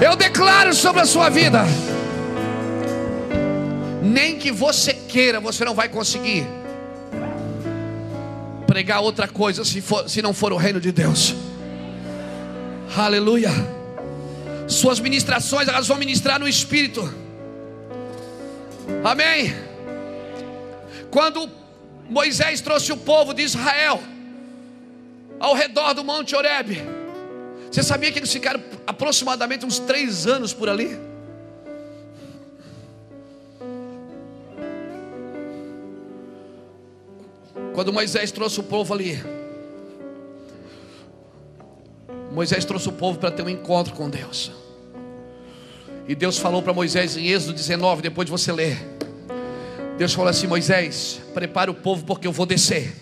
Eu 0.00 0.14
declaro 0.14 0.74
sobre 0.74 1.00
a 1.00 1.06
sua 1.06 1.30
vida. 1.30 1.64
Nem 4.02 4.38
que 4.38 4.52
você 4.52 4.92
queira, 4.92 5.40
você 5.40 5.64
não 5.64 5.74
vai 5.74 5.88
conseguir 5.88 6.46
pregar 8.66 9.00
outra 9.00 9.26
coisa 9.26 9.64
se, 9.64 9.80
for, 9.80 10.08
se 10.08 10.20
não 10.20 10.34
for 10.34 10.52
o 10.52 10.56
reino 10.56 10.80
de 10.80 10.92
Deus. 10.92 11.34
Aleluia. 12.96 13.50
Suas 14.68 15.00
ministrações, 15.00 15.68
elas 15.68 15.86
vão 15.86 15.96
ministrar 15.96 16.38
no 16.38 16.46
espírito. 16.46 17.12
Amém. 19.02 19.54
Quando 21.10 21.48
Moisés 22.08 22.60
trouxe 22.60 22.92
o 22.92 22.96
povo 22.96 23.34
de 23.34 23.42
Israel 23.42 24.00
ao 25.38 25.54
redor 25.54 25.92
do 25.92 26.04
Monte 26.04 26.34
Horebe, 26.34 26.82
você 27.70 27.82
sabia 27.82 28.10
que 28.10 28.18
eles 28.18 28.32
ficaram 28.32 28.62
aproximadamente 28.86 29.66
uns 29.66 29.78
três 29.78 30.26
anos 30.26 30.54
por 30.54 30.68
ali? 30.68 30.98
Quando 37.74 37.92
Moisés 37.92 38.32
trouxe 38.32 38.58
o 38.60 38.62
povo 38.62 38.94
ali, 38.94 39.22
Moisés 42.32 42.64
trouxe 42.64 42.88
o 42.88 42.92
povo 42.92 43.18
para 43.18 43.30
ter 43.30 43.42
um 43.42 43.48
encontro 43.50 43.94
com 43.94 44.08
Deus. 44.08 44.50
E 46.08 46.14
Deus 46.14 46.38
falou 46.38 46.62
para 46.62 46.72
Moisés 46.72 47.16
em 47.16 47.26
Êxodo 47.26 47.52
19, 47.52 48.00
depois 48.00 48.24
de 48.24 48.32
você 48.32 48.52
ler. 48.52 48.78
Deus 49.96 50.12
falou 50.12 50.30
assim: 50.30 50.46
Moisés, 50.46 51.20
prepare 51.32 51.70
o 51.70 51.74
povo 51.74 52.04
porque 52.04 52.26
eu 52.26 52.32
vou 52.32 52.46
descer. 52.46 52.94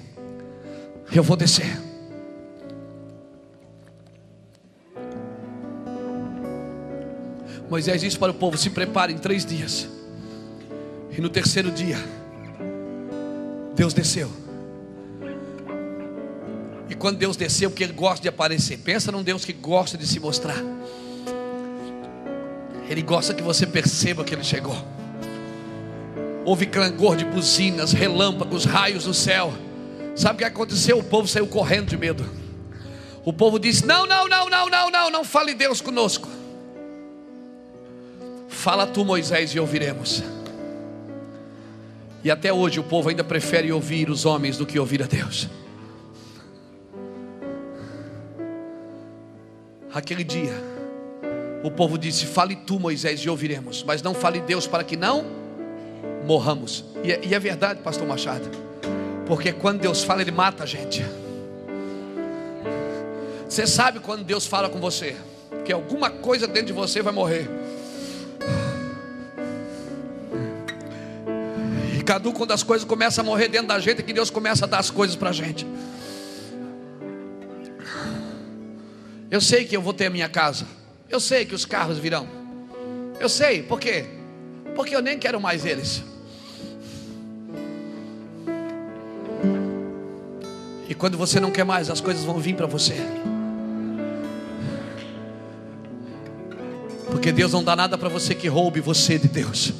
Eu 1.13 1.23
vou 1.23 1.37
descer. 1.37 1.81
Moisés 7.69 8.01
disse 8.01 8.19
para 8.19 8.31
o 8.31 8.35
povo: 8.35 8.57
se 8.57 8.71
prepare 8.71 9.13
em 9.13 9.19
três 9.19 9.45
dias. 9.45 9.89
E 11.17 11.21
no 11.21 11.29
terceiro 11.29 11.71
dia, 11.71 11.97
Deus 13.75 13.93
desceu. 13.93 14.31
E 16.89 16.95
quando 16.95 17.19
Deus 17.19 17.37
desceu, 17.37 17.71
porque 17.71 17.85
Ele 17.85 17.93
gosta 17.93 18.23
de 18.23 18.29
aparecer, 18.29 18.79
pensa 18.79 19.11
num 19.11 19.23
Deus 19.23 19.45
que 19.45 19.53
gosta 19.53 19.97
de 19.97 20.07
se 20.07 20.21
mostrar. 20.21 20.63
Ele 22.89 23.03
gosta 23.03 23.33
que 23.33 23.43
você 23.43 23.67
perceba 23.67 24.23
que 24.25 24.35
Ele 24.35 24.45
chegou. 24.45 24.77
Houve 26.45 26.67
clangor 26.67 27.17
de 27.17 27.25
buzinas, 27.25 27.93
relâmpagos, 27.93 28.65
raios 28.65 29.07
no 29.07 29.15
céu. 29.15 29.53
Sabe 30.15 30.35
o 30.35 30.39
que 30.39 30.45
aconteceu? 30.45 30.99
O 30.99 31.03
povo 31.03 31.27
saiu 31.27 31.47
correndo 31.47 31.89
de 31.89 31.97
medo. 31.97 32.25
O 33.25 33.33
povo 33.33 33.59
disse: 33.59 33.87
Não, 33.87 34.07
não, 34.07 34.29
não, 34.29 34.49
não, 34.49 34.69
não, 34.69 34.91
não, 34.91 35.11
não 35.11 35.25
fale 35.25 35.55
Deus 35.55 35.81
conosco. 35.81 36.29
Fala 38.49 38.87
tu, 38.87 39.05
Moisés, 39.05 39.51
e 39.51 39.59
ouviremos. 39.59 40.23
E 42.23 42.31
até 42.31 42.53
hoje 42.53 42.79
o 42.79 42.85
povo 42.85 43.09
ainda 43.09 43.25
prefere 43.25 43.73
ouvir 43.73 44.11
os 44.11 44.25
homens 44.27 44.57
do 44.59 44.67
que 44.67 44.79
ouvir 44.79 45.03
a 45.03 45.07
Deus. 45.07 45.49
Aquele 49.93 50.25
dia, 50.25 50.53
o 51.63 51.71
povo 51.71 51.97
disse: 51.97 52.27
Fale 52.27 52.55
tu, 52.55 52.79
Moisés, 52.79 53.21
e 53.21 53.31
ouviremos, 53.31 53.83
mas 53.83 54.03
não 54.03 54.13
fale 54.13 54.41
Deus 54.41 54.67
para 54.67 54.85
que 54.85 54.97
não 54.97 55.44
morramos. 56.25 56.85
E 57.03 57.13
é, 57.13 57.21
e 57.25 57.35
é 57.35 57.39
verdade, 57.39 57.81
Pastor 57.81 58.07
Machado, 58.07 58.49
porque 59.27 59.53
quando 59.53 59.81
Deus 59.81 60.03
fala, 60.03 60.23
Ele 60.23 60.31
mata 60.31 60.65
a 60.65 60.67
gente. 60.67 61.05
Você 63.49 63.67
sabe 63.67 64.01
quando 64.01 64.25
Deus 64.25 64.47
fala 64.47 64.69
com 64.69 64.81
você, 64.81 65.15
que 65.65 65.73
alguma 65.73 66.11
coisa 66.11 66.47
dentro 66.47 66.67
de 66.67 66.73
você 66.73 67.03
vai 67.03 67.13
morrer. 67.13 67.49
E 71.97 72.03
Cadu, 72.03 72.33
quando 72.33 72.53
as 72.53 72.63
coisas 72.63 72.87
começam 72.87 73.23
a 73.23 73.27
morrer 73.27 73.49
dentro 73.49 73.69
da 73.69 73.79
gente, 73.79 74.01
é 74.01 74.03
que 74.03 74.13
Deus 74.13 74.29
começa 74.29 74.65
a 74.65 74.69
dar 74.69 74.79
as 74.79 74.91
coisas 74.91 75.15
para 75.15 75.31
a 75.31 75.33
gente. 75.33 75.67
Eu 79.31 79.41
sei 79.41 79.65
que 79.65 79.77
eu 79.77 79.83
vou 79.83 79.93
ter 79.93 80.07
a 80.07 80.11
minha 80.11 80.29
casa. 80.29 80.67
Eu 81.09 81.21
sei 81.21 81.45
que 81.45 81.55
os 81.55 81.65
carros 81.65 81.99
virão. 81.99 82.27
Eu 83.21 83.29
sei, 83.29 83.63
por 83.63 83.79
quê? 83.79 84.07
Porque 84.75 84.95
eu 84.95 85.01
nem 85.01 85.19
quero 85.19 85.41
mais 85.41 85.65
eles. 85.65 86.03
E 90.95 90.97
quando 90.97 91.19
você 91.19 91.41
não 91.41 91.51
quer 91.51 91.65
mais, 91.65 91.91
as 91.91 92.01
coisas 92.01 92.23
vão 92.23 92.39
vir 92.39 92.55
para 92.55 92.69
você. 92.69 92.95
Porque 97.11 97.33
Deus 97.33 97.53
não 97.53 97.65
dá 97.65 97.75
nada 97.75 97.99
para 97.99 98.09
você 98.09 98.33
que 98.33 98.47
roube 98.47 98.81
você 98.81 99.19
de 99.19 99.27
Deus. 99.27 99.73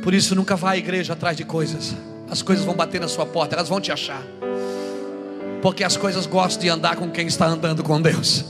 Por 0.00 0.14
isso 0.14 0.32
nunca 0.36 0.54
vá 0.54 0.70
à 0.70 0.76
igreja 0.76 1.14
atrás 1.14 1.36
de 1.36 1.44
coisas. 1.44 1.92
As 2.30 2.40
coisas 2.40 2.64
vão 2.64 2.72
bater 2.72 3.00
na 3.00 3.08
sua 3.08 3.26
porta, 3.26 3.56
elas 3.56 3.68
vão 3.68 3.80
te 3.80 3.90
achar. 3.90 4.22
Porque 5.60 5.82
as 5.82 5.96
coisas 5.96 6.24
gostam 6.24 6.62
de 6.62 6.68
andar 6.68 6.94
com 6.94 7.10
quem 7.10 7.26
está 7.26 7.48
andando 7.48 7.82
com 7.82 8.00
Deus. 8.00 8.44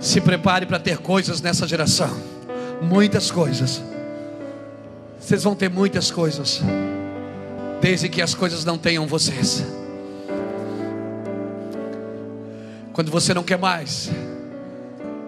Se 0.00 0.20
prepare 0.20 0.66
para 0.66 0.80
ter 0.80 0.98
coisas 0.98 1.40
nessa 1.40 1.64
geração. 1.64 2.10
Muitas 2.82 3.30
coisas. 3.30 3.80
Vocês 5.20 5.44
vão 5.44 5.54
ter 5.54 5.70
muitas 5.70 6.10
coisas. 6.10 6.60
Desde 7.80 8.08
que 8.08 8.20
as 8.20 8.34
coisas 8.34 8.64
não 8.64 8.76
tenham 8.76 9.06
vocês. 9.06 9.64
Quando 12.92 13.10
você 13.10 13.32
não 13.32 13.44
quer 13.44 13.58
mais, 13.58 14.10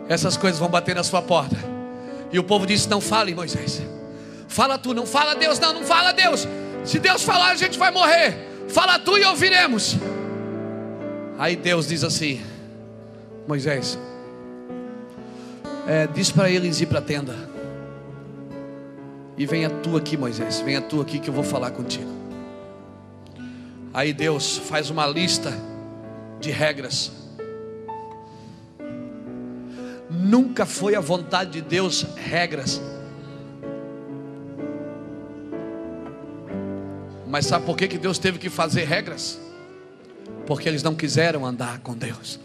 essas 0.09 0.36
coisas 0.36 0.59
vão 0.59 0.68
bater 0.68 0.94
na 0.94 1.05
sua 1.05 1.22
porta. 1.22 1.57
E 2.32 2.38
o 2.38 2.42
povo 2.42 2.66
disse: 2.66 2.88
Não 2.88 3.01
fale, 3.01 3.34
Moisés. 3.34 3.80
Fala 4.48 4.76
tu, 4.76 4.92
não 4.92 5.07
fala 5.07 5.34
Deus, 5.34 5.61
não, 5.61 5.72
não 5.72 5.84
fala 5.84 6.12
Deus. 6.12 6.48
Se 6.84 6.98
Deus 6.98 7.22
falar, 7.22 7.53
a 7.53 7.55
gente 7.55 7.78
vai 7.78 7.92
morrer. 7.92 8.36
Fala 8.68 8.98
tu 8.98 9.16
e 9.16 9.24
ouviremos. 9.24 9.96
Aí 11.38 11.55
Deus 11.55 11.86
diz 11.86 12.03
assim: 12.03 12.40
Moisés, 13.46 13.96
é, 15.86 16.07
diz 16.09 16.30
para 16.30 16.51
eles 16.51 16.80
ir 16.80 16.86
para 16.86 16.98
a 16.98 17.03
tenda. 17.03 17.36
E 19.38 19.46
venha 19.46 19.70
tu 19.70 19.96
aqui, 19.96 20.16
Moisés. 20.16 20.61
Venha 20.61 20.80
tu 20.80 21.01
aqui 21.01 21.18
que 21.18 21.30
eu 21.30 21.34
vou 21.34 21.44
falar 21.44 21.70
contigo. 21.70 22.20
Aí 23.93 24.12
Deus 24.12 24.57
faz 24.57 24.88
uma 24.88 25.07
lista 25.07 25.53
de 26.38 26.51
regras. 26.51 27.11
Nunca 30.09 30.64
foi 30.64 30.95
a 30.95 31.01
vontade 31.01 31.53
de 31.53 31.62
Deus 31.62 32.07
regras. 32.16 32.80
Mas 37.26 37.47
sabe 37.47 37.64
por 37.64 37.76
que, 37.76 37.88
que 37.88 37.99
Deus 37.99 38.18
teve 38.18 38.38
que 38.38 38.49
fazer 38.49 38.84
regras? 38.84 39.41
Porque 40.47 40.68
eles 40.68 40.82
não 40.82 40.95
quiseram 40.95 41.45
andar 41.45 41.80
com 41.80 41.97
Deus. 41.97 42.38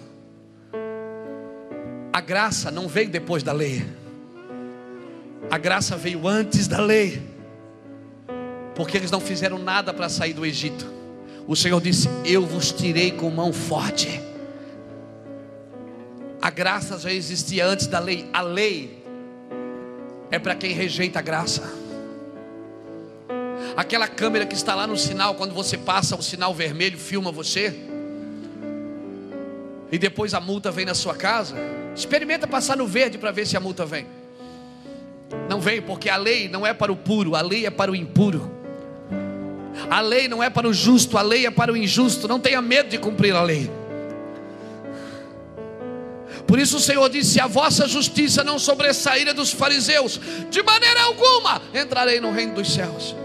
A 2.11 2.21
graça 2.21 2.71
não 2.71 2.87
veio 2.87 3.09
depois 3.09 3.43
da 3.43 3.51
lei. 3.51 3.85
A 5.49 5.57
graça 5.57 5.95
veio 5.95 6.27
antes 6.27 6.67
da 6.67 6.79
lei. 6.79 7.21
Porque 8.75 8.97
eles 8.97 9.11
não 9.11 9.19
fizeram 9.19 9.57
nada 9.59 9.93
para 9.93 10.09
sair 10.09 10.33
do 10.33 10.45
Egito. 10.45 10.95
O 11.47 11.55
Senhor 11.55 11.79
disse: 11.81 12.09
Eu 12.23 12.45
vos 12.45 12.71
tirei 12.71 13.11
com 13.11 13.29
mão 13.29 13.53
forte. 13.53 14.21
A 16.41 16.49
graça 16.49 16.97
já 16.97 17.11
existia 17.11 17.65
antes 17.65 17.87
da 17.87 17.99
lei. 17.99 18.29
A 18.33 18.41
lei 18.41 19.03
é 20.31 20.39
para 20.39 20.55
quem 20.55 20.73
rejeita 20.73 21.19
a 21.19 21.21
graça. 21.21 21.63
Aquela 23.75 24.07
câmera 24.07 24.45
que 24.45 24.55
está 24.55 24.73
lá 24.73 24.87
no 24.87 24.97
sinal, 24.97 25.35
quando 25.35 25.53
você 25.53 25.77
passa 25.77 26.15
o 26.15 26.21
sinal 26.21 26.53
vermelho, 26.53 26.97
filma 26.97 27.31
você. 27.31 27.75
E 29.91 29.97
depois 29.97 30.33
a 30.33 30.39
multa 30.39 30.71
vem 30.71 30.85
na 30.85 30.93
sua 30.93 31.15
casa. 31.15 31.55
Experimenta 31.95 32.47
passar 32.47 32.77
no 32.77 32.87
verde 32.87 33.17
para 33.17 33.31
ver 33.31 33.45
se 33.45 33.55
a 33.55 33.59
multa 33.59 33.85
vem. 33.85 34.07
Não 35.49 35.59
vem, 35.59 35.81
porque 35.81 36.09
a 36.09 36.17
lei 36.17 36.47
não 36.47 36.65
é 36.65 36.73
para 36.73 36.91
o 36.91 36.95
puro, 36.95 37.35
a 37.35 37.41
lei 37.41 37.65
é 37.65 37.69
para 37.69 37.91
o 37.91 37.95
impuro. 37.95 38.54
A 39.89 40.01
lei 40.01 40.27
não 40.27 40.41
é 40.41 40.49
para 40.49 40.67
o 40.67 40.73
justo, 40.73 41.17
a 41.17 41.21
lei 41.21 41.45
é 41.45 41.51
para 41.51 41.71
o 41.71 41.77
injusto. 41.77 42.27
Não 42.27 42.39
tenha 42.39 42.61
medo 42.61 42.89
de 42.89 42.97
cumprir 42.97 43.35
a 43.35 43.41
lei. 43.41 43.69
Por 46.47 46.59
isso 46.59 46.77
o 46.77 46.79
Senhor 46.79 47.09
disse: 47.09 47.33
Se 47.33 47.39
a 47.39 47.47
vossa 47.47 47.87
justiça 47.87 48.43
não 48.43 48.59
sobressair 48.59 49.27
a 49.27 49.33
dos 49.33 49.51
fariseus, 49.51 50.19
de 50.49 50.61
maneira 50.61 51.03
alguma 51.03 51.61
entrarei 51.73 52.19
no 52.19 52.31
reino 52.31 52.55
dos 52.55 52.73
céus. 52.73 53.15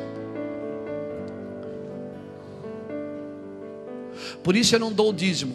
Por 4.42 4.56
isso 4.56 4.74
eu 4.74 4.80
não 4.80 4.92
dou 4.92 5.10
o 5.10 5.12
dízimo. 5.12 5.54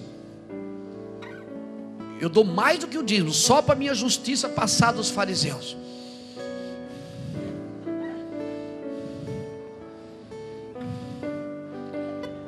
Eu 2.19 2.29
dou 2.29 2.45
mais 2.45 2.79
do 2.79 2.87
que 2.87 2.97
o 2.97 3.03
dízimo, 3.03 3.33
só 3.33 3.61
para 3.61 3.75
minha 3.75 3.93
justiça 3.93 4.47
passar 4.47 4.93
dos 4.93 5.09
fariseus. 5.09 5.75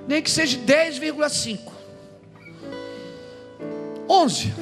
Nem 0.08 0.22
que 0.22 0.32
seja 0.32 0.58
10,5. 0.58 1.60
11. 4.10 4.53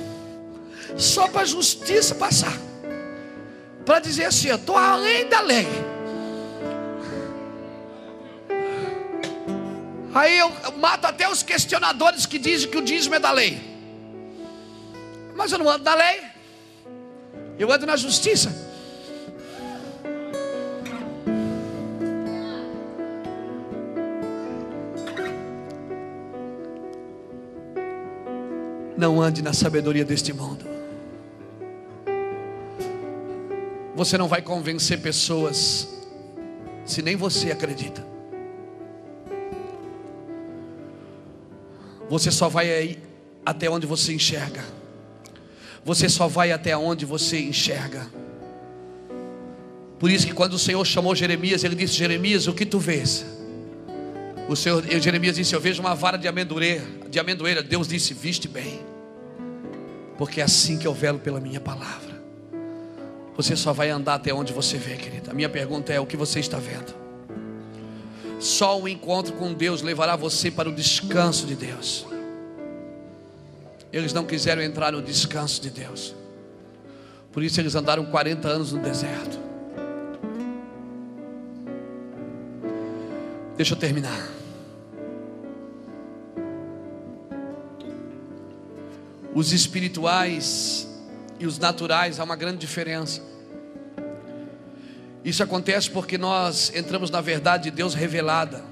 Só 0.97 1.27
para 1.27 1.41
a 1.41 1.45
justiça 1.45 2.15
passar. 2.15 2.57
Para 3.85 3.99
dizer 3.99 4.25
assim, 4.25 4.47
eu 4.47 4.55
estou 4.55 4.75
além 4.75 5.27
da 5.27 5.41
lei. 5.41 5.67
Aí 10.13 10.37
eu 10.37 10.49
mato 10.77 11.05
até 11.05 11.29
os 11.29 11.43
questionadores 11.43 12.25
que 12.25 12.39
dizem 12.39 12.69
que 12.69 12.77
o 12.77 12.81
dízimo 12.81 13.15
é 13.15 13.19
da 13.19 13.31
lei. 13.31 13.61
Mas 15.35 15.51
eu 15.51 15.59
não 15.59 15.69
ando 15.69 15.83
na 15.83 15.93
lei. 15.93 16.23
Eu 17.59 17.71
ando 17.71 17.85
na 17.85 17.97
justiça. 17.97 18.64
Não 29.05 29.21
ande 29.21 29.43
na 29.43 29.53
sabedoria 29.53 30.03
deste 30.03 30.33
mundo. 30.33 30.65
Você 33.95 34.17
não 34.17 34.27
vai 34.27 34.41
convencer 34.41 34.99
pessoas 34.99 35.87
se 36.83 37.03
nem 37.03 37.15
você 37.15 37.51
acredita. 37.51 38.03
Você 42.09 42.31
só 42.31 42.49
vai 42.49 42.73
aí 42.73 42.99
até 43.45 43.69
onde 43.69 43.85
você 43.85 44.11
enxerga. 44.11 44.65
Você 45.83 46.09
só 46.09 46.27
vai 46.27 46.51
até 46.51 46.75
onde 46.75 47.05
você 47.05 47.39
enxerga. 47.39 48.07
Por 49.99 50.09
isso 50.09 50.25
que 50.25 50.33
quando 50.33 50.53
o 50.53 50.59
Senhor 50.59 50.83
chamou 50.83 51.13
Jeremias, 51.13 51.63
ele 51.63 51.75
disse: 51.75 51.93
Jeremias, 51.93 52.47
o 52.47 52.53
que 52.55 52.65
tu 52.65 52.79
vês? 52.79 53.23
O 54.49 54.55
Senhor, 54.55 54.83
Jeremias 54.99 55.35
disse: 55.35 55.53
Eu 55.53 55.61
vejo 55.61 55.79
uma 55.79 55.93
vara 55.93 56.17
de 56.17 56.27
amendoeira, 56.27 56.83
de 57.07 57.19
amendoeira. 57.19 57.61
Deus 57.61 57.87
disse: 57.87 58.11
Viste 58.11 58.47
bem, 58.47 58.94
porque 60.17 60.41
é 60.41 60.43
assim 60.43 60.77
que 60.77 60.87
eu 60.87 60.93
velo 60.93 61.19
pela 61.19 61.39
minha 61.39 61.59
palavra. 61.59 62.15
Você 63.35 63.55
só 63.55 63.73
vai 63.73 63.89
andar 63.89 64.15
até 64.15 64.33
onde 64.33 64.53
você 64.53 64.77
vê, 64.77 64.95
querida. 64.95 65.31
A 65.31 65.33
minha 65.33 65.49
pergunta 65.49 65.91
é: 65.91 65.99
o 65.99 66.05
que 66.05 66.15
você 66.15 66.39
está 66.39 66.57
vendo? 66.57 66.93
Só 68.39 68.79
o 68.79 68.87
encontro 68.87 69.33
com 69.33 69.53
Deus 69.53 69.81
levará 69.81 70.15
você 70.15 70.49
para 70.51 70.69
o 70.69 70.73
descanso 70.73 71.45
de 71.45 71.55
Deus. 71.55 72.05
Eles 73.91 74.13
não 74.13 74.25
quiseram 74.25 74.61
entrar 74.61 74.91
no 74.91 75.01
descanso 75.01 75.61
de 75.61 75.69
Deus. 75.69 76.13
Por 77.31 77.43
isso 77.43 77.59
eles 77.59 77.75
andaram 77.75 78.05
40 78.05 78.47
anos 78.47 78.71
no 78.71 78.79
deserto. 78.79 79.39
Deixa 83.57 83.73
eu 83.73 83.77
terminar. 83.77 84.34
Os 89.35 89.51
espirituais 89.51 90.87
e 91.37 91.45
os 91.45 91.59
naturais 91.59 92.21
há 92.21 92.23
uma 92.23 92.37
grande 92.37 92.57
diferença. 92.57 93.21
Isso 95.25 95.43
acontece 95.43 95.89
porque 95.89 96.17
nós 96.17 96.71
entramos 96.73 97.11
na 97.11 97.19
verdade 97.19 97.65
de 97.65 97.71
Deus 97.71 97.93
revelada. 97.93 98.63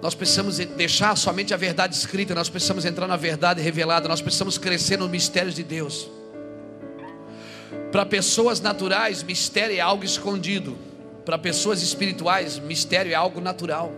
Nós 0.00 0.14
precisamos 0.14 0.56
deixar 0.56 1.14
somente 1.14 1.52
a 1.52 1.58
verdade 1.58 1.94
escrita, 1.94 2.34
nós 2.34 2.48
precisamos 2.48 2.86
entrar 2.86 3.06
na 3.06 3.16
verdade 3.16 3.60
revelada, 3.60 4.08
nós 4.08 4.22
precisamos 4.22 4.56
crescer 4.56 4.96
nos 4.96 5.10
mistérios 5.10 5.54
de 5.54 5.62
Deus. 5.62 6.08
Para 7.92 8.06
pessoas 8.06 8.60
naturais, 8.62 9.22
mistério 9.22 9.76
é 9.76 9.80
algo 9.80 10.04
escondido. 10.04 10.78
Para 11.24 11.36
pessoas 11.36 11.82
espirituais, 11.82 12.58
mistério 12.58 13.12
é 13.12 13.14
algo 13.14 13.42
natural. 13.42 13.92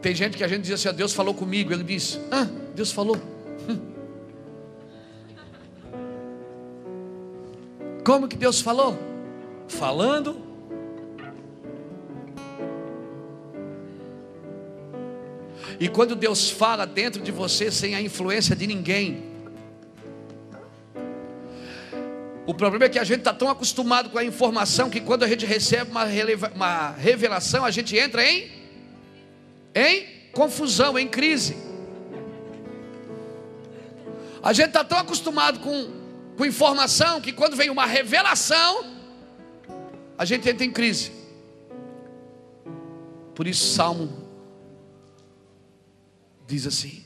Tem 0.00 0.14
gente 0.14 0.36
que 0.36 0.44
a 0.44 0.48
gente 0.48 0.62
diz 0.62 0.72
assim: 0.72 0.94
Deus 0.96 1.12
falou 1.12 1.34
comigo. 1.34 1.72
Ele 1.72 1.84
diz: 1.84 2.18
Ah, 2.30 2.46
Deus 2.74 2.90
falou. 2.92 3.20
Como 8.04 8.26
que 8.26 8.36
Deus 8.36 8.60
falou? 8.60 8.98
Falando. 9.68 10.48
E 15.78 15.88
quando 15.88 16.14
Deus 16.14 16.50
fala 16.50 16.86
dentro 16.86 17.22
de 17.22 17.30
você 17.32 17.70
sem 17.70 17.94
a 17.94 18.02
influência 18.02 18.54
de 18.54 18.66
ninguém, 18.66 19.30
o 22.46 22.52
problema 22.52 22.86
é 22.86 22.88
que 22.88 22.98
a 22.98 23.04
gente 23.04 23.20
está 23.20 23.32
tão 23.32 23.48
acostumado 23.48 24.10
com 24.10 24.18
a 24.18 24.24
informação 24.24 24.90
que 24.90 25.00
quando 25.00 25.22
a 25.22 25.28
gente 25.28 25.46
recebe 25.46 25.90
uma, 25.90 26.04
uma 26.54 26.90
revelação, 26.90 27.64
a 27.64 27.70
gente 27.70 27.96
entra 27.96 28.22
em, 28.22 28.59
em 29.74 30.06
confusão, 30.32 30.98
em 30.98 31.08
crise. 31.08 31.56
A 34.42 34.52
gente 34.52 34.68
está 34.68 34.84
tão 34.84 34.98
acostumado 34.98 35.60
com 35.60 36.00
com 36.40 36.46
informação 36.46 37.20
que 37.20 37.32
quando 37.32 37.54
vem 37.54 37.68
uma 37.68 37.84
revelação, 37.84 38.82
a 40.16 40.24
gente 40.24 40.48
entra 40.48 40.64
em 40.64 40.70
crise. 40.70 41.12
Por 43.34 43.46
isso, 43.46 43.74
Salmo 43.74 44.10
diz 46.46 46.66
assim: 46.66 47.04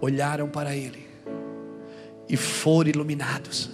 olharam 0.00 0.48
para 0.48 0.74
ele 0.74 1.08
e 2.28 2.36
foram 2.36 2.90
iluminados, 2.90 3.70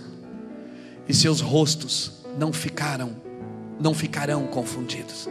e 1.09 1.15
seus 1.15 1.41
rostos 1.41 2.27
não 2.37 2.53
ficaram, 2.53 3.17
não 3.81 3.95
ficarão 3.95 4.47
confundidos. 4.49 5.27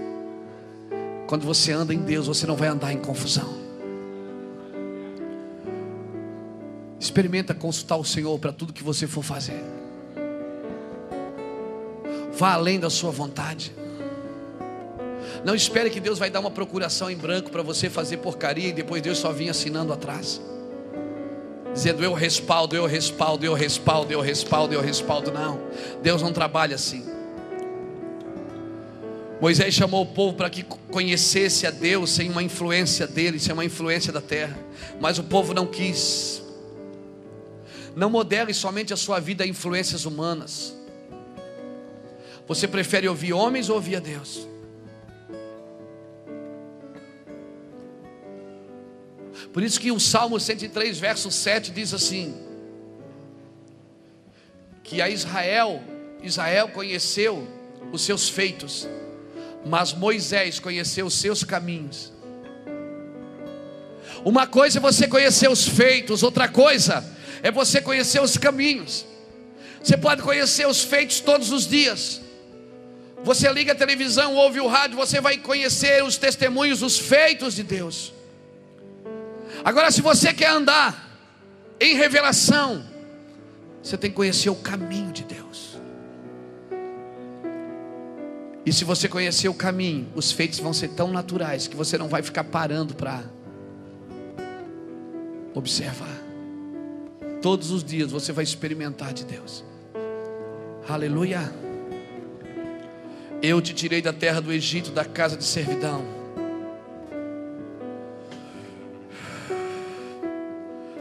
Quando 1.27 1.45
você 1.45 1.73
anda 1.73 1.93
em 1.93 1.99
Deus, 1.99 2.27
você 2.27 2.47
não 2.47 2.55
vai 2.55 2.69
andar 2.69 2.93
em 2.93 2.97
confusão. 2.97 3.53
Experimenta 6.97 7.53
consultar 7.53 7.97
o 7.97 8.05
Senhor 8.05 8.39
para 8.39 8.53
tudo 8.53 8.71
que 8.71 8.83
você 8.83 9.05
for 9.05 9.21
fazer. 9.21 9.61
Vá 12.31 12.53
além 12.53 12.79
da 12.79 12.89
sua 12.89 13.11
vontade. 13.11 13.75
Não 15.43 15.53
espere 15.53 15.89
que 15.89 15.99
Deus 15.99 16.17
vai 16.17 16.29
dar 16.29 16.39
uma 16.39 16.51
procuração 16.51 17.11
em 17.11 17.17
branco 17.17 17.51
para 17.51 17.61
você 17.61 17.89
fazer 17.89 18.17
porcaria 18.17 18.69
e 18.69 18.73
depois 18.73 19.01
Deus 19.01 19.17
só 19.17 19.31
vir 19.33 19.49
assinando 19.49 19.91
atrás. 19.91 20.41
Dizendo 21.73 22.03
eu 22.03 22.13
respaldo, 22.13 22.75
eu 22.75 22.85
respaldo, 22.85 23.45
eu 23.45 23.53
respaldo, 23.53 24.13
eu 24.13 24.21
respaldo, 24.21 24.73
eu 24.73 24.81
respaldo. 24.81 25.31
Não, 25.31 25.59
Deus 26.01 26.21
não 26.21 26.31
trabalha 26.31 26.75
assim. 26.75 27.16
Moisés 29.39 29.73
chamou 29.73 30.03
o 30.03 30.05
povo 30.05 30.35
para 30.35 30.49
que 30.49 30.63
conhecesse 30.63 31.67
a 31.67 31.71
Deus 31.71 32.09
sem 32.09 32.29
uma 32.29 32.41
influência 32.41 33.05
dele, 33.05 33.39
sem 33.39 33.53
uma 33.53 33.63
influência 33.63 34.11
da 34.11 34.21
terra. 34.21 34.57
Mas 34.99 35.19
o 35.19 35.23
povo 35.23 35.53
não 35.53 35.67
quis. 35.67 36.41
Não 37.95 38.09
modele 38.09 38.53
somente 38.53 38.93
a 38.93 38.97
sua 38.97 39.19
vida 39.19 39.43
a 39.43 39.47
influências 39.47 40.05
humanas. 40.05 40.75
Você 42.47 42.67
prefere 42.67 43.07
ouvir 43.07 43.33
homens 43.33 43.69
ou 43.69 43.75
ouvir 43.75 43.97
a 43.97 43.99
Deus? 43.99 44.47
Por 49.53 49.63
isso 49.63 49.79
que 49.79 49.91
o 49.91 49.99
Salmo 49.99 50.39
103, 50.39 50.97
verso 50.97 51.31
7 51.31 51.71
diz 51.71 51.93
assim: 51.93 52.47
que 54.87 55.01
a 55.01 55.09
Israel, 55.09 55.81
Israel 56.23 56.69
conheceu 56.69 57.45
os 57.91 58.01
seus 58.01 58.29
feitos, 58.29 58.87
mas 59.65 59.93
Moisés 59.93 60.59
conheceu 60.59 61.05
os 61.05 61.15
seus 61.15 61.43
caminhos. 61.43 62.13
Uma 64.23 64.47
coisa 64.47 64.79
é 64.79 64.81
você 64.81 65.07
conhecer 65.07 65.49
os 65.49 65.67
feitos, 65.67 66.23
outra 66.23 66.47
coisa 66.47 67.03
é 67.43 67.51
você 67.51 67.81
conhecer 67.81 68.21
os 68.21 68.37
caminhos. 68.37 69.05
Você 69.81 69.95
pode 69.95 70.21
conhecer 70.21 70.67
os 70.67 70.83
feitos 70.83 71.19
todos 71.19 71.51
os 71.51 71.67
dias. 71.67 72.21
Você 73.23 73.51
liga 73.51 73.71
a 73.71 73.75
televisão, 73.75 74.35
ouve 74.35 74.59
o 74.59 74.67
rádio, 74.67 74.97
você 74.97 75.19
vai 75.19 75.37
conhecer 75.37 76.03
os 76.03 76.17
testemunhos, 76.17 76.81
os 76.81 76.97
feitos 76.97 77.55
de 77.55 77.63
Deus. 77.63 78.13
Agora, 79.63 79.91
se 79.91 80.01
você 80.01 80.33
quer 80.33 80.49
andar 80.49 81.07
em 81.79 81.95
revelação, 81.95 82.85
você 83.81 83.97
tem 83.97 84.09
que 84.09 84.15
conhecer 84.15 84.49
o 84.49 84.55
caminho 84.55 85.11
de 85.11 85.23
Deus. 85.23 85.36
E 88.67 88.73
se 88.73 88.83
você 88.83 89.07
conhecer 89.07 89.47
o 89.47 89.53
caminho, 89.53 90.09
os 90.13 90.29
feitos 90.29 90.59
vão 90.59 90.73
ser 90.73 90.89
tão 90.89 91.09
naturais 91.09 91.69
que 91.69 91.75
você 91.77 91.97
não 91.97 92.09
vai 92.09 92.21
ficar 92.21 92.43
parando 92.43 92.93
para 92.93 93.23
observar. 95.53 96.21
Todos 97.41 97.71
os 97.71 97.81
dias 97.81 98.11
você 98.11 98.33
vai 98.33 98.43
experimentar 98.43 99.13
de 99.13 99.23
Deus. 99.23 99.63
Aleluia. 100.85 101.49
Eu 103.41 103.61
te 103.61 103.73
tirei 103.73 104.01
da 104.01 104.11
terra 104.11 104.41
do 104.41 104.51
Egito, 104.51 104.91
da 104.91 105.05
casa 105.05 105.37
de 105.37 105.45
servidão. 105.45 106.03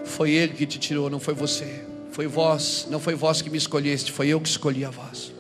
Foi 0.05 0.31
ele 0.31 0.53
que 0.55 0.67
te 0.67 0.79
tirou, 0.79 1.11
não 1.11 1.19
foi 1.19 1.35
você. 1.35 1.85
Foi 2.13 2.29
vós, 2.29 2.87
não 2.89 3.01
foi 3.01 3.17
vós 3.17 3.43
que 3.43 3.51
me 3.51 3.59
escolheste, 3.59 4.13
foi 4.13 4.29
eu 4.29 4.41
que 4.41 4.49
escolhi 4.49 4.85
a 4.85 4.91
vós. 4.91 5.35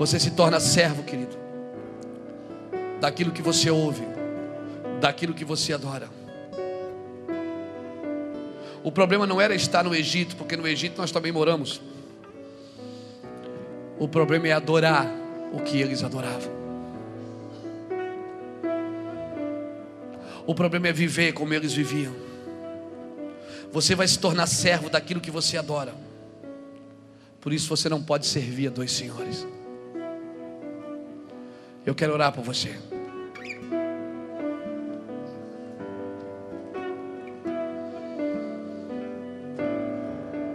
Você 0.00 0.18
se 0.18 0.30
torna 0.30 0.58
servo, 0.58 1.02
querido, 1.02 1.36
daquilo 3.02 3.30
que 3.30 3.42
você 3.42 3.70
ouve, 3.70 4.02
daquilo 4.98 5.34
que 5.34 5.44
você 5.44 5.74
adora. 5.74 6.08
O 8.82 8.90
problema 8.90 9.26
não 9.26 9.38
era 9.38 9.54
estar 9.54 9.84
no 9.84 9.94
Egito, 9.94 10.36
porque 10.36 10.56
no 10.56 10.66
Egito 10.66 10.96
nós 10.96 11.10
também 11.10 11.30
moramos. 11.30 11.82
O 13.98 14.08
problema 14.08 14.48
é 14.48 14.52
adorar 14.52 15.06
o 15.52 15.60
que 15.60 15.78
eles 15.78 16.02
adoravam. 16.02 16.50
O 20.46 20.54
problema 20.54 20.88
é 20.88 20.94
viver 20.94 21.34
como 21.34 21.52
eles 21.52 21.74
viviam. 21.74 22.14
Você 23.70 23.94
vai 23.94 24.08
se 24.08 24.18
tornar 24.18 24.46
servo 24.46 24.88
daquilo 24.88 25.20
que 25.20 25.30
você 25.30 25.58
adora. 25.58 25.92
Por 27.38 27.52
isso 27.52 27.68
você 27.68 27.86
não 27.90 28.02
pode 28.02 28.26
servir 28.26 28.68
a 28.68 28.70
dois 28.70 28.92
senhores. 28.92 29.46
Eu 31.84 31.94
quero 31.94 32.12
orar 32.12 32.32
por 32.32 32.44
você. 32.44 32.74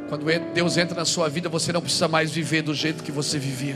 Quando 0.08 0.26
Deus 0.54 0.78
entra 0.78 0.96
na 0.96 1.06
sua 1.06 1.28
vida, 1.28 1.50
você 1.50 1.74
não 1.74 1.82
precisa 1.82 2.08
mais 2.08 2.32
viver 2.32 2.62
do 2.62 2.74
jeito 2.74 3.04
que 3.04 3.12
você 3.12 3.40
vivia. 3.40 3.76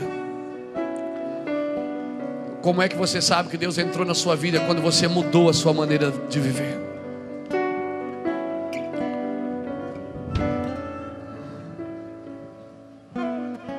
Como 2.62 2.80
é 2.80 2.88
que 2.88 2.96
você 2.96 3.20
sabe 3.20 3.48
que 3.48 3.56
Deus 3.56 3.78
entrou 3.78 4.06
na 4.06 4.14
sua 4.14 4.36
vida 4.36 4.60
quando 4.60 4.80
você 4.80 5.08
mudou 5.08 5.48
a 5.48 5.52
sua 5.52 5.72
maneira 5.72 6.10
de 6.28 6.38
viver? 6.38 6.78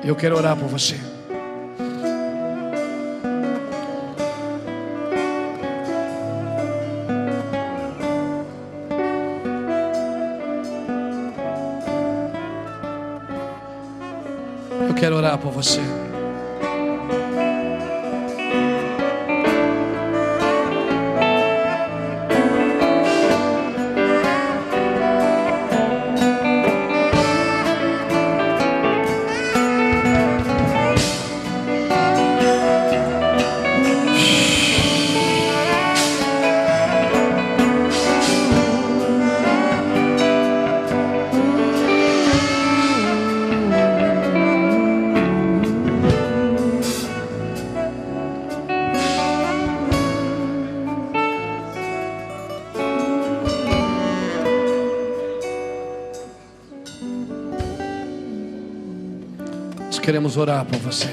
Eu 0.04 0.16
quero 0.16 0.36
orar 0.36 0.56
por 0.56 0.68
você. 0.68 0.96
Orar 15.22 15.38
por 15.38 15.52
você. 15.52 16.01
Orar 60.42 60.64
por 60.64 60.78
você. 60.78 61.08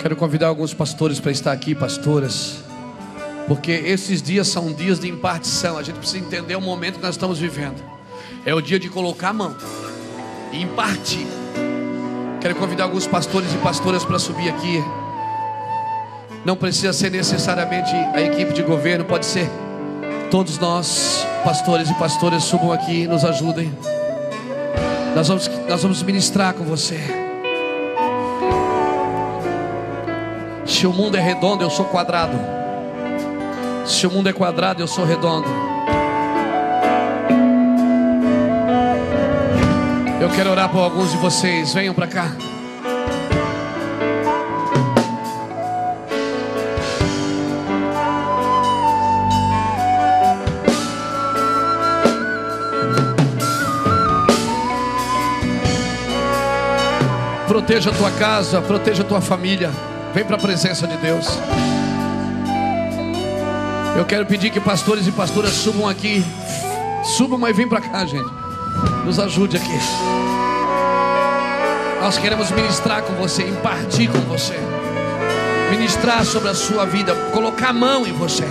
Quero 0.00 0.16
convidar 0.16 0.48
alguns 0.48 0.74
pastores 0.74 1.20
para 1.20 1.30
estar 1.30 1.52
aqui, 1.52 1.74
pastoras, 1.74 2.56
porque 3.46 3.72
esses 3.72 4.20
dias 4.20 4.48
são 4.48 4.72
dias 4.72 5.00
de 5.00 5.08
impartição. 5.08 5.78
A 5.78 5.82
gente 5.82 5.98
precisa 5.98 6.24
entender 6.24 6.56
o 6.56 6.60
momento 6.60 6.96
que 6.96 7.02
nós 7.02 7.14
estamos 7.14 7.38
vivendo. 7.38 7.82
É 8.44 8.54
o 8.54 8.60
dia 8.60 8.78
de 8.78 8.88
colocar 8.90 9.30
a 9.30 9.32
mão 9.32 9.56
e 10.52 10.62
impartir. 10.62 11.26
Quero 12.40 12.54
convidar 12.56 12.84
alguns 12.84 13.06
pastores 13.06 13.52
e 13.54 13.56
pastoras 13.58 14.04
para 14.04 14.18
subir 14.18 14.50
aqui. 14.50 14.82
Não 16.44 16.56
precisa 16.56 16.92
ser 16.92 17.10
necessariamente 17.10 17.90
a 18.12 18.20
equipe 18.20 18.52
de 18.52 18.62
governo, 18.62 19.06
pode 19.06 19.24
ser 19.24 19.48
todos 20.30 20.58
nós, 20.58 21.26
pastores 21.44 21.90
e 21.90 21.94
pastoras, 21.94 22.42
subam 22.42 22.72
aqui 22.72 23.02
e 23.02 23.06
nos 23.06 23.24
ajudem. 23.24 23.72
Nós 25.14 25.28
vamos, 25.28 25.48
nós 25.68 25.82
vamos 25.82 26.02
ministrar 26.02 26.54
com 26.54 26.64
você. 26.64 26.98
Se 30.64 30.86
o 30.86 30.92
mundo 30.92 31.16
é 31.16 31.20
redondo, 31.20 31.62
eu 31.62 31.70
sou 31.70 31.84
quadrado. 31.84 32.36
Se 33.84 34.06
o 34.06 34.10
mundo 34.10 34.28
é 34.28 34.32
quadrado, 34.32 34.82
eu 34.82 34.88
sou 34.88 35.04
redondo. 35.04 35.48
Eu 40.20 40.30
quero 40.30 40.50
orar 40.50 40.70
por 40.70 40.80
alguns 40.80 41.10
de 41.12 41.18
vocês. 41.18 41.74
Venham 41.74 41.92
para 41.92 42.06
cá. 42.06 42.53
Proteja 57.64 57.88
a 57.88 57.94
tua 57.94 58.10
casa, 58.10 58.60
proteja 58.60 59.02
a 59.02 59.06
tua 59.06 59.22
família. 59.22 59.70
Vem 60.12 60.22
para 60.22 60.36
a 60.36 60.38
presença 60.38 60.86
de 60.86 60.98
Deus. 60.98 61.26
Eu 63.96 64.04
quero 64.04 64.26
pedir 64.26 64.50
que 64.50 64.60
pastores 64.60 65.06
e 65.06 65.10
pastoras 65.10 65.52
subam 65.52 65.88
aqui. 65.88 66.22
Subam, 67.16 67.38
mas 67.38 67.56
vem 67.56 67.66
para 67.66 67.80
cá, 67.80 68.04
gente. 68.04 68.30
Nos 69.06 69.18
ajude 69.18 69.56
aqui. 69.56 69.78
Nós 72.02 72.18
queremos 72.18 72.50
ministrar 72.50 73.02
com 73.02 73.14
você, 73.14 73.44
impartir 73.44 74.10
com 74.10 74.20
você. 74.20 74.58
Ministrar 75.70 76.22
sobre 76.26 76.50
a 76.50 76.54
sua 76.54 76.84
vida, 76.84 77.14
colocar 77.32 77.70
a 77.70 77.72
mão 77.72 78.06
em 78.06 78.12
você. 78.12 78.44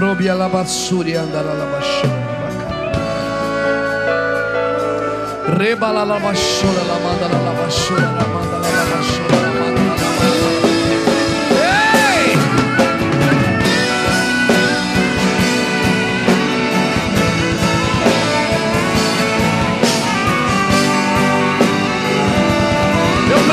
Robi 0.00 0.28
alabassuri 0.28 1.14
andaralabashara. 1.14 2.19
Reba 5.58 5.92
la 5.92 6.04
bashola 6.04 6.82
la 6.86 6.98
manda 7.04 7.28
la 7.28 7.52
bashola 7.52 8.12
la 8.18 8.26
manda 8.32 8.58
la 8.58 8.84
bashola 8.90 9.38
la 9.42 9.70
manda 9.72 10.04
la 10.04 10.20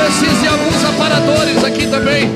preciso 0.08 0.40
de 0.40 0.48
alguns 0.48 0.84
aparadores 0.84 1.64
aqui 1.64 1.86
também. 1.86 2.30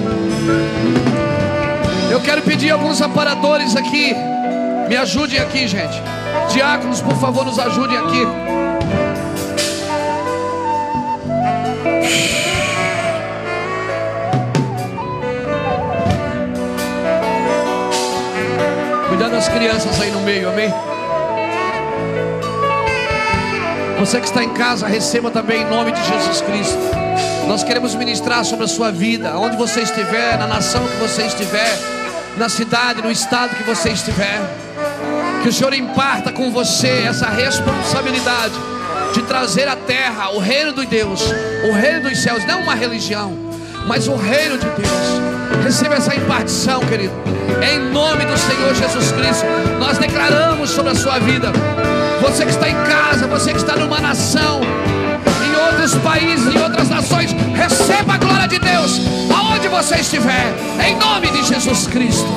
Eu 2.11 2.21
quero 2.21 2.43
pedir 2.43 2.71
alguns 2.71 3.01
aparadores 3.01 3.75
aqui. 3.77 4.15
Me 4.89 4.97
ajudem 4.97 5.39
aqui, 5.39 5.67
gente. 5.67 6.03
Diáconos, 6.53 7.01
por 7.01 7.17
favor, 7.17 7.45
nos 7.47 7.59
ajudem 7.59 7.97
aqui. 7.97 8.52
Crianças 19.63 20.01
aí 20.01 20.11
no 20.11 20.21
meio, 20.23 20.49
amém? 20.49 20.75
Você 24.01 24.19
que 24.19 24.27
está 24.27 24.43
em 24.43 24.49
casa, 24.49 24.89
receba 24.89 25.31
também 25.31 25.63
em 25.63 25.67
nome 25.67 25.93
de 25.93 26.05
Jesus 26.05 26.41
Cristo. 26.41 26.79
Nós 27.47 27.63
queremos 27.63 27.95
ministrar 27.95 28.45
sobre 28.45 28.65
a 28.65 28.69
sua 28.69 28.91
vida, 28.91 29.39
onde 29.39 29.57
você 29.57 29.83
estiver, 29.83 30.37
na 30.37 30.49
nação 30.49 30.85
que 30.85 30.97
você 30.97 31.23
estiver, 31.23 31.79
na 32.37 32.49
cidade, 32.49 33.03
no 33.03 33.11
estado 33.11 33.55
que 33.55 33.63
você 33.63 33.91
estiver. 33.91 34.41
Que 35.45 35.49
o 35.49 35.53
Senhor 35.53 35.73
imparta 35.75 36.33
com 36.33 36.51
você 36.51 37.05
essa 37.07 37.29
responsabilidade 37.29 38.55
de 39.15 39.23
trazer 39.23 39.69
à 39.69 39.77
terra 39.77 40.31
o 40.31 40.41
reino 40.41 40.73
de 40.73 40.87
Deus, 40.87 41.23
o 41.69 41.73
reino 41.73 42.09
dos 42.09 42.21
céus, 42.21 42.45
não 42.47 42.63
uma 42.63 42.75
religião, 42.75 43.39
mas 43.87 44.09
o 44.09 44.17
reino 44.17 44.59
de 44.59 44.67
Deus. 44.71 45.42
Receba 45.63 45.95
essa 45.95 46.15
impartição, 46.15 46.81
querido. 46.81 47.13
Em 47.63 47.79
nome 47.91 48.25
do 48.25 48.37
Senhor 48.37 48.75
Jesus 48.75 49.13
Cristo, 49.13 49.47
nós 49.79 49.99
declaramos 49.99 50.71
sobre 50.71 50.93
a 50.93 50.95
sua 50.95 51.19
vida. 51.19 51.53
Você 52.21 52.45
que 52.45 52.51
está 52.51 52.69
em 52.69 52.77
casa, 52.85 53.27
você 53.27 53.53
que 53.53 53.59
está 53.59 53.77
numa 53.77 54.01
nação, 54.01 54.61
em 55.45 55.67
outros 55.67 55.95
países, 55.97 56.55
em 56.55 56.59
outras 56.63 56.89
nações. 56.89 57.33
Receba 57.55 58.15
a 58.15 58.19
glória 58.19 58.49
de 58.49 58.59
Deus, 58.59 59.01
aonde 59.35 59.69
você 59.69 59.97
estiver, 59.97 60.55
em 60.87 60.97
nome 60.97 61.31
de 61.31 61.45
Jesus 61.45 61.87
Cristo. 61.87 62.31